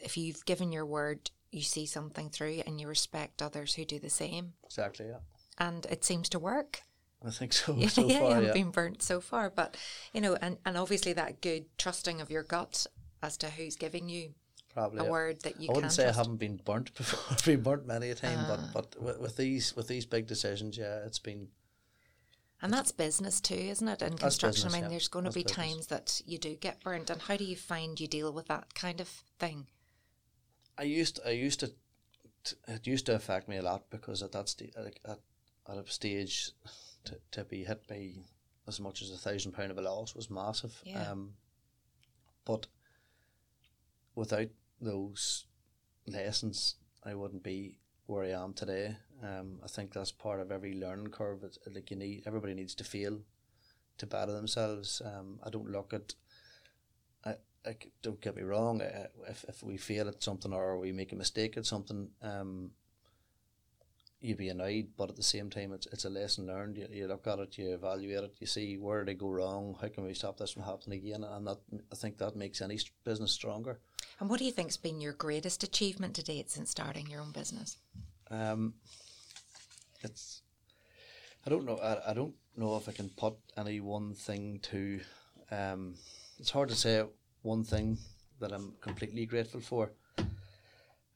if 0.00 0.16
you've 0.16 0.44
given 0.44 0.70
your 0.72 0.86
word, 0.86 1.30
you 1.50 1.62
see 1.62 1.86
something 1.86 2.30
through, 2.30 2.62
and 2.66 2.80
you 2.80 2.88
respect 2.88 3.42
others 3.42 3.74
who 3.74 3.84
do 3.84 3.98
the 3.98 4.10
same, 4.10 4.52
Exactly, 4.64 5.06
yeah. 5.06 5.18
And 5.58 5.86
it 5.86 6.04
seems 6.04 6.28
to 6.30 6.38
work. 6.38 6.82
I 7.24 7.30
think 7.30 7.52
so. 7.52 7.74
yeah, 7.78 7.88
so 7.88 8.06
yeah, 8.06 8.18
far, 8.18 8.28
haven't 8.30 8.44
yeah. 8.46 8.52
been 8.52 8.70
burnt 8.70 9.02
so 9.02 9.20
far, 9.20 9.50
but 9.50 9.76
you 10.12 10.20
know, 10.20 10.36
and 10.40 10.58
and 10.66 10.76
obviously 10.76 11.12
that 11.14 11.40
good 11.40 11.66
trusting 11.78 12.20
of 12.20 12.30
your 12.30 12.42
gut 12.42 12.86
as 13.22 13.36
to 13.38 13.50
who's 13.50 13.76
giving 13.76 14.08
you 14.08 14.34
Probably. 14.74 15.00
a 15.00 15.04
yeah. 15.04 15.10
word 15.10 15.42
that 15.42 15.60
you 15.60 15.68
I 15.70 15.74
wouldn't 15.74 15.92
say 15.92 16.02
trust. 16.04 16.18
I 16.18 16.20
haven't 16.22 16.38
been 16.38 16.60
burnt 16.64 16.94
before. 16.96 17.20
I've 17.30 17.44
been 17.44 17.62
burnt 17.62 17.86
many 17.86 18.10
a 18.10 18.14
time, 18.14 18.38
Ah. 18.40 18.70
but 18.72 18.92
but 18.94 19.02
with, 19.02 19.18
with 19.20 19.36
these 19.36 19.76
with 19.76 19.86
these 19.88 20.06
big 20.06 20.26
decisions, 20.26 20.76
yeah, 20.76 21.04
it's 21.06 21.18
been 21.20 21.48
And 22.60 22.72
that's 22.72 22.92
business 22.92 23.40
too, 23.40 23.54
isn't 23.54 23.86
it? 23.88 24.02
In 24.02 24.16
construction, 24.16 24.66
business, 24.68 24.74
I 24.74 24.80
mean, 24.80 24.90
there's 24.90 25.08
going 25.08 25.24
to 25.26 25.30
be 25.30 25.42
business. 25.42 25.56
times 25.56 25.86
that 25.88 26.22
you 26.26 26.38
do 26.38 26.56
get 26.56 26.82
burnt. 26.82 27.10
And 27.10 27.20
how 27.22 27.36
do 27.36 27.44
you 27.44 27.56
find 27.56 28.00
you 28.00 28.08
deal 28.08 28.32
with 28.32 28.46
that 28.48 28.74
kind 28.74 29.00
of 29.00 29.08
thing? 29.38 29.66
I 30.78 30.84
used 30.84 31.20
I 31.24 31.30
used 31.30 31.60
to 31.60 31.72
it 32.66 32.86
used 32.86 33.06
to 33.06 33.14
affect 33.14 33.48
me 33.48 33.56
a 33.58 33.62
lot 33.62 33.88
because 33.90 34.22
at 34.22 34.32
that 34.32 34.52
like 34.76 35.00
at, 35.04 35.18
at 35.68 35.76
a 35.76 35.90
stage 35.90 36.50
to, 37.04 37.18
to 37.32 37.44
be 37.44 37.64
hit 37.64 37.86
by 37.88 38.12
as 38.66 38.80
much 38.80 39.02
as 39.02 39.10
a 39.10 39.16
thousand 39.16 39.52
pound 39.52 39.70
of 39.70 39.78
a 39.78 39.82
loss 39.82 40.14
was 40.14 40.30
massive. 40.30 40.80
Yeah. 40.84 41.10
Um, 41.10 41.34
but 42.44 42.66
without 44.14 44.48
those 44.80 45.46
lessons, 46.06 46.76
I 47.04 47.14
wouldn't 47.14 47.42
be 47.42 47.78
where 48.06 48.24
I 48.24 48.30
am 48.30 48.52
today. 48.52 48.96
Um, 49.22 49.60
I 49.64 49.68
think 49.68 49.92
that's 49.92 50.12
part 50.12 50.40
of 50.40 50.50
every 50.50 50.74
learning 50.74 51.08
curve. 51.08 51.44
It's, 51.44 51.58
like 51.72 51.90
you 51.90 51.96
need 51.96 52.24
everybody 52.26 52.54
needs 52.54 52.74
to 52.76 52.84
fail 52.84 53.20
to 53.98 54.06
better 54.06 54.32
themselves. 54.32 55.00
Um, 55.04 55.38
I 55.44 55.50
don't 55.50 55.70
look 55.70 55.92
at 55.94 56.14
I, 57.24 57.34
I 57.64 57.76
don't 58.02 58.20
get 58.20 58.36
me 58.36 58.42
wrong. 58.42 58.82
Uh, 58.82 59.06
if 59.28 59.44
if 59.48 59.62
we 59.62 59.76
fail 59.76 60.08
at 60.08 60.22
something 60.22 60.52
or 60.52 60.78
we 60.78 60.92
make 60.92 61.12
a 61.12 61.16
mistake 61.16 61.56
at 61.56 61.66
something, 61.66 62.08
um, 62.22 62.70
you'd 64.22 64.38
be 64.38 64.48
annoyed, 64.48 64.88
but 64.96 65.10
at 65.10 65.16
the 65.16 65.22
same 65.22 65.50
time, 65.50 65.72
it's 65.72 65.86
it's 65.86 66.04
a 66.04 66.10
lesson 66.10 66.46
learned. 66.46 66.76
You, 66.78 66.86
you 66.90 67.06
look 67.06 67.26
at 67.26 67.40
it, 67.40 67.58
you 67.58 67.74
evaluate 67.74 68.24
it, 68.24 68.36
you 68.38 68.46
see 68.46 68.78
where 68.78 69.04
did 69.04 69.08
they 69.08 69.18
go 69.18 69.28
wrong, 69.28 69.76
how 69.80 69.88
can 69.88 70.04
we 70.04 70.14
stop 70.14 70.38
this 70.38 70.52
from 70.52 70.62
happening 70.62 71.00
again, 71.00 71.24
and 71.24 71.46
that 71.46 71.58
I 71.92 71.96
think 71.96 72.18
that 72.18 72.36
makes 72.36 72.62
any 72.62 72.78
business 73.04 73.32
stronger. 73.32 73.80
And 74.20 74.30
what 74.30 74.38
do 74.38 74.44
you 74.44 74.52
think's 74.52 74.76
been 74.76 75.00
your 75.00 75.12
greatest 75.12 75.64
achievement 75.64 76.14
to 76.14 76.22
date 76.22 76.50
since 76.50 76.70
starting 76.70 77.08
your 77.08 77.20
own 77.20 77.32
business? 77.32 77.78
Um, 78.30 78.74
it's 80.02 80.42
I 81.44 81.50
don't 81.50 81.64
know. 81.64 81.76
I, 81.76 82.10
I 82.10 82.14
don't 82.14 82.34
know 82.56 82.76
if 82.76 82.88
I 82.88 82.92
can 82.92 83.08
put 83.10 83.34
any 83.56 83.80
one 83.80 84.14
thing 84.14 84.60
to. 84.70 85.00
Um, 85.50 85.96
it's 86.38 86.50
hard 86.50 86.68
to 86.68 86.76
say 86.76 87.04
one 87.42 87.64
thing 87.64 87.98
that 88.40 88.52
I'm 88.52 88.74
completely 88.80 89.26
grateful 89.26 89.60
for. 89.60 89.90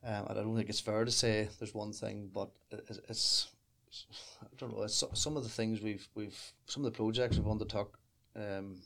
Um, 0.07 0.26
I 0.28 0.34
don't 0.34 0.54
think 0.54 0.68
it's 0.68 0.80
fair 0.80 1.04
to 1.04 1.11
say 1.11 1.48
there's 1.59 1.74
one 1.74 1.92
thing, 1.92 2.30
but 2.32 2.50
it, 2.70 3.00
it's 3.09 3.48
I 4.42 4.46
don't 4.57 4.72
know. 4.72 4.84
It's 4.84 5.02
some 5.14 5.36
of 5.36 5.42
the 5.42 5.48
things 5.48 5.80
we've 5.80 6.07
we've 6.14 6.38
some 6.66 6.84
of 6.84 6.92
the 6.92 6.96
projects 6.96 7.36
we've 7.36 7.48
undertook 7.48 7.98
um, 8.36 8.76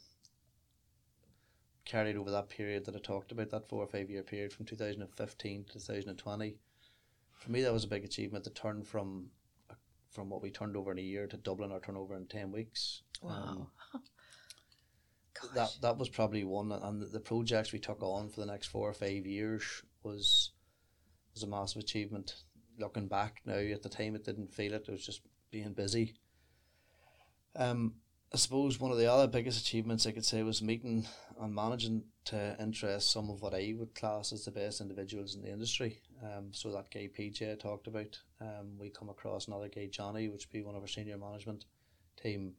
carried 1.85 2.17
over 2.17 2.31
that 2.31 2.49
period 2.49 2.87
that 2.87 2.97
I 2.97 3.01
talked 3.01 3.33
about 3.33 3.51
that 3.51 3.69
four 3.69 3.83
or 3.83 3.87
five 3.87 4.09
year 4.09 4.23
period 4.23 4.53
from 4.53 4.65
2015 4.65 5.65
to 5.65 5.73
2020. 5.73 6.57
For 7.33 7.51
me, 7.51 7.63
that 7.63 7.73
was 7.73 7.85
a 7.85 7.89
big 7.89 8.05
achievement 8.05 8.45
to 8.45 8.51
turn 8.51 8.83
from 8.83 9.27
from 10.11 10.31
what 10.31 10.43
we 10.43 10.51
turned 10.51 10.77
over 10.77 10.91
in 10.93 10.99
a 10.99 11.03
year 11.03 11.27
to 11.27 11.37
doubling 11.37 11.73
our 11.73 11.81
turnover 11.81 12.17
in 12.17 12.27
ten 12.27 12.51
weeks. 12.51 13.03
Wow. 13.21 13.69
Um, 13.95 14.03
that 15.55 15.77
that 15.83 15.99
was 15.99 16.09
probably 16.09 16.45
one, 16.45 16.73
and 16.73 17.03
the 17.03 17.21
projects 17.21 17.73
we 17.73 17.79
took 17.79 18.03
on 18.03 18.31
for 18.31 18.41
the 18.41 18.47
next 18.47 18.69
four 18.69 18.89
or 18.89 18.95
five 18.95 19.27
years 19.27 19.83
was 20.03 20.53
was 21.35 21.43
a 21.43 21.47
massive 21.47 21.83
achievement. 21.83 22.35
Looking 22.79 23.09
back 23.09 23.43
now, 23.45 23.59
at 23.59 23.83
the 23.83 23.89
time 23.89 24.15
it 24.15 24.25
didn't 24.25 24.53
feel 24.53 24.75
it. 24.75 24.87
It 24.89 24.91
was 24.91 25.05
just 25.05 25.23
being 25.51 25.73
busy. 25.73 26.15
Um, 27.57 27.95
I 28.33 28.37
suppose 28.37 28.79
one 28.79 28.93
of 28.93 28.99
the 28.99 29.11
other 29.11 29.27
biggest 29.27 29.61
achievements 29.61 30.07
I 30.07 30.13
could 30.13 30.25
say 30.25 30.45
was 30.45 30.63
meeting 30.63 31.05
and 31.41 31.53
managing 31.53 32.05
to 32.27 32.57
interest 32.61 33.11
some 33.11 33.29
of 33.29 33.43
what 33.43 33.55
I 33.55 33.75
would 33.77 33.95
class 33.95 34.33
as 34.33 34.45
the 34.45 34.53
best 34.53 34.81
individuals 34.81 35.35
in 35.35 35.43
the 35.43 35.51
industry. 35.51 36.01
Um, 36.23 36.51
so 36.53 36.71
that 36.71 36.91
guy 36.93 37.09
PJ 37.09 37.51
I 37.51 37.57
talked 37.57 37.89
about, 37.89 38.19
um, 38.41 38.79
we 38.79 38.89
come 38.89 39.09
across 39.09 39.49
another 39.49 39.69
guy 39.69 39.89
Johnny, 39.91 40.29
which 40.29 40.47
would 40.47 40.53
be 40.53 40.63
one 40.63 40.77
of 40.77 40.83
our 40.83 40.87
senior 40.87 41.19
management 41.19 41.65
team. 42.23 42.55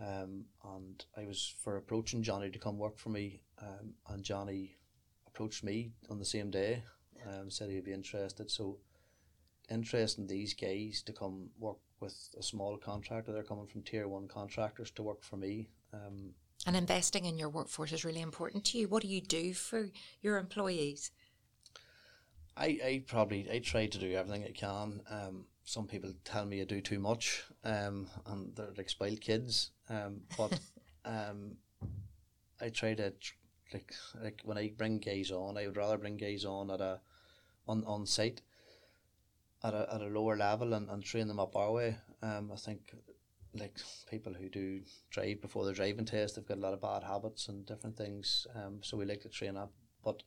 Um, 0.00 0.46
and 0.64 1.04
I 1.14 1.26
was 1.26 1.54
for 1.62 1.76
approaching 1.76 2.22
Johnny 2.22 2.48
to 2.50 2.58
come 2.58 2.78
work 2.78 2.98
for 2.98 3.10
me, 3.10 3.42
um, 3.60 3.92
and 4.08 4.24
Johnny 4.24 4.78
approached 5.26 5.62
me 5.62 5.92
on 6.08 6.18
the 6.18 6.24
same 6.24 6.50
day, 6.50 6.84
um, 7.26 7.50
said 7.50 7.70
he'd 7.70 7.84
be 7.84 7.92
interested. 7.92 8.50
So 8.50 8.78
interesting 9.70 10.26
these 10.26 10.54
guys 10.54 11.02
to 11.06 11.12
come 11.12 11.50
work 11.58 11.78
with 12.00 12.30
a 12.38 12.42
small 12.42 12.76
contractor. 12.76 13.32
They're 13.32 13.42
coming 13.42 13.66
from 13.66 13.82
tier 13.82 14.08
one 14.08 14.28
contractors 14.28 14.90
to 14.92 15.02
work 15.02 15.22
for 15.22 15.36
me. 15.36 15.68
Um, 15.92 16.34
and 16.66 16.76
investing 16.76 17.24
in 17.24 17.38
your 17.38 17.48
workforce 17.48 17.92
is 17.92 18.04
really 18.04 18.20
important 18.20 18.64
to 18.66 18.78
you. 18.78 18.88
What 18.88 19.02
do 19.02 19.08
you 19.08 19.20
do 19.20 19.54
for 19.54 19.88
your 20.20 20.36
employees? 20.38 21.10
I, 22.56 22.78
I 22.84 23.04
probably 23.06 23.48
I 23.50 23.60
try 23.60 23.86
to 23.86 23.98
do 23.98 24.12
everything 24.12 24.44
I 24.44 24.50
can. 24.50 25.00
Um, 25.10 25.44
some 25.64 25.86
people 25.86 26.12
tell 26.24 26.44
me 26.44 26.60
I 26.60 26.64
do 26.64 26.80
too 26.80 26.98
much, 26.98 27.44
um, 27.64 28.08
and 28.26 28.54
they're 28.54 28.74
like 28.76 28.90
spoiled 28.90 29.20
kids. 29.20 29.70
Um, 29.88 30.22
but 30.36 30.58
um, 31.04 31.56
I 32.60 32.68
try 32.68 32.94
to 32.94 33.12
like 33.72 33.94
like 34.22 34.42
when 34.44 34.58
I 34.58 34.72
bring 34.76 34.98
guys 34.98 35.30
on, 35.30 35.56
I 35.56 35.66
would 35.66 35.76
rather 35.76 35.96
bring 35.96 36.16
guys 36.16 36.44
on 36.44 36.70
at 36.70 36.80
a 36.80 37.00
on 37.70 37.84
on 37.86 38.06
site 38.06 38.42
at 39.62 39.74
a, 39.74 39.94
at 39.94 40.00
a 40.00 40.06
lower 40.06 40.36
level 40.36 40.74
and, 40.74 40.88
and 40.90 41.02
train 41.02 41.28
them 41.28 41.40
up 41.40 41.56
our 41.56 41.72
way. 41.72 41.96
Um, 42.22 42.50
I 42.52 42.56
think 42.56 42.94
like 43.54 43.76
people 44.10 44.32
who 44.32 44.48
do 44.48 44.80
drive 45.10 45.40
before 45.40 45.64
their 45.64 45.74
driving 45.74 46.04
test, 46.04 46.36
they've 46.36 46.46
got 46.46 46.58
a 46.58 46.60
lot 46.60 46.72
of 46.72 46.80
bad 46.80 47.02
habits 47.02 47.48
and 47.48 47.66
different 47.66 47.96
things. 47.96 48.46
Um, 48.54 48.78
so 48.82 48.96
we 48.96 49.04
like 49.04 49.20
to 49.22 49.28
train 49.28 49.56
up, 49.56 49.72
but 50.04 50.22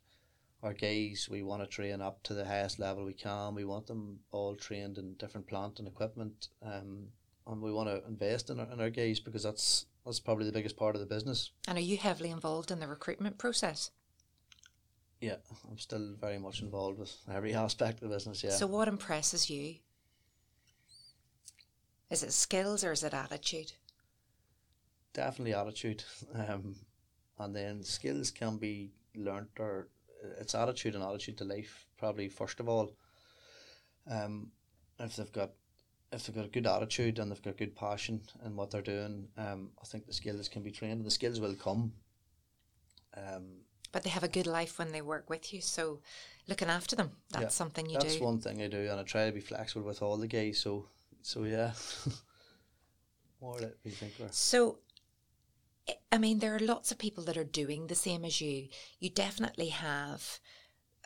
our 0.62 0.74
guys, 0.74 1.28
we 1.30 1.44
want 1.44 1.62
to 1.62 1.68
train 1.68 2.02
up 2.02 2.24
to 2.24 2.34
the 2.34 2.46
highest 2.46 2.80
level 2.80 3.06
we 3.06 3.14
can. 3.14 3.56
We 3.56 3.66
want 3.66 3.88
them 3.88 4.20
all 4.32 4.56
trained 4.56 4.98
in 4.98 5.16
different 5.16 5.48
plant 5.48 5.80
and 5.80 5.88
equipment. 5.88 6.50
Um, 6.66 7.08
and 7.48 7.62
we 7.62 7.74
want 7.74 7.90
to 7.90 8.02
invest 8.08 8.50
in 8.50 8.60
our, 8.60 8.72
in 8.72 8.80
our 8.80 8.90
guys 8.90 9.20
because 9.20 9.44
that's 9.44 9.86
that's 10.06 10.20
probably 10.20 10.46
the 10.46 10.52
biggest 10.52 10.78
part 10.78 10.96
of 10.96 11.02
the 11.02 11.08
business. 11.08 11.52
And 11.68 11.78
are 11.78 11.82
you 11.82 11.98
heavily 11.98 12.30
involved 12.30 12.72
in 12.72 12.80
the 12.80 12.88
recruitment 12.88 13.38
process? 13.38 13.92
Yeah, 15.24 15.38
I'm 15.72 15.78
still 15.78 16.16
very 16.20 16.38
much 16.38 16.62
involved 16.62 17.00
with 17.00 17.16
every 17.34 17.54
aspect 17.54 18.04
of 18.04 18.10
the 18.10 18.14
business. 18.14 18.44
Yeah. 18.44 18.50
So, 18.50 18.68
what 18.68 18.90
impresses 18.90 19.50
you? 19.50 19.76
Is 22.10 22.24
it 22.24 22.34
skills 22.34 22.84
or 22.84 22.92
is 22.92 23.04
it 23.04 23.14
attitude? 23.14 23.72
Definitely 25.14 25.54
attitude, 25.54 26.04
um, 26.36 26.76
and 27.40 27.56
then 27.56 27.84
skills 27.84 28.32
can 28.32 28.58
be 28.58 28.92
learnt 29.16 29.48
or 29.60 29.88
it's 30.42 30.56
attitude 30.56 30.94
and 30.94 31.06
attitude 31.06 31.38
to 31.38 31.46
life. 31.46 31.86
Probably 31.98 32.28
first 32.28 32.60
of 32.60 32.68
all, 32.68 32.92
um, 34.12 34.52
if 35.00 35.16
they've 35.16 35.32
got 35.32 35.52
if 36.12 36.28
they've 36.28 36.36
got 36.36 36.46
a 36.48 36.50
good 36.50 36.68
attitude 36.68 37.18
and 37.18 37.32
they've 37.32 37.42
got 37.42 37.56
good 37.56 37.78
passion 37.78 38.24
in 38.46 38.58
what 38.58 38.72
they're 38.72 38.82
doing, 38.82 39.30
um, 39.38 39.72
I 39.82 39.86
think 39.86 40.06
the 40.06 40.12
skills 40.12 40.50
can 40.50 40.64
be 40.64 40.72
trained 40.72 40.98
and 40.98 41.06
the 41.06 41.12
skills 41.12 41.40
will 41.40 41.56
come. 41.56 41.94
Um, 43.16 43.63
but 43.94 44.04
they 44.04 44.10
have 44.10 44.24
a 44.24 44.28
good 44.28 44.48
life 44.48 44.78
when 44.78 44.92
they 44.92 45.02
work 45.02 45.30
with 45.30 45.54
you. 45.54 45.62
So 45.62 46.00
looking 46.48 46.68
after 46.68 46.98
them, 46.98 47.12
that's 47.30 47.44
yeah, 47.44 47.50
something 47.50 47.86
you 47.86 47.94
that's 47.94 48.06
do. 48.06 48.12
That's 48.12 48.22
one 48.22 48.40
thing 48.40 48.62
I 48.62 48.68
do, 48.68 48.90
and 48.90 49.00
I 49.00 49.04
try 49.04 49.28
to 49.28 49.32
be 49.32 49.40
flexible 49.40 49.86
with 49.86 50.02
all 50.02 50.18
the 50.18 50.28
guys. 50.28 50.58
So, 50.58 50.88
so 51.22 51.46
yeah. 51.46 51.72
More 53.42 53.60
that 53.60 53.78
we 53.86 53.92
think. 53.92 54.14
So, 54.32 54.80
I 56.12 56.18
mean, 56.18 56.40
there 56.40 56.56
are 56.56 56.60
lots 56.60 56.92
of 56.92 56.98
people 56.98 57.24
that 57.26 57.38
are 57.38 57.44
doing 57.44 57.88
the 57.88 57.96
same 57.96 58.26
as 58.26 58.42
you. 58.42 58.68
You 59.00 59.10
definitely 59.10 59.70
have 59.70 60.40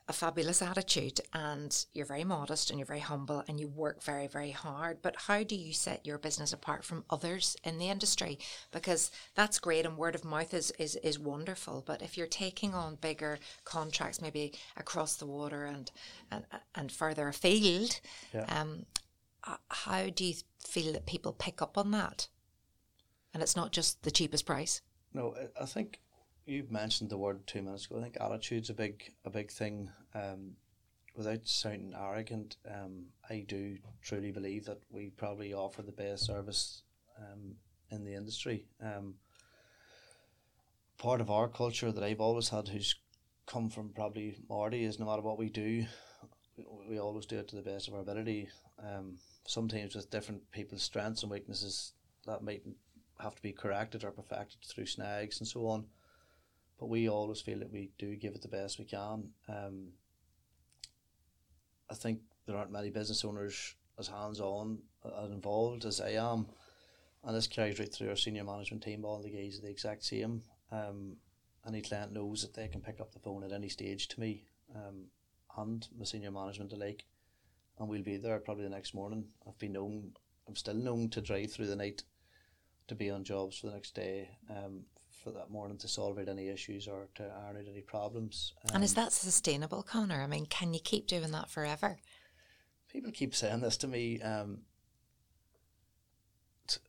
a 0.09 0.13
fabulous 0.13 0.61
attitude 0.61 1.19
and 1.33 1.85
you're 1.93 2.05
very 2.05 2.23
modest 2.23 2.69
and 2.69 2.79
you're 2.79 2.85
very 2.85 3.01
humble 3.01 3.43
and 3.47 3.59
you 3.59 3.67
work 3.67 4.01
very, 4.01 4.27
very 4.27 4.51
hard. 4.51 5.01
But 5.01 5.15
how 5.27 5.43
do 5.43 5.55
you 5.55 5.73
set 5.73 6.05
your 6.05 6.17
business 6.17 6.53
apart 6.53 6.85
from 6.85 7.03
others 7.09 7.57
in 7.63 7.77
the 7.77 7.89
industry? 7.89 8.39
Because 8.71 9.11
that's 9.35 9.59
great 9.59 9.85
and 9.85 9.97
word 9.97 10.15
of 10.15 10.23
mouth 10.23 10.53
is, 10.53 10.71
is, 10.79 10.95
is 10.97 11.19
wonderful. 11.19 11.83
But 11.85 12.01
if 12.01 12.17
you're 12.17 12.25
taking 12.25 12.73
on 12.73 12.95
bigger 12.95 13.37
contracts, 13.65 14.21
maybe 14.21 14.53
across 14.77 15.17
the 15.17 15.25
water 15.25 15.65
and, 15.65 15.91
and, 16.31 16.45
and 16.73 16.91
further 16.91 17.27
afield, 17.27 17.99
yeah. 18.33 18.45
um, 18.47 18.85
how 19.69 20.07
do 20.09 20.23
you 20.23 20.35
feel 20.65 20.93
that 20.93 21.05
people 21.05 21.33
pick 21.33 21.61
up 21.61 21.77
on 21.77 21.91
that? 21.91 22.29
And 23.33 23.43
it's 23.43 23.57
not 23.57 23.73
just 23.73 24.03
the 24.03 24.11
cheapest 24.11 24.45
price. 24.45 24.81
No, 25.13 25.35
I 25.59 25.65
think 25.65 25.99
you 26.47 26.65
mentioned 26.69 27.09
the 27.09 27.17
word 27.17 27.45
two 27.45 27.61
minutes 27.61 27.85
ago. 27.85 27.99
I 27.99 28.03
think 28.03 28.17
attitude's 28.19 28.69
a 28.69 28.73
big 28.73 29.11
a 29.25 29.29
big 29.29 29.51
thing. 29.51 29.91
Um, 30.15 30.53
without 31.15 31.47
sounding 31.47 31.93
arrogant, 31.93 32.57
um, 32.73 33.07
I 33.29 33.45
do 33.47 33.77
truly 34.01 34.31
believe 34.31 34.65
that 34.65 34.81
we 34.89 35.09
probably 35.09 35.53
offer 35.53 35.81
the 35.81 35.91
best 35.91 36.25
service 36.25 36.83
um, 37.17 37.55
in 37.91 38.05
the 38.05 38.13
industry. 38.13 38.65
Um, 38.81 39.15
part 40.97 41.19
of 41.19 41.29
our 41.29 41.47
culture 41.47 41.91
that 41.91 42.03
I've 42.03 42.21
always 42.21 42.49
had, 42.49 42.67
who's 42.67 42.95
come 43.45 43.69
from 43.69 43.89
probably 43.89 44.37
Marty, 44.47 44.85
is 44.85 44.99
no 44.99 45.07
matter 45.07 45.21
what 45.21 45.39
we 45.39 45.49
do, 45.49 45.85
we, 46.87 46.99
always 46.99 47.25
do 47.25 47.39
it 47.39 47.47
to 47.49 47.55
the 47.55 47.61
best 47.61 47.87
of 47.87 47.95
our 47.95 48.01
ability. 48.01 48.47
Um, 48.79 49.17
sometimes 49.45 49.95
with 49.95 50.11
different 50.11 50.49
people's 50.51 50.83
strengths 50.83 51.23
and 51.23 51.31
weaknesses, 51.31 51.93
that 52.25 52.43
might 52.43 52.61
have 53.19 53.35
to 53.35 53.41
be 53.41 53.51
corrected 53.51 54.03
or 54.03 54.11
perfected 54.11 54.59
through 54.63 54.85
snags 54.85 55.39
and 55.39 55.47
so 55.47 55.67
on 55.67 55.85
but 56.79 56.87
we 56.87 57.09
always 57.09 57.41
feel 57.41 57.59
that 57.59 57.71
we 57.71 57.89
do 57.97 58.15
give 58.15 58.35
it 58.35 58.41
the 58.41 58.47
best 58.47 58.79
we 58.79 58.85
can. 58.85 59.29
Um, 59.49 59.89
I 61.89 61.95
think 61.95 62.19
there 62.45 62.57
aren't 62.57 62.71
many 62.71 62.89
business 62.89 63.23
owners 63.25 63.75
as 63.97 64.07
hands 64.07 64.39
on 64.39 64.79
and 65.03 65.33
involved 65.33 65.85
as 65.85 66.01
I 66.01 66.11
am, 66.11 66.47
and 67.23 67.35
this 67.35 67.47
carries 67.47 67.79
right 67.79 67.93
through 67.93 68.09
our 68.09 68.15
senior 68.15 68.43
management 68.43 68.83
team. 68.83 69.05
All 69.05 69.21
the 69.21 69.31
guys 69.31 69.57
are 69.57 69.63
the 69.63 69.71
exact 69.71 70.03
same. 70.03 70.43
Um, 70.71 71.17
any 71.67 71.81
client 71.81 72.13
knows 72.13 72.41
that 72.41 72.53
they 72.53 72.67
can 72.67 72.81
pick 72.81 73.01
up 73.01 73.11
the 73.11 73.19
phone 73.19 73.43
at 73.43 73.51
any 73.51 73.69
stage 73.69 74.07
to 74.09 74.19
me 74.19 74.45
um, 74.75 75.05
and 75.57 75.87
my 75.97 76.05
senior 76.05 76.31
management 76.31 76.73
alike, 76.73 77.05
and 77.79 77.89
we'll 77.89 78.03
be 78.03 78.17
there 78.17 78.39
probably 78.39 78.63
the 78.63 78.69
next 78.69 78.93
morning. 78.93 79.25
I've 79.47 79.57
been 79.57 79.73
known, 79.73 80.11
I'm 80.47 80.55
still 80.55 80.75
known 80.75 81.09
to 81.09 81.21
drive 81.21 81.51
through 81.51 81.67
the 81.67 81.75
night 81.75 82.03
to 82.87 82.95
be 82.95 83.09
on 83.09 83.23
jobs 83.23 83.59
for 83.59 83.67
the 83.67 83.73
next 83.73 83.95
day 83.95 84.29
um, 84.49 84.83
for 85.27 85.37
that 85.37 85.51
morning 85.51 85.77
to 85.77 85.87
solve 85.87 86.17
out 86.17 86.29
any 86.29 86.47
issues 86.47 86.87
or 86.87 87.07
to 87.15 87.23
iron 87.23 87.57
out 87.57 87.67
any 87.69 87.81
problems. 87.81 88.53
Um, 88.69 88.75
and 88.75 88.83
is 88.83 88.97
um, 88.97 89.03
that 89.03 89.11
sustainable, 89.11 89.83
Conor? 89.83 90.21
I 90.21 90.27
mean, 90.27 90.45
can 90.45 90.73
you 90.73 90.79
keep 90.79 91.05
doing 91.05 91.31
that 91.31 91.49
forever? 91.49 91.97
People 92.89 93.11
keep 93.11 93.35
saying 93.35 93.59
this 93.59 93.75
to 93.77 93.87
me. 93.87 94.21
Um, 94.21 94.59
t- 96.67 96.79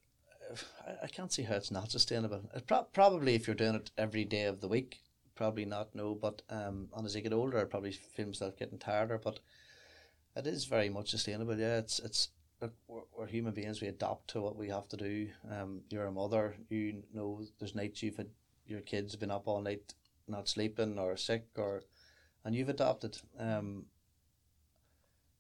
I, 0.87 1.05
I 1.05 1.07
can't 1.09 1.33
see 1.33 1.43
how 1.43 1.57
it's 1.57 1.73
not 1.73 1.91
sustainable. 1.91 2.49
It 2.55 2.67
pro- 2.69 2.85
probably 2.85 3.35
if 3.35 3.49
you're 3.49 3.57
doing 3.57 3.75
it 3.75 3.91
every 3.99 4.25
day 4.25 4.45
of 4.45 4.61
the 4.61 4.69
week, 4.69 5.01
probably 5.35 5.65
not. 5.65 5.95
No, 5.97 6.15
but 6.15 6.43
um, 6.49 6.89
and 6.97 7.07
as 7.07 7.17
I 7.17 7.21
get 7.21 7.33
older, 7.33 7.59
I 7.59 7.65
probably 7.65 7.93
feel 7.93 8.27
myself 8.27 8.57
getting 8.57 8.79
tireder. 8.79 9.19
But 9.19 9.41
it 10.37 10.47
is 10.47 10.65
very 10.65 10.89
much 10.89 11.11
sustainable. 11.11 11.59
Yeah, 11.59 11.79
it's 11.79 11.99
it's 11.99 12.29
look, 12.61 12.73
we're, 12.87 13.01
we're 13.17 13.27
human 13.27 13.53
beings. 13.55 13.81
We 13.81 13.89
adapt 13.89 14.29
to 14.31 14.41
what 14.41 14.57
we 14.57 14.69
have 14.69 14.89
to 14.89 14.97
do. 14.97 15.29
Um, 15.51 15.83
you're 15.91 16.07
a 16.07 16.13
mother. 16.13 16.57
You 16.69 17.03
know, 17.13 17.43
there's 17.59 17.75
nights 17.75 18.03
you've 18.03 18.17
had 18.17 18.31
your 18.67 18.81
kids 18.81 19.13
have 19.13 19.21
been 19.21 19.31
up 19.31 19.49
all 19.49 19.63
night, 19.63 19.95
not 20.27 20.49
sleeping 20.49 20.99
or 20.99 21.17
sick, 21.17 21.47
or 21.57 21.83
and 22.45 22.55
you've 22.55 22.69
adapted. 22.69 23.19
Um, 23.39 23.87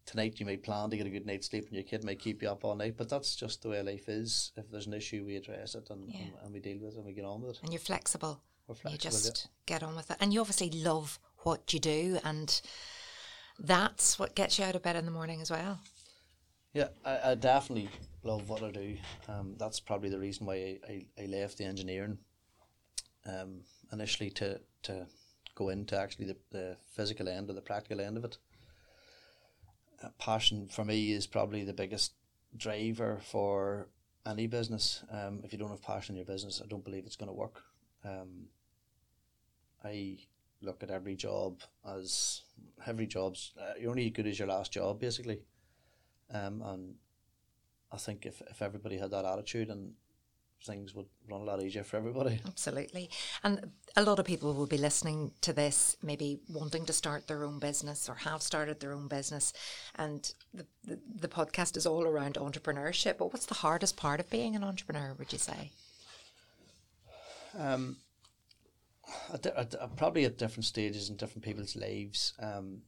tonight 0.07 0.41
you 0.41 0.47
may 0.47 0.57
plan 0.57 0.89
to 0.91 0.97
get 0.97 1.07
a 1.07 1.11
good 1.11 1.27
night's 1.27 1.49
sleep, 1.49 1.67
and 1.67 1.75
your 1.75 1.85
kid 1.85 2.05
may 2.05 2.15
keep 2.15 2.43
you 2.43 2.49
up 2.49 2.65
all 2.65 2.75
night. 2.75 2.97
But 2.97 3.09
that's 3.11 3.37
just 3.37 3.63
the 3.63 3.69
way 3.69 3.83
life 3.83 4.09
is. 4.09 4.53
If 4.57 4.71
there's 4.71 4.87
an 4.87 4.95
issue, 4.95 5.25
we 5.27 5.37
address 5.37 5.75
it 5.75 5.91
and, 5.91 6.09
Yeah. 6.09 6.21
and, 6.21 6.33
and 6.45 6.53
we 6.55 6.61
deal 6.61 6.79
with 6.79 6.95
it 6.95 6.97
and 6.97 7.07
we 7.07 7.13
get 7.13 7.25
on 7.25 7.43
with 7.43 7.57
it. 7.57 7.61
And 7.63 7.73
you're 7.73 7.81
flexible. 7.81 8.41
We're 8.67 8.75
flexible. 8.75 8.93
You 8.93 8.99
just 8.99 9.49
get 9.67 9.83
on 9.83 9.95
with 9.97 10.11
it. 10.11 10.17
And 10.21 10.33
you 10.33 10.41
obviously 10.41 10.71
love 10.71 11.19
what 11.39 11.73
you 11.73 11.81
do, 11.81 12.19
and 12.25 12.61
that's 13.59 14.19
what 14.19 14.35
gets 14.35 14.59
you 14.59 14.65
out 14.65 14.75
of 14.75 14.83
bed 14.83 14.97
in 14.97 15.05
the 15.05 15.11
morning 15.11 15.41
as 15.41 15.51
well. 15.51 15.81
Yeah, 16.79 16.91
I, 17.05 17.33
I 17.33 17.35
definitely 17.35 17.91
love 18.23 18.49
what 18.49 18.63
I 18.63 18.71
do. 18.71 18.97
Um, 19.27 19.57
that's 19.59 19.81
probably 19.81 20.11
the 20.11 20.19
reason 20.21 20.47
why 20.47 20.55
I, 20.55 20.79
I, 20.89 21.07
I 21.21 21.27
left 21.27 21.59
the 21.59 21.65
engineering 21.65 22.19
um, 23.27 23.63
initially 23.93 24.31
to, 24.31 24.61
to 24.85 25.09
go 25.57 25.71
into 25.71 25.99
actually 25.99 26.27
the, 26.27 26.37
the 26.53 26.77
physical 26.87 27.29
end 27.29 27.51
or 27.51 27.55
the 27.55 27.61
practical 27.61 28.01
end 28.01 28.17
of 28.17 28.25
it. 28.25 28.39
Uh, 30.05 30.11
passion 30.21 30.69
for 30.69 30.85
me 30.85 31.11
is 31.11 31.27
probably 31.27 31.65
the 31.65 31.73
biggest 31.73 32.13
driver 32.57 33.19
for 33.25 33.89
any 34.25 34.47
business. 34.47 35.03
Um, 35.11 35.41
if 35.43 35.53
you 35.53 35.59
don't 35.59 35.71
have 35.71 35.83
passion 35.83 36.15
in 36.15 36.19
your 36.19 36.27
business, 36.27 36.63
I 36.65 36.69
don't 36.69 36.85
believe 36.85 37.07
it's 37.07 37.17
going 37.17 37.27
to 37.27 37.33
work. 37.33 37.61
Um, 38.05 38.47
I 39.85 40.19
look 40.63 40.85
at 40.85 40.93
every 40.93 41.17
job 41.17 41.61
as 41.85 42.43
every 42.87 43.09
job's 43.09 43.53
uh, 43.61 43.73
you're 43.81 43.91
only 43.91 44.07
as 44.07 44.13
good 44.13 44.29
as 44.29 44.39
your 44.39 44.47
last 44.47 44.71
job, 44.71 45.01
basically. 45.01 45.41
Um, 46.33 46.63
and 46.63 46.95
I 47.93 47.97
think 47.97 48.27
if, 48.27 48.43
if 48.51 48.61
everybody 48.63 48.99
had 48.99 49.11
that 49.13 49.25
attitude 49.25 49.71
and 49.71 49.93
things 50.65 50.95
would 50.95 51.07
run 51.31 51.41
a 51.43 51.45
lot 51.45 51.63
easier 51.63 51.85
for 51.85 51.97
everybody. 51.97 52.41
Absolutely. 52.47 53.11
And 53.45 53.71
a 53.97 54.03
lot 54.03 54.19
of 54.19 54.25
people 54.25 54.55
will 54.55 54.67
be 54.67 54.79
listening 54.79 55.33
to 55.43 55.53
this, 55.53 55.97
maybe 56.03 56.41
wanting 56.49 56.85
to 56.87 56.93
start 56.93 57.29
their 57.29 57.45
own 57.45 57.59
business 57.59 58.09
or 58.09 58.15
have 58.17 58.43
started 58.43 58.81
their 58.81 58.93
own 58.93 59.09
business. 59.09 59.53
And 59.95 60.31
the, 60.53 60.67
the, 60.85 60.99
the 61.21 61.29
podcast 61.29 61.77
is 61.77 61.87
all 61.87 62.05
around 62.05 62.35
entrepreneurship. 62.35 63.19
But 63.19 63.33
what's 63.33 63.47
the 63.47 63.55
hardest 63.55 63.97
part 63.97 64.21
of 64.21 64.29
being 64.31 64.57
an 64.57 64.65
entrepreneur, 64.65 65.15
would 65.19 65.33
you 65.33 65.39
say? 65.39 65.71
Um, 67.57 67.97
at, 69.33 69.47
at, 69.47 69.75
at 69.75 69.97
probably 69.97 70.25
at 70.25 70.39
different 70.39 70.65
stages 70.65 71.09
in 71.09 71.17
different 71.17 71.45
people's 71.45 71.77
lives, 71.77 72.35
um, 72.41 72.83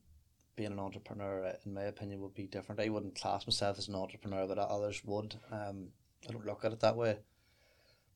being 0.61 0.73
an 0.73 0.79
entrepreneur, 0.79 1.43
uh, 1.47 1.53
in 1.65 1.73
my 1.73 1.85
opinion, 1.85 2.21
would 2.21 2.35
be 2.35 2.47
different. 2.47 2.83
I 2.83 2.91
wouldn't 2.91 3.19
class 3.19 3.47
myself 3.47 3.79
as 3.79 3.89
an 3.89 3.95
entrepreneur, 3.95 4.47
but 4.47 4.59
others 4.59 5.01
would. 5.07 5.35
Um, 5.51 5.89
I 6.29 6.33
don't 6.33 6.45
look 6.45 6.67
at 6.67 6.73
it 6.73 6.81
that 6.81 6.97
way. 6.97 7.17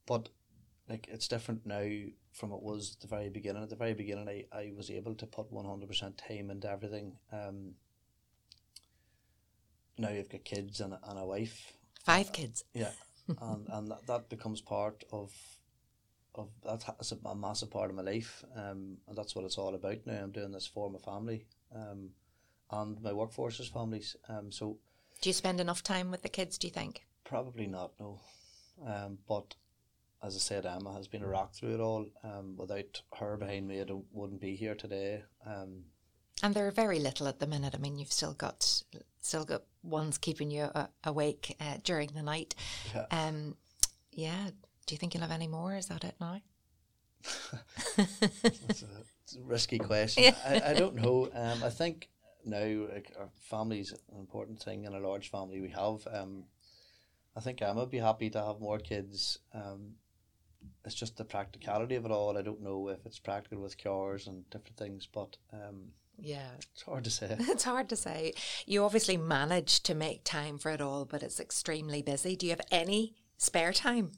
But 0.04 0.28
like 0.90 1.08
it's 1.10 1.26
different 1.26 1.64
now 1.64 1.88
from 2.32 2.52
it 2.52 2.62
was 2.62 2.96
at 2.96 3.00
the 3.00 3.16
very 3.16 3.30
beginning. 3.30 3.62
At 3.62 3.70
the 3.70 3.76
very 3.76 3.94
beginning, 3.94 4.28
I, 4.28 4.44
I 4.54 4.72
was 4.76 4.90
able 4.90 5.14
to 5.14 5.26
put 5.26 5.50
one 5.50 5.64
hundred 5.64 5.88
percent 5.88 6.18
time 6.28 6.50
into 6.50 6.70
everything. 6.70 7.16
Um, 7.32 7.76
now 9.96 10.10
you've 10.10 10.28
got 10.28 10.44
kids 10.44 10.82
and 10.82 10.92
a, 10.92 11.00
and 11.08 11.18
a 11.18 11.24
wife. 11.24 11.72
Five 12.04 12.30
kids. 12.34 12.64
Yeah, 12.74 12.90
and 13.40 13.66
and 13.70 13.90
that, 13.90 14.06
that 14.06 14.28
becomes 14.28 14.60
part 14.60 15.02
of 15.10 15.32
of 16.34 16.50
that's 16.62 17.12
a, 17.12 17.16
a 17.26 17.34
massive 17.34 17.70
part 17.70 17.88
of 17.88 17.96
my 17.96 18.02
life, 18.02 18.44
um, 18.54 18.98
and 19.08 19.16
that's 19.16 19.34
what 19.34 19.46
it's 19.46 19.56
all 19.56 19.74
about 19.74 20.00
now. 20.04 20.22
I'm 20.22 20.32
doing 20.32 20.52
this 20.52 20.66
for 20.66 20.90
my 20.90 20.98
family, 20.98 21.46
um, 21.74 22.10
and 22.70 23.00
my 23.02 23.12
workforce's 23.12 23.68
families. 23.68 24.16
Um, 24.28 24.50
so 24.52 24.78
Do 25.20 25.28
you 25.30 25.34
spend 25.34 25.60
enough 25.60 25.82
time 25.82 26.10
with 26.10 26.22
the 26.22 26.28
kids, 26.28 26.58
do 26.58 26.66
you 26.66 26.72
think? 26.72 27.04
probably 27.24 27.66
not, 27.66 27.92
no. 27.98 28.20
Um, 28.86 29.18
but 29.26 29.54
as 30.22 30.36
I 30.36 30.38
said, 30.38 30.66
Emma 30.66 30.92
has 30.94 31.08
been 31.08 31.22
a 31.22 31.26
rock 31.28 31.54
through 31.54 31.74
it 31.74 31.80
all. 31.80 32.06
Um, 32.22 32.54
without 32.56 33.00
her 33.18 33.36
behind 33.36 33.66
me, 33.66 33.80
I 33.80 33.84
don't, 33.84 34.04
wouldn't 34.12 34.40
be 34.40 34.56
here 34.56 34.74
today. 34.74 35.22
Um, 35.46 35.84
And 36.42 36.54
there 36.54 36.66
are 36.66 36.70
very 36.70 36.98
little 36.98 37.26
at 37.28 37.38
the 37.40 37.46
minute. 37.46 37.74
I 37.74 37.78
mean, 37.78 37.98
you've 37.98 38.12
still 38.12 38.34
got 38.34 38.82
still 39.20 39.44
got 39.44 39.62
ones 39.82 40.18
keeping 40.18 40.50
you 40.50 40.64
uh, 40.64 40.86
awake 41.04 41.56
uh, 41.60 41.78
during 41.82 42.10
the 42.14 42.22
night. 42.22 42.54
Yeah. 42.94 43.06
Um, 43.10 43.56
yeah. 44.12 44.50
Do 44.86 44.94
you 44.94 44.98
think 44.98 45.14
you'll 45.14 45.22
have 45.22 45.30
any 45.30 45.48
more? 45.48 45.74
Is 45.76 45.86
that 45.86 46.04
it 46.04 46.14
now? 46.20 46.40
It's 48.68 48.82
a, 48.82 49.38
a 49.38 49.42
risky 49.42 49.78
question. 49.78 50.34
I, 50.46 50.60
I 50.70 50.74
don't 50.74 50.96
know. 50.96 51.30
Um, 51.34 51.62
I 51.64 51.70
think 51.70 52.08
now 52.46 52.86
our 53.18 53.28
family's 53.40 53.92
an 53.92 54.18
important 54.18 54.60
thing 54.62 54.84
in 54.84 54.94
a 54.94 55.00
large 55.00 55.30
family 55.30 55.60
we 55.60 55.70
have. 55.70 56.06
Um, 56.12 56.44
I 57.36 57.40
think 57.40 57.60
Emma 57.62 57.80
would 57.80 57.90
be 57.90 57.98
happy 57.98 58.30
to 58.30 58.42
have 58.44 58.60
more 58.60 58.78
kids. 58.78 59.38
Um, 59.52 59.94
it's 60.84 60.94
just 60.94 61.16
the 61.16 61.24
practicality 61.24 61.94
of 61.96 62.04
it 62.04 62.10
all. 62.10 62.36
I 62.38 62.42
don't 62.42 62.62
know 62.62 62.88
if 62.88 63.04
it's 63.04 63.18
practical 63.18 63.60
with 63.62 63.82
cars 63.82 64.26
and 64.26 64.48
different 64.50 64.76
things, 64.76 65.06
but 65.12 65.36
um, 65.52 65.88
Yeah. 66.18 66.50
it's 66.72 66.82
hard 66.82 67.04
to 67.04 67.10
say. 67.10 67.36
It's 67.40 67.64
hard 67.64 67.88
to 67.88 67.96
say. 67.96 68.34
You 68.66 68.84
obviously 68.84 69.16
manage 69.16 69.82
to 69.82 69.94
make 69.94 70.24
time 70.24 70.58
for 70.58 70.70
it 70.70 70.80
all, 70.80 71.04
but 71.04 71.22
it's 71.22 71.40
extremely 71.40 72.02
busy. 72.02 72.36
Do 72.36 72.46
you 72.46 72.52
have 72.52 72.60
any 72.70 73.14
spare 73.36 73.72
time? 73.72 74.12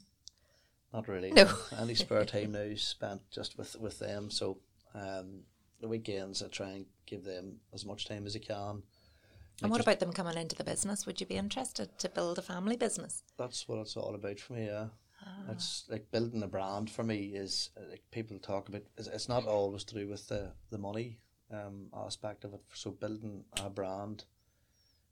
Not 0.93 1.09
really. 1.09 1.33
No. 1.33 1.53
Any 1.79 1.95
spare 1.95 2.25
time 2.25 2.53
now 2.53 2.61
is 2.61 2.83
spent 2.83 3.23
just 3.31 3.59
with 3.59 3.77
with 3.81 3.99
them. 3.99 4.31
So 4.31 4.59
um, 4.95 5.41
the 5.81 5.89
weekends 5.89 6.43
I 6.43 6.49
try 6.49 6.71
and 6.71 6.87
give 7.07 7.25
them 7.25 7.61
as 7.73 7.85
much 7.85 8.07
time 8.07 8.27
as 8.27 8.37
I 8.37 8.41
can. 8.41 8.83
And 9.63 9.71
what 9.71 9.81
about 9.81 10.01
them 10.01 10.13
coming 10.13 10.37
into 10.37 10.55
the 10.57 10.65
business? 10.65 11.07
Would 11.07 11.21
you 11.21 11.27
be 11.27 11.37
interested 11.37 11.99
to 11.99 12.09
build 12.11 12.39
a 12.39 12.43
family 12.43 12.77
business? 12.77 13.23
that's 13.39 13.67
what 13.69 13.79
it's 13.79 13.97
all 13.97 14.15
about 14.15 14.39
for 14.39 14.53
me. 14.55 14.67
Yeah, 14.67 14.89
it's 15.51 15.85
like 15.89 16.11
building 16.11 16.43
a 16.43 16.47
brand 16.49 16.91
for 16.91 17.03
me 17.03 17.33
is 17.35 17.71
like 17.91 18.03
people 18.11 18.39
talk 18.39 18.69
about. 18.69 18.83
It's, 18.99 19.09
it's 19.09 19.29
not 19.29 19.47
always 19.47 19.85
to 19.85 19.95
do 19.95 20.09
with 20.09 20.29
the 20.29 20.53
the 20.71 20.79
money 20.79 21.19
um 21.53 21.87
aspect 21.95 22.45
of 22.45 22.53
it. 22.55 22.61
So 22.75 22.91
building 22.91 23.45
a 23.65 23.71
brand 23.71 24.25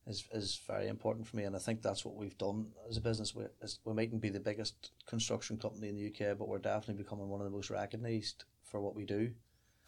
is 0.06 0.24
is 0.34 0.60
very 0.66 0.88
important 0.88 1.26
for 1.26 1.36
me, 1.36 1.44
and 1.44 1.56
I 1.56 1.58
think 1.58 1.80
that's 1.80 2.04
what 2.04 2.14
we've 2.16 2.36
done 2.36 2.66
as 2.90 2.98
a 2.98 3.00
business. 3.00 3.34
We 3.34 3.44
is- 3.62 3.78
we 3.84 3.94
mightn't 3.94 4.20
be 4.20 4.28
the 4.28 4.40
biggest 4.40 4.90
construction 5.06 5.56
company 5.56 5.88
in 5.88 5.96
the 5.96 6.08
UK, 6.08 6.36
but 6.36 6.48
we're 6.48 6.58
definitely 6.58 7.02
becoming 7.02 7.28
one 7.30 7.40
of 7.40 7.46
the 7.46 7.56
most 7.56 7.70
recognised 7.70 8.44
for 8.62 8.80
what 8.82 8.94
we 8.94 9.06
do. 9.06 9.32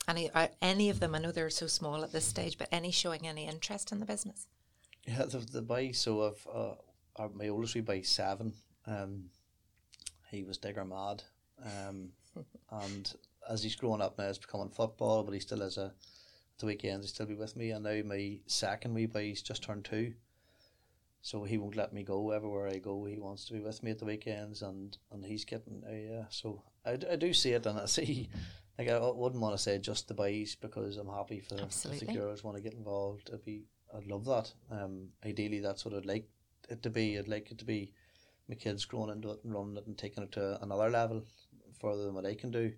Any 0.09 0.31
are 0.33 0.51
any 0.63 0.89
of 0.91 1.01
them? 1.01 1.15
I 1.15 1.19
know 1.19 1.33
they're 1.33 1.51
so 1.51 1.67
small 1.67 2.05
at 2.05 2.13
this 2.13 2.25
stage, 2.25 2.59
but 2.59 2.69
any 2.71 2.91
showing 2.91 3.27
any 3.27 3.47
interest 3.47 3.91
in 3.91 4.01
the 4.01 4.07
business? 4.07 4.47
Yeah, 5.07 5.25
the 5.25 5.39
the 5.39 5.63
boy. 5.63 5.93
So 5.93 6.27
I've 6.27 6.47
uh, 6.53 6.75
our, 7.17 7.29
my 7.31 7.49
oldest 7.49 7.75
we 7.75 7.81
by 7.81 8.03
seven. 8.03 8.53
Um, 8.87 9.31
he 10.31 10.45
was 10.45 10.59
digger 10.59 10.85
mad. 10.85 11.23
Um, 11.65 12.11
and 12.71 13.13
as 13.49 13.63
he's 13.63 13.77
growing 13.77 14.01
up 14.01 14.19
now, 14.19 14.29
he's 14.29 14.39
becoming 14.39 14.69
football, 14.69 15.25
but 15.25 15.35
he 15.35 15.41
still 15.41 15.61
has 15.61 15.77
a. 15.77 15.87
At 15.87 16.61
the 16.61 16.67
weekends 16.67 17.05
he 17.05 17.11
still 17.11 17.27
be 17.27 17.35
with 17.35 17.55
me, 17.55 17.73
and 17.73 17.85
now 17.85 18.01
my 18.03 18.39
second 18.47 18.95
wee 18.95 19.05
boy 19.05 19.25
he's 19.25 19.43
just 19.43 19.63
turned 19.63 19.85
two. 19.85 20.15
So 21.21 21.45
he 21.45 21.59
won't 21.59 21.77
let 21.77 21.93
me 21.93 22.03
go 22.03 22.31
everywhere 22.31 22.69
I 22.69 22.79
go. 22.79 23.05
He 23.05 23.19
wants 23.19 23.45
to 23.47 23.53
be 23.53 23.61
with 23.61 23.83
me 23.83 23.91
at 23.91 23.99
the 23.99 24.07
weekends, 24.07 24.63
and 24.63 24.97
and 25.11 25.25
he's 25.25 25.45
getting 25.45 25.83
uh, 25.87 25.93
yeah. 25.93 26.25
So 26.31 26.63
I, 26.85 26.97
d- 26.97 27.09
I 27.11 27.17
do 27.17 27.33
see 27.35 27.53
it, 27.53 27.67
and 27.67 27.81
I 27.81 27.87
see. 27.87 28.29
Like 28.79 28.89
I 28.89 28.99
wouldn't 28.99 29.41
want 29.41 29.57
to 29.57 29.63
say 29.63 29.79
just 29.79 30.09
the 30.09 30.15
boys 30.15 30.55
because 30.55 30.97
I'm 30.99 31.09
happy 31.09 31.41
for 31.41 31.61
Absolutely. 31.61 32.07
the 32.07 32.13
girls 32.13 32.45
want 32.45 32.57
to 32.57 32.63
get 32.63 32.75
involved. 32.75 33.31
I'd 33.33 33.45
be 33.45 33.65
I'd 33.95 34.07
love 34.07 34.25
that. 34.27 34.53
Um, 34.71 35.09
ideally 35.25 35.61
that's 35.61 35.85
what 35.85 35.95
I'd 35.95 36.07
like 36.07 36.29
it 36.69 36.83
to 36.83 36.91
be. 36.91 37.19
I'd 37.19 37.29
like 37.29 37.51
it 37.51 37.59
to 37.59 37.65
be 37.65 37.93
my 38.49 38.55
kids 38.55 38.85
growing 38.85 39.11
into 39.11 39.31
it 39.31 39.41
and 39.45 39.55
running 39.55 39.77
it 39.77 39.87
and 39.87 39.97
taking 39.97 40.23
it 40.23 40.33
to 40.33 40.63
another 40.63 40.91
level 40.91 41.25
further 41.81 42.05
than 42.05 42.15
what 42.15 42.27
I 42.27 42.35
can 42.35 42.51
do. 42.51 42.73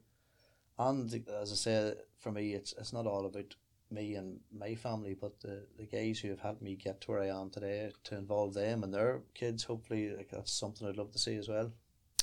And 0.79 1.13
as 1.41 1.53
I 1.53 1.55
say, 1.57 1.95
for 2.19 2.31
me, 2.31 2.55
it's 2.55 2.73
it's 2.79 2.93
not 2.93 3.07
all 3.07 3.27
about 3.27 3.55
me 3.91 4.15
and 4.15 4.41
my 4.57 4.75
family, 4.75 5.17
but 5.19 5.41
the, 5.41 5.67
the 5.79 5.87
guys 5.87 6.21
who 6.21 6.29
have 6.29 6.41
helped 6.41 6.63
me 6.63 6.77
get 6.77 7.01
to 7.01 7.11
where 7.11 7.21
I 7.21 7.41
am 7.41 7.51
today 7.51 7.91
to 8.05 8.17
involve 8.17 8.55
them 8.55 8.85
and 8.85 8.93
their 8.93 9.23
kids. 9.35 9.65
Hopefully, 9.65 10.15
like 10.17 10.31
that's 10.31 10.53
something 10.53 10.87
I'd 10.87 10.97
love 10.97 11.13
to 11.13 11.19
see 11.19 11.37
as 11.37 11.49
well. 11.49 11.73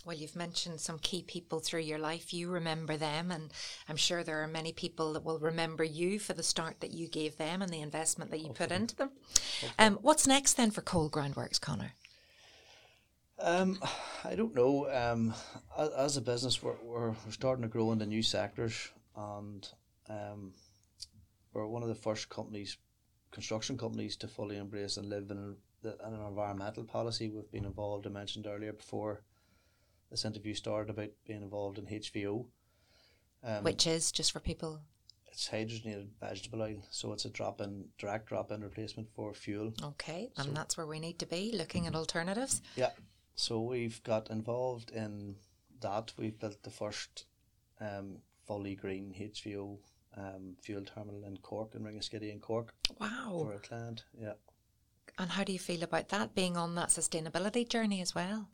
Well, 0.05 0.15
you've 0.15 0.35
mentioned 0.35 0.79
some 0.79 0.99
key 0.99 1.23
people 1.23 1.59
through 1.59 1.81
your 1.81 1.97
life. 1.97 2.31
You 2.31 2.49
remember 2.49 2.95
them, 2.95 3.31
and 3.31 3.51
I'm 3.89 3.95
sure 3.95 4.23
there 4.23 4.43
are 4.43 4.47
many 4.47 4.71
people 4.71 5.13
that 5.13 5.23
will 5.23 5.39
remember 5.39 5.83
you 5.83 6.19
for 6.19 6.33
the 6.33 6.43
start 6.43 6.79
that 6.81 6.91
you 6.91 7.07
gave 7.07 7.37
them 7.37 7.63
and 7.63 7.71
the 7.71 7.81
investment 7.81 8.29
that 8.29 8.41
you 8.41 8.49
put 8.49 8.71
into 8.71 8.95
them. 8.95 9.09
Um, 9.79 9.97
what's 10.03 10.27
next 10.27 10.53
then 10.53 10.69
for 10.69 10.81
Cole 10.81 11.09
Groundworks, 11.09 11.59
Conor? 11.59 11.93
Um, 13.39 13.79
I 14.23 14.35
don't 14.35 14.53
know. 14.53 14.87
Um, 14.91 15.33
as, 15.75 15.89
as 15.89 16.17
a 16.17 16.21
business, 16.21 16.61
we're, 16.61 16.75
we're, 16.83 17.09
we're 17.09 17.31
starting 17.31 17.63
to 17.63 17.67
grow 17.67 17.91
into 17.91 18.05
new 18.05 18.21
sectors, 18.21 18.91
and 19.17 19.67
um, 20.07 20.53
we're 21.51 21.65
one 21.65 21.81
of 21.81 21.89
the 21.89 21.95
first 21.95 22.29
companies, 22.29 22.77
construction 23.31 23.75
companies, 23.75 24.15
to 24.17 24.27
fully 24.27 24.57
embrace 24.57 24.97
and 24.97 25.09
live 25.09 25.31
in, 25.31 25.55
the, 25.81 25.97
in 26.07 26.13
an 26.13 26.27
environmental 26.27 26.83
policy. 26.83 27.27
We've 27.27 27.51
been 27.51 27.65
involved. 27.65 28.05
I 28.05 28.11
mentioned 28.11 28.45
earlier 28.45 28.71
before 28.71 29.23
this 30.11 30.25
interview 30.25 30.53
started 30.53 30.89
about 30.89 31.09
being 31.25 31.41
involved 31.41 31.77
in 31.77 31.85
HVO. 31.85 32.45
Um, 33.43 33.63
Which 33.63 33.85
is 33.85 34.11
just 34.11 34.31
for 34.31 34.39
people. 34.39 34.79
it's 35.27 35.49
hydrogenated 35.49 36.07
vegetable 36.19 36.61
oil, 36.63 36.81
so 36.89 37.13
it's 37.13 37.25
a 37.25 37.29
drop 37.29 37.61
in 37.61 37.85
direct 37.97 38.27
drop 38.27 38.51
in 38.51 38.61
replacement 38.61 39.09
for 39.15 39.33
fuel. 39.33 39.73
Okay, 39.83 40.29
and 40.37 40.55
that's 40.55 40.77
where 40.77 40.87
we 40.87 40.99
need 40.99 41.19
to 41.19 41.25
be 41.27 41.51
looking 41.53 41.85
at 41.85 41.95
alternatives. 41.95 42.61
Yeah, 42.75 42.91
so 43.35 43.61
we've 43.61 44.01
got 44.03 44.29
involved 44.31 44.91
in 44.91 45.35
that. 45.81 46.13
We've 46.17 46.39
built 46.39 46.63
the 46.63 46.69
first 46.71 47.25
um, 47.79 48.17
fully 48.47 48.75
green 48.75 49.13
HVO 49.19 49.77
um, 50.17 50.55
fuel 50.61 50.83
terminal 50.85 51.23
in 51.25 51.37
Cork, 51.37 51.75
in 51.75 51.83
Ringaskiddy 51.83 52.31
in 52.31 52.39
Cork, 52.39 52.73
Wow. 52.99 53.41
for 53.43 53.53
a 53.53 53.59
client. 53.59 54.05
Yeah. 54.19 54.33
And 55.19 55.29
how 55.31 55.43
do 55.43 55.53
you 55.53 55.59
feel 55.59 55.83
about 55.83 56.09
that 56.09 56.33
being 56.33 56.57
on 56.57 56.73
that 56.75 56.89
sustainability 56.89 57.67
journey 57.69 58.01
as 58.01 58.15
well? 58.15 58.49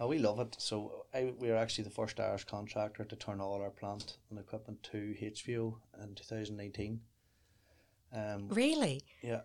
Oh, 0.00 0.08
we 0.08 0.18
love 0.18 0.40
it. 0.40 0.56
So 0.58 1.04
I, 1.12 1.34
we 1.38 1.50
are 1.50 1.56
actually 1.56 1.84
the 1.84 1.90
first 1.90 2.18
Irish 2.18 2.44
contractor 2.44 3.04
to 3.04 3.16
turn 3.16 3.40
all 3.40 3.60
our 3.60 3.70
plant 3.70 4.16
and 4.30 4.38
equipment 4.38 4.82
to 4.84 5.14
HVO 5.20 5.74
in 6.02 6.14
2019. 6.14 7.00
Um, 8.12 8.48
Really? 8.48 9.02
yeah, 9.22 9.42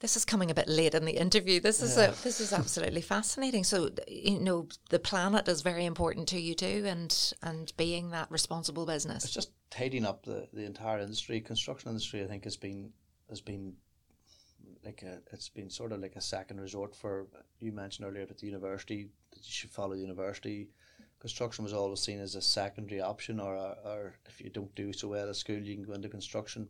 This 0.00 0.16
is 0.16 0.24
coming 0.24 0.50
a 0.50 0.54
bit 0.54 0.68
late 0.68 0.94
in 0.94 1.04
the 1.04 1.16
interview. 1.18 1.60
This 1.60 1.82
is 1.82 1.96
Yeah. 1.96 2.10
a, 2.12 2.22
this 2.24 2.40
is 2.40 2.52
absolutely 2.52 3.02
fascinating. 3.02 3.62
So 3.62 3.90
you 4.08 4.40
know 4.40 4.68
the 4.88 4.98
planet 4.98 5.46
is 5.48 5.60
very 5.62 5.84
important 5.84 6.28
to 6.28 6.40
you 6.40 6.54
too, 6.54 6.84
and 6.86 7.34
and 7.42 7.72
being 7.76 8.10
that 8.10 8.30
responsible 8.30 8.86
business. 8.86 9.24
it's 9.24 9.34
just 9.34 9.52
tidying 9.70 10.06
up 10.06 10.24
the, 10.24 10.48
the 10.52 10.64
entire 10.64 10.98
industry. 11.00 11.40
Construction 11.40 11.90
industry, 11.90 12.24
I 12.24 12.26
think, 12.26 12.44
has 12.44 12.56
been 12.56 12.92
has 13.28 13.40
been 13.42 13.74
like 14.84 15.02
a 15.02 15.20
it's 15.32 15.48
been 15.50 15.70
sort 15.70 15.92
of 15.92 16.00
like 16.00 16.16
a 16.16 16.20
second 16.22 16.60
resort 16.60 16.94
for 16.96 17.26
you 17.60 17.72
mentioned 17.72 18.06
earlier 18.08 18.22
about 18.22 18.38
the 18.38 18.46
university 18.46 19.10
that 19.30 19.38
you 19.38 19.52
should 19.52 19.70
follow 19.70 19.94
university. 19.94 20.68
Construction 21.20 21.64
was 21.64 21.72
always 21.72 22.00
seen 22.00 22.20
as 22.20 22.34
a 22.34 22.42
secondary 22.42 23.00
option, 23.00 23.40
or 23.40 23.56
or 23.56 24.14
if 24.26 24.40
you 24.40 24.50
don't 24.50 24.74
do 24.74 24.92
so 24.92 25.08
well 25.08 25.28
at 25.28 25.36
school, 25.36 25.58
you 25.58 25.74
can 25.74 25.84
go 25.84 25.94
into 25.94 26.08
construction. 26.08 26.68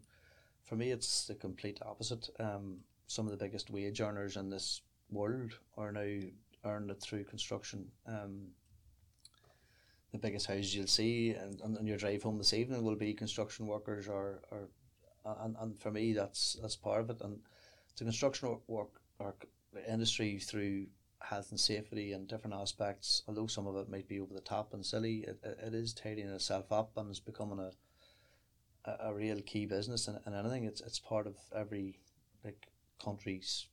For 0.64 0.76
me, 0.76 0.90
it's 0.90 1.26
the 1.26 1.34
complete 1.34 1.78
opposite. 1.84 2.28
Um, 2.38 2.78
some 3.06 3.26
of 3.26 3.30
the 3.30 3.42
biggest 3.44 3.70
wage 3.70 4.00
earners 4.00 4.36
in 4.36 4.50
this 4.50 4.82
world 5.10 5.52
are 5.76 5.92
now 5.92 6.20
earned 6.64 6.90
it 6.90 7.00
through 7.00 7.24
construction. 7.24 7.86
Um, 8.06 8.48
the 10.12 10.18
biggest 10.18 10.46
houses 10.46 10.74
you'll 10.74 10.86
see 10.86 11.30
and 11.32 11.60
on, 11.62 11.86
your 11.86 11.98
drive 11.98 12.22
home 12.22 12.38
this 12.38 12.54
evening 12.54 12.82
will 12.82 12.96
be 12.96 13.12
construction 13.12 13.66
workers 13.66 14.08
or, 14.08 14.40
or 14.50 14.68
and, 15.42 15.56
and 15.60 15.78
for 15.78 15.90
me 15.90 16.12
that's 16.12 16.56
that's 16.62 16.76
part 16.76 17.00
of 17.00 17.10
it 17.10 17.20
and 17.20 17.38
the 17.98 18.04
construction 18.04 18.48
wo- 18.48 18.62
work 18.68 19.00
or 19.18 19.34
industry 19.86 20.38
through 20.38 20.86
health 21.20 21.50
and 21.50 21.60
safety 21.60 22.12
and 22.12 22.28
different 22.28 22.54
aspects 22.54 23.22
although 23.26 23.46
some 23.46 23.66
of 23.66 23.76
it 23.76 23.90
might 23.90 24.08
be 24.08 24.20
over 24.20 24.32
the 24.32 24.40
top 24.40 24.72
and 24.72 24.86
silly 24.86 25.24
it, 25.26 25.38
it, 25.42 25.58
it 25.66 25.74
is 25.74 25.92
tidying 25.92 26.28
itself 26.28 26.70
up 26.70 26.92
and 26.96 27.10
it's 27.10 27.20
becoming 27.20 27.58
a 27.58 27.70
a, 28.88 29.08
a 29.08 29.14
real 29.14 29.40
key 29.40 29.66
business. 29.66 30.08
And, 30.08 30.18
and 30.24 30.34
anything 30.34 30.64
it's 30.64 30.80
it's 30.80 30.98
part 30.98 31.26
of 31.26 31.36
every 31.54 31.98
like 32.44 32.68
country's 33.02 33.66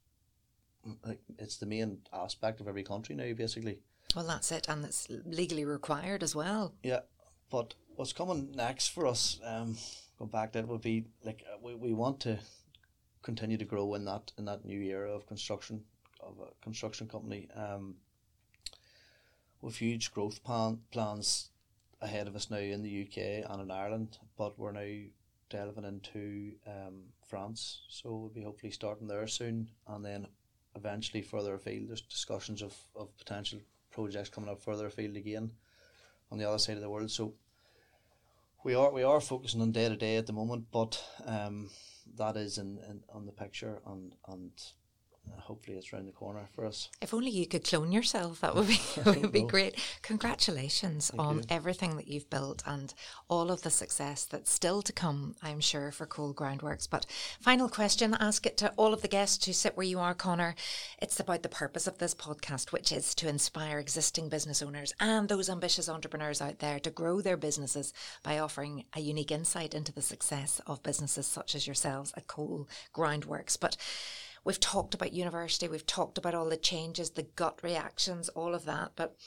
like 1.06 1.20
it's 1.40 1.58
the 1.58 1.66
main 1.66 2.00
aspect 2.14 2.62
of 2.62 2.68
every 2.68 2.84
country 2.84 3.16
now 3.16 3.34
basically. 3.34 3.80
Well, 4.16 4.28
that's 4.28 4.52
it, 4.52 4.70
and 4.70 4.86
it's 4.86 5.08
legally 5.26 5.66
required 5.66 6.24
as 6.24 6.36
well. 6.36 6.74
Yeah, 6.84 7.02
but 7.50 7.74
what's 7.96 8.14
coming 8.14 8.52
next 8.56 8.90
for 8.90 9.08
us, 9.08 9.40
um, 9.44 9.78
going 10.18 10.32
back 10.32 10.54
to 10.54 10.60
it, 10.60 10.68
would 10.68 10.82
be 10.82 11.06
like 11.24 11.44
we, 11.62 11.76
we 11.76 11.94
want 11.94 12.20
to 12.22 12.40
continue 13.24 13.58
to 13.58 13.66
grow 13.66 13.94
in 13.96 14.06
that 14.06 14.32
in 14.38 14.46
that 14.46 14.64
new 14.64 14.80
era 14.82 15.12
of 15.12 15.26
construction 15.28 15.84
of 16.26 16.36
a 16.40 16.64
construction 16.64 17.08
company. 17.08 17.48
Um, 17.56 17.96
with 19.62 19.78
huge 19.78 20.12
growth 20.12 20.44
plan, 20.44 20.80
plans 20.92 21.50
ahead 22.02 22.28
of 22.28 22.36
us 22.36 22.52
now 22.52 22.58
in 22.58 22.84
the 22.84 23.04
UK 23.04 23.50
and 23.50 23.62
in 23.62 23.72
Ireland, 23.72 24.18
but 24.38 24.60
we're 24.60 24.72
now 24.72 25.08
delving 25.50 25.86
into 25.86 26.54
um, 26.68 27.04
France, 27.28 27.82
so 27.90 28.10
we'll 28.16 28.30
be 28.30 28.44
hopefully 28.44 28.72
starting 28.72 29.08
there 29.08 29.28
soon, 29.28 29.70
and 29.88 30.04
then 30.04 30.28
eventually 30.76 31.22
further 31.22 31.56
afield. 31.56 31.90
There's 31.90 32.02
discussions 32.02 32.62
of, 32.62 32.76
of 32.96 33.18
potential 33.18 33.60
projects 33.92 34.30
coming 34.30 34.50
up 34.50 34.62
further 34.62 34.88
afield 34.88 35.16
again 35.16 35.52
on 36.32 36.38
the 36.38 36.48
other 36.48 36.60
side 36.60 36.76
of 36.76 36.82
the 36.82 36.90
world. 36.90 37.10
So 37.12 37.34
we 38.64 38.76
are 38.76 38.92
we 38.92 39.04
are 39.04 39.22
focusing 39.22 39.62
on 39.62 39.72
day 39.72 39.90
to 39.90 39.96
day 39.96 40.18
at 40.18 40.28
the 40.28 40.34
moment, 40.34 40.66
but 40.72 41.02
um, 41.26 41.70
that 42.18 42.36
is 42.36 42.58
in, 42.58 42.80
in 42.90 43.04
on 43.14 43.26
the 43.26 43.32
picture 43.32 43.80
and 43.86 44.14
and 44.28 44.52
hopefully 45.46 45.78
it's 45.78 45.94
round 45.94 46.08
the 46.08 46.12
corner 46.12 46.48
for 46.56 46.66
us. 46.66 46.90
If 47.02 47.14
only 47.14 47.30
you 47.30 47.46
could 47.46 47.64
clone 47.64 47.92
yourself, 47.92 48.42
that 48.42 48.56
would 48.56 48.68
be 48.68 48.80
would 49.06 49.32
be 49.32 49.42
know. 49.42 49.48
great. 49.48 49.76
Congratulations 50.02 51.12
on 51.18 51.38
you. 51.38 51.44
everything 51.50 51.98
that 51.98 52.08
you've 52.08 52.30
built 52.30 52.64
and 52.66 52.94
all 53.30 53.52
of 53.52 53.62
the 53.62 53.70
success 53.70 54.26
that's 54.26 54.52
still 54.52 54.82
to 54.82 54.92
come, 54.92 55.36
I'm 55.44 55.60
sure, 55.60 55.92
for 55.92 56.06
Cole 56.06 56.34
Groundworks. 56.34 56.90
But 56.90 57.06
final 57.40 57.70
question, 57.70 58.16
ask 58.20 58.46
it 58.46 58.58
to 58.58 58.74
all 58.76 58.94
of 58.94 59.02
the 59.02 59.08
guests 59.08 59.46
who 59.46 59.54
sit 59.54 59.78
where 59.78 59.86
you 59.86 60.00
are, 60.00 60.14
Conor. 60.14 60.56
It's 61.02 61.20
about 61.20 61.44
the 61.44 61.50
purpose 61.50 61.88
of 61.88 61.98
this 62.00 62.16
podcast, 62.16 62.72
which 62.72 62.92
is 62.92 63.14
to 63.16 63.30
inspire 63.30 63.80
existing 63.80 64.30
business 64.30 64.62
owners 64.62 64.94
and 65.00 65.30
those 65.30 65.50
ambitious 65.50 65.90
entrepreneurs 65.90 66.42
out 66.42 66.60
there 66.60 66.80
to 66.80 66.90
grow 66.90 67.22
their 67.22 67.38
businesses 67.38 67.94
by 68.24 68.40
offering 68.40 68.86
a 68.96 69.00
unique 69.00 69.32
insight 69.32 69.74
into 69.74 69.94
the 69.94 70.02
success 70.02 70.60
of 70.66 70.84
businesses 70.84 71.28
such 71.28 71.56
as 71.56 71.68
yourselves 71.68 72.14
at 72.18 72.28
Cole 72.28 72.68
Groundworks. 72.94 73.60
But 73.60 73.78
We've 74.46 74.60
talked 74.60 74.94
about 74.94 75.12
university, 75.12 75.68
we've 75.68 75.88
talked 75.88 76.20
about 76.20 76.36
all 76.36 76.48
the 76.48 76.56
changes, 76.56 77.10
the 77.10 77.24
gut 77.24 77.60
reactions, 77.64 78.30
all 78.30 78.54
of 78.54 78.66
that. 78.66 78.92
But 78.96 79.18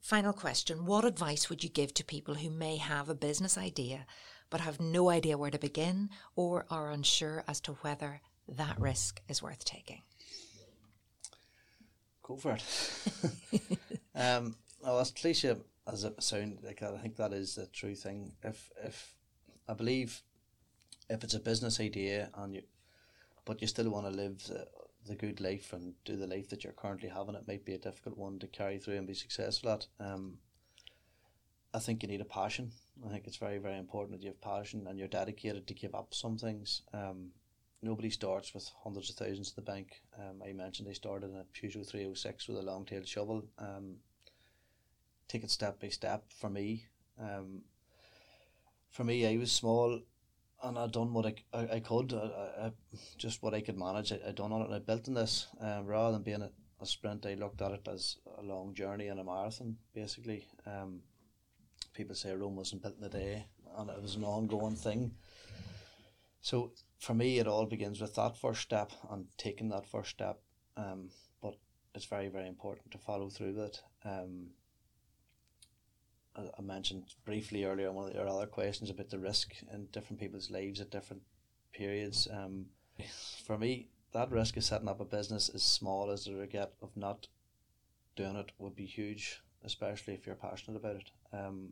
final 0.00 0.32
question 0.32 0.84
What 0.84 1.04
advice 1.04 1.48
would 1.48 1.62
you 1.62 1.70
give 1.70 1.94
to 1.94 2.04
people 2.04 2.34
who 2.34 2.50
may 2.50 2.76
have 2.76 3.08
a 3.08 3.14
business 3.14 3.56
idea 3.56 4.06
but 4.50 4.60
have 4.60 4.80
no 4.80 5.08
idea 5.08 5.38
where 5.38 5.52
to 5.52 5.58
begin 5.58 6.10
or 6.34 6.66
are 6.68 6.90
unsure 6.90 7.44
as 7.46 7.60
to 7.60 7.74
whether 7.74 8.20
that 8.48 8.80
risk 8.80 9.22
is 9.28 9.40
worth 9.40 9.64
taking? 9.64 10.02
Go 12.24 12.36
for 12.36 12.56
it. 12.56 13.78
um, 14.16 14.56
well, 14.82 14.98
as 14.98 15.12
cliche 15.12 15.54
as 15.86 16.04
it 16.04 16.22
sound 16.22 16.58
like 16.64 16.82
I 16.82 16.96
think 16.98 17.16
that 17.16 17.32
is 17.32 17.54
the 17.54 17.66
true 17.66 17.94
thing. 17.94 18.32
If 18.42 18.70
if 18.84 19.14
I 19.68 19.74
believe 19.74 20.22
if 21.08 21.24
it's 21.24 21.34
a 21.34 21.40
business 21.40 21.80
idea 21.80 22.30
and 22.34 22.54
you, 22.54 22.62
but 23.44 23.60
you 23.60 23.66
still 23.66 23.90
want 23.90 24.06
to 24.06 24.12
live 24.12 24.44
the, 24.46 24.66
the 25.06 25.14
good 25.14 25.40
life 25.40 25.72
and 25.72 25.94
do 26.04 26.16
the 26.16 26.26
life 26.26 26.48
that 26.50 26.64
you're 26.64 26.72
currently 26.72 27.08
having, 27.08 27.34
it 27.34 27.48
might 27.48 27.64
be 27.64 27.74
a 27.74 27.78
difficult 27.78 28.16
one 28.16 28.38
to 28.38 28.46
carry 28.46 28.78
through 28.78 28.96
and 28.96 29.06
be 29.06 29.14
successful 29.14 29.70
at. 29.70 29.86
Um, 29.98 30.38
I 31.72 31.78
think 31.78 32.02
you 32.02 32.08
need 32.08 32.20
a 32.20 32.24
passion. 32.26 32.72
I 33.06 33.10
think 33.10 33.26
it's 33.26 33.36
very, 33.36 33.58
very 33.58 33.78
important 33.78 34.18
that 34.18 34.24
you 34.24 34.30
have 34.30 34.40
passion 34.40 34.86
and 34.86 34.98
you're 34.98 35.08
dedicated 35.08 35.66
to 35.66 35.74
give 35.74 35.94
up 35.94 36.14
some 36.14 36.36
things. 36.36 36.82
Um, 36.92 37.30
nobody 37.82 38.10
starts 38.10 38.52
with 38.52 38.70
hundreds 38.82 39.10
of 39.10 39.16
thousands 39.16 39.48
in 39.48 39.54
the 39.56 39.70
bank. 39.70 40.02
Um, 40.18 40.42
I 40.46 40.52
mentioned 40.52 40.88
they 40.88 40.94
started 40.94 41.30
in 41.30 41.36
a 41.36 41.44
Peugeot 41.44 41.86
306 41.86 42.48
with 42.48 42.58
a 42.58 42.62
long 42.62 42.84
tailed 42.84 43.06
shovel. 43.06 43.44
Um, 43.58 43.96
take 45.28 45.44
it 45.44 45.50
step 45.50 45.80
by 45.80 45.88
step 45.88 46.24
for 46.28 46.50
me. 46.50 46.86
Um, 47.20 47.62
for 48.90 49.04
me, 49.04 49.26
I 49.26 49.38
was 49.38 49.52
small 49.52 50.00
and 50.62 50.78
I 50.78 50.86
done 50.86 51.12
what 51.12 51.26
I, 51.26 51.34
I, 51.52 51.76
I 51.76 51.80
could, 51.80 52.12
I, 52.12 52.66
I, 52.66 52.72
just 53.16 53.42
what 53.42 53.54
I 53.54 53.60
could 53.60 53.78
manage. 53.78 54.12
I, 54.12 54.18
I 54.28 54.32
done 54.32 54.52
on 54.52 54.62
it 54.62 54.66
and 54.66 54.74
I 54.74 54.78
built 54.78 55.08
on 55.08 55.14
this. 55.14 55.48
Um, 55.60 55.86
rather 55.86 56.12
than 56.12 56.22
being 56.22 56.42
a, 56.42 56.50
a 56.80 56.86
sprint, 56.86 57.26
I 57.26 57.34
looked 57.34 57.62
at 57.62 57.72
it 57.72 57.88
as 57.88 58.16
a 58.38 58.42
long 58.42 58.74
journey 58.74 59.08
and 59.08 59.20
a 59.20 59.24
marathon, 59.24 59.76
basically. 59.94 60.46
Um, 60.66 61.00
people 61.94 62.14
say 62.14 62.34
Rome 62.34 62.56
wasn't 62.56 62.82
built 62.82 62.98
in 62.98 63.04
a 63.04 63.08
day 63.08 63.46
and 63.78 63.90
it 63.90 64.02
was 64.02 64.16
an 64.16 64.24
ongoing 64.24 64.76
thing. 64.76 65.12
So 66.40 66.72
for 66.98 67.14
me, 67.14 67.38
it 67.38 67.46
all 67.46 67.66
begins 67.66 68.00
with 68.00 68.14
that 68.16 68.36
first 68.36 68.62
step 68.62 68.92
and 69.10 69.26
taking 69.36 69.68
that 69.70 69.86
first 69.86 70.10
step. 70.10 70.40
Um, 70.76 71.10
but 71.42 71.54
it's 71.94 72.06
very, 72.06 72.28
very 72.28 72.48
important 72.48 72.90
to 72.92 72.98
follow 72.98 73.28
through 73.28 73.54
with 73.54 73.58
it. 73.58 73.82
Um, 74.04 74.48
I 76.36 76.62
mentioned 76.62 77.14
briefly 77.24 77.64
earlier 77.64 77.88
on 77.88 77.94
one 77.94 78.08
of 78.08 78.14
your 78.14 78.28
other 78.28 78.46
questions 78.46 78.88
about 78.88 79.10
the 79.10 79.18
risk 79.18 79.54
in 79.72 79.86
different 79.86 80.20
people's 80.20 80.50
lives 80.50 80.80
at 80.80 80.90
different 80.90 81.22
periods. 81.72 82.28
Um, 82.32 82.66
for 83.44 83.58
me, 83.58 83.88
that 84.12 84.30
risk 84.30 84.56
of 84.56 84.64
setting 84.64 84.88
up 84.88 85.00
a 85.00 85.04
business 85.04 85.48
as 85.48 85.62
small 85.62 86.10
as 86.10 86.24
the 86.24 86.34
regret 86.34 86.72
of 86.82 86.96
not 86.96 87.26
doing 88.16 88.36
it 88.36 88.52
would 88.58 88.76
be 88.76 88.86
huge, 88.86 89.40
especially 89.64 90.14
if 90.14 90.26
you're 90.26 90.36
passionate 90.36 90.76
about 90.76 90.96
it. 90.96 91.10
Um, 91.32 91.70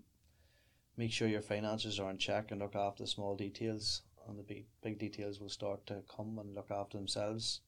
make 0.97 1.13
sure 1.13 1.29
your 1.29 1.43
finances 1.43 2.01
are 2.01 2.11
in 2.11 2.19
check 2.19 2.51
and 2.51 2.61
look 2.61 2.75
after 2.75 3.05
the 3.05 3.09
small 3.09 3.37
details, 3.37 4.03
and 4.29 4.39
the 4.39 4.43
big 4.43 4.67
big 4.83 4.99
details 4.99 5.41
will 5.41 5.49
start 5.49 5.87
to 5.87 6.03
come 6.15 6.39
and 6.39 6.55
look 6.55 6.71
after 6.71 6.97
themselves. 6.97 7.61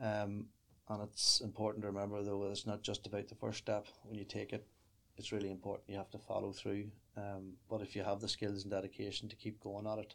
Um, 0.00 0.46
and 0.88 1.02
it's 1.02 1.40
important 1.40 1.82
to 1.82 1.88
remember 1.88 2.22
though 2.22 2.50
it's 2.50 2.66
not 2.66 2.82
just 2.82 3.06
about 3.06 3.28
the 3.28 3.34
first 3.34 3.58
step. 3.58 3.86
When 4.02 4.18
you 4.18 4.24
take 4.24 4.52
it, 4.52 4.66
it's 5.20 5.32
really 5.32 5.50
important 5.50 5.88
you 5.90 5.96
have 5.96 6.10
to 6.10 6.18
follow 6.18 6.50
through. 6.50 6.86
Um, 7.16 7.52
but 7.68 7.82
if 7.82 7.94
you 7.94 8.02
have 8.02 8.20
the 8.20 8.28
skills 8.28 8.62
and 8.62 8.72
dedication 8.72 9.28
to 9.28 9.36
keep 9.36 9.60
going 9.60 9.86
at 9.86 9.98
it, 9.98 10.14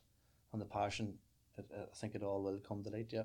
and 0.51 0.59
the 0.59 0.65
passion, 0.65 1.13
it, 1.57 1.69
I 1.73 1.95
think 1.95 2.15
it 2.15 2.23
all 2.23 2.41
will 2.41 2.59
come 2.67 2.83
to 2.83 2.89
light. 2.89 3.11
Yeah. 3.11 3.23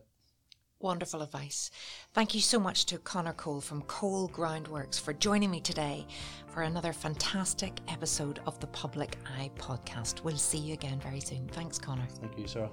Wonderful 0.78 1.22
advice. 1.22 1.70
Thank 2.12 2.34
you 2.34 2.40
so 2.40 2.58
much 2.58 2.86
to 2.86 2.98
Conor 2.98 3.32
Cole 3.32 3.60
from 3.60 3.82
Cole 3.82 4.28
Groundworks 4.28 5.00
for 5.00 5.12
joining 5.14 5.50
me 5.50 5.60
today 5.60 6.06
for 6.48 6.62
another 6.62 6.92
fantastic 6.92 7.80
episode 7.88 8.40
of 8.46 8.58
the 8.60 8.66
Public 8.68 9.16
Eye 9.26 9.50
podcast. 9.56 10.22
We'll 10.22 10.36
see 10.36 10.58
you 10.58 10.74
again 10.74 11.00
very 11.00 11.20
soon. 11.20 11.48
Thanks, 11.48 11.78
Conor. 11.78 12.06
Thank 12.20 12.38
you, 12.38 12.46
Sarah. 12.46 12.70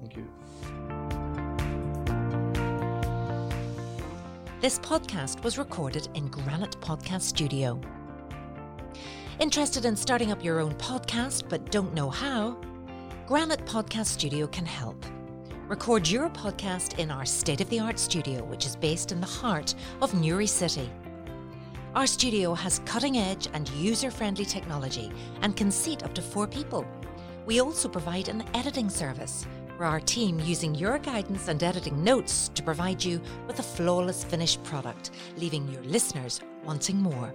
Thank 0.00 0.16
you. 0.16 0.28
This 4.60 4.78
podcast 4.78 5.42
was 5.42 5.58
recorded 5.58 6.08
in 6.14 6.28
Granite 6.28 6.80
Podcast 6.80 7.22
Studio. 7.22 7.80
Interested 9.40 9.84
in 9.84 9.96
starting 9.96 10.30
up 10.30 10.44
your 10.44 10.60
own 10.60 10.74
podcast 10.74 11.48
but 11.48 11.72
don't 11.72 11.92
know 11.92 12.08
how? 12.08 12.56
Granite 13.26 13.66
Podcast 13.66 14.06
Studio 14.06 14.46
can 14.46 14.64
help. 14.64 15.04
Record 15.66 16.06
your 16.06 16.30
podcast 16.30 17.00
in 17.00 17.10
our 17.10 17.24
state 17.24 17.60
of 17.60 17.68
the 17.68 17.80
art 17.80 17.98
studio, 17.98 18.44
which 18.44 18.64
is 18.64 18.76
based 18.76 19.10
in 19.10 19.20
the 19.20 19.26
heart 19.26 19.74
of 20.00 20.14
Newry 20.14 20.46
City. 20.46 20.88
Our 21.96 22.06
studio 22.06 22.54
has 22.54 22.80
cutting 22.84 23.18
edge 23.18 23.48
and 23.54 23.68
user 23.70 24.10
friendly 24.10 24.44
technology 24.44 25.10
and 25.42 25.56
can 25.56 25.72
seat 25.72 26.04
up 26.04 26.14
to 26.14 26.22
four 26.22 26.46
people. 26.46 26.86
We 27.44 27.60
also 27.60 27.88
provide 27.88 28.28
an 28.28 28.44
editing 28.54 28.88
service 28.88 29.46
for 29.76 29.84
our 29.84 30.00
team 30.00 30.38
using 30.38 30.76
your 30.76 31.00
guidance 31.00 31.48
and 31.48 31.60
editing 31.60 32.04
notes 32.04 32.52
to 32.54 32.62
provide 32.62 33.02
you 33.02 33.20
with 33.48 33.58
a 33.58 33.64
flawless 33.64 34.22
finished 34.22 34.62
product, 34.62 35.10
leaving 35.36 35.66
your 35.72 35.82
listeners 35.82 36.40
wanting 36.64 37.02
more. 37.02 37.34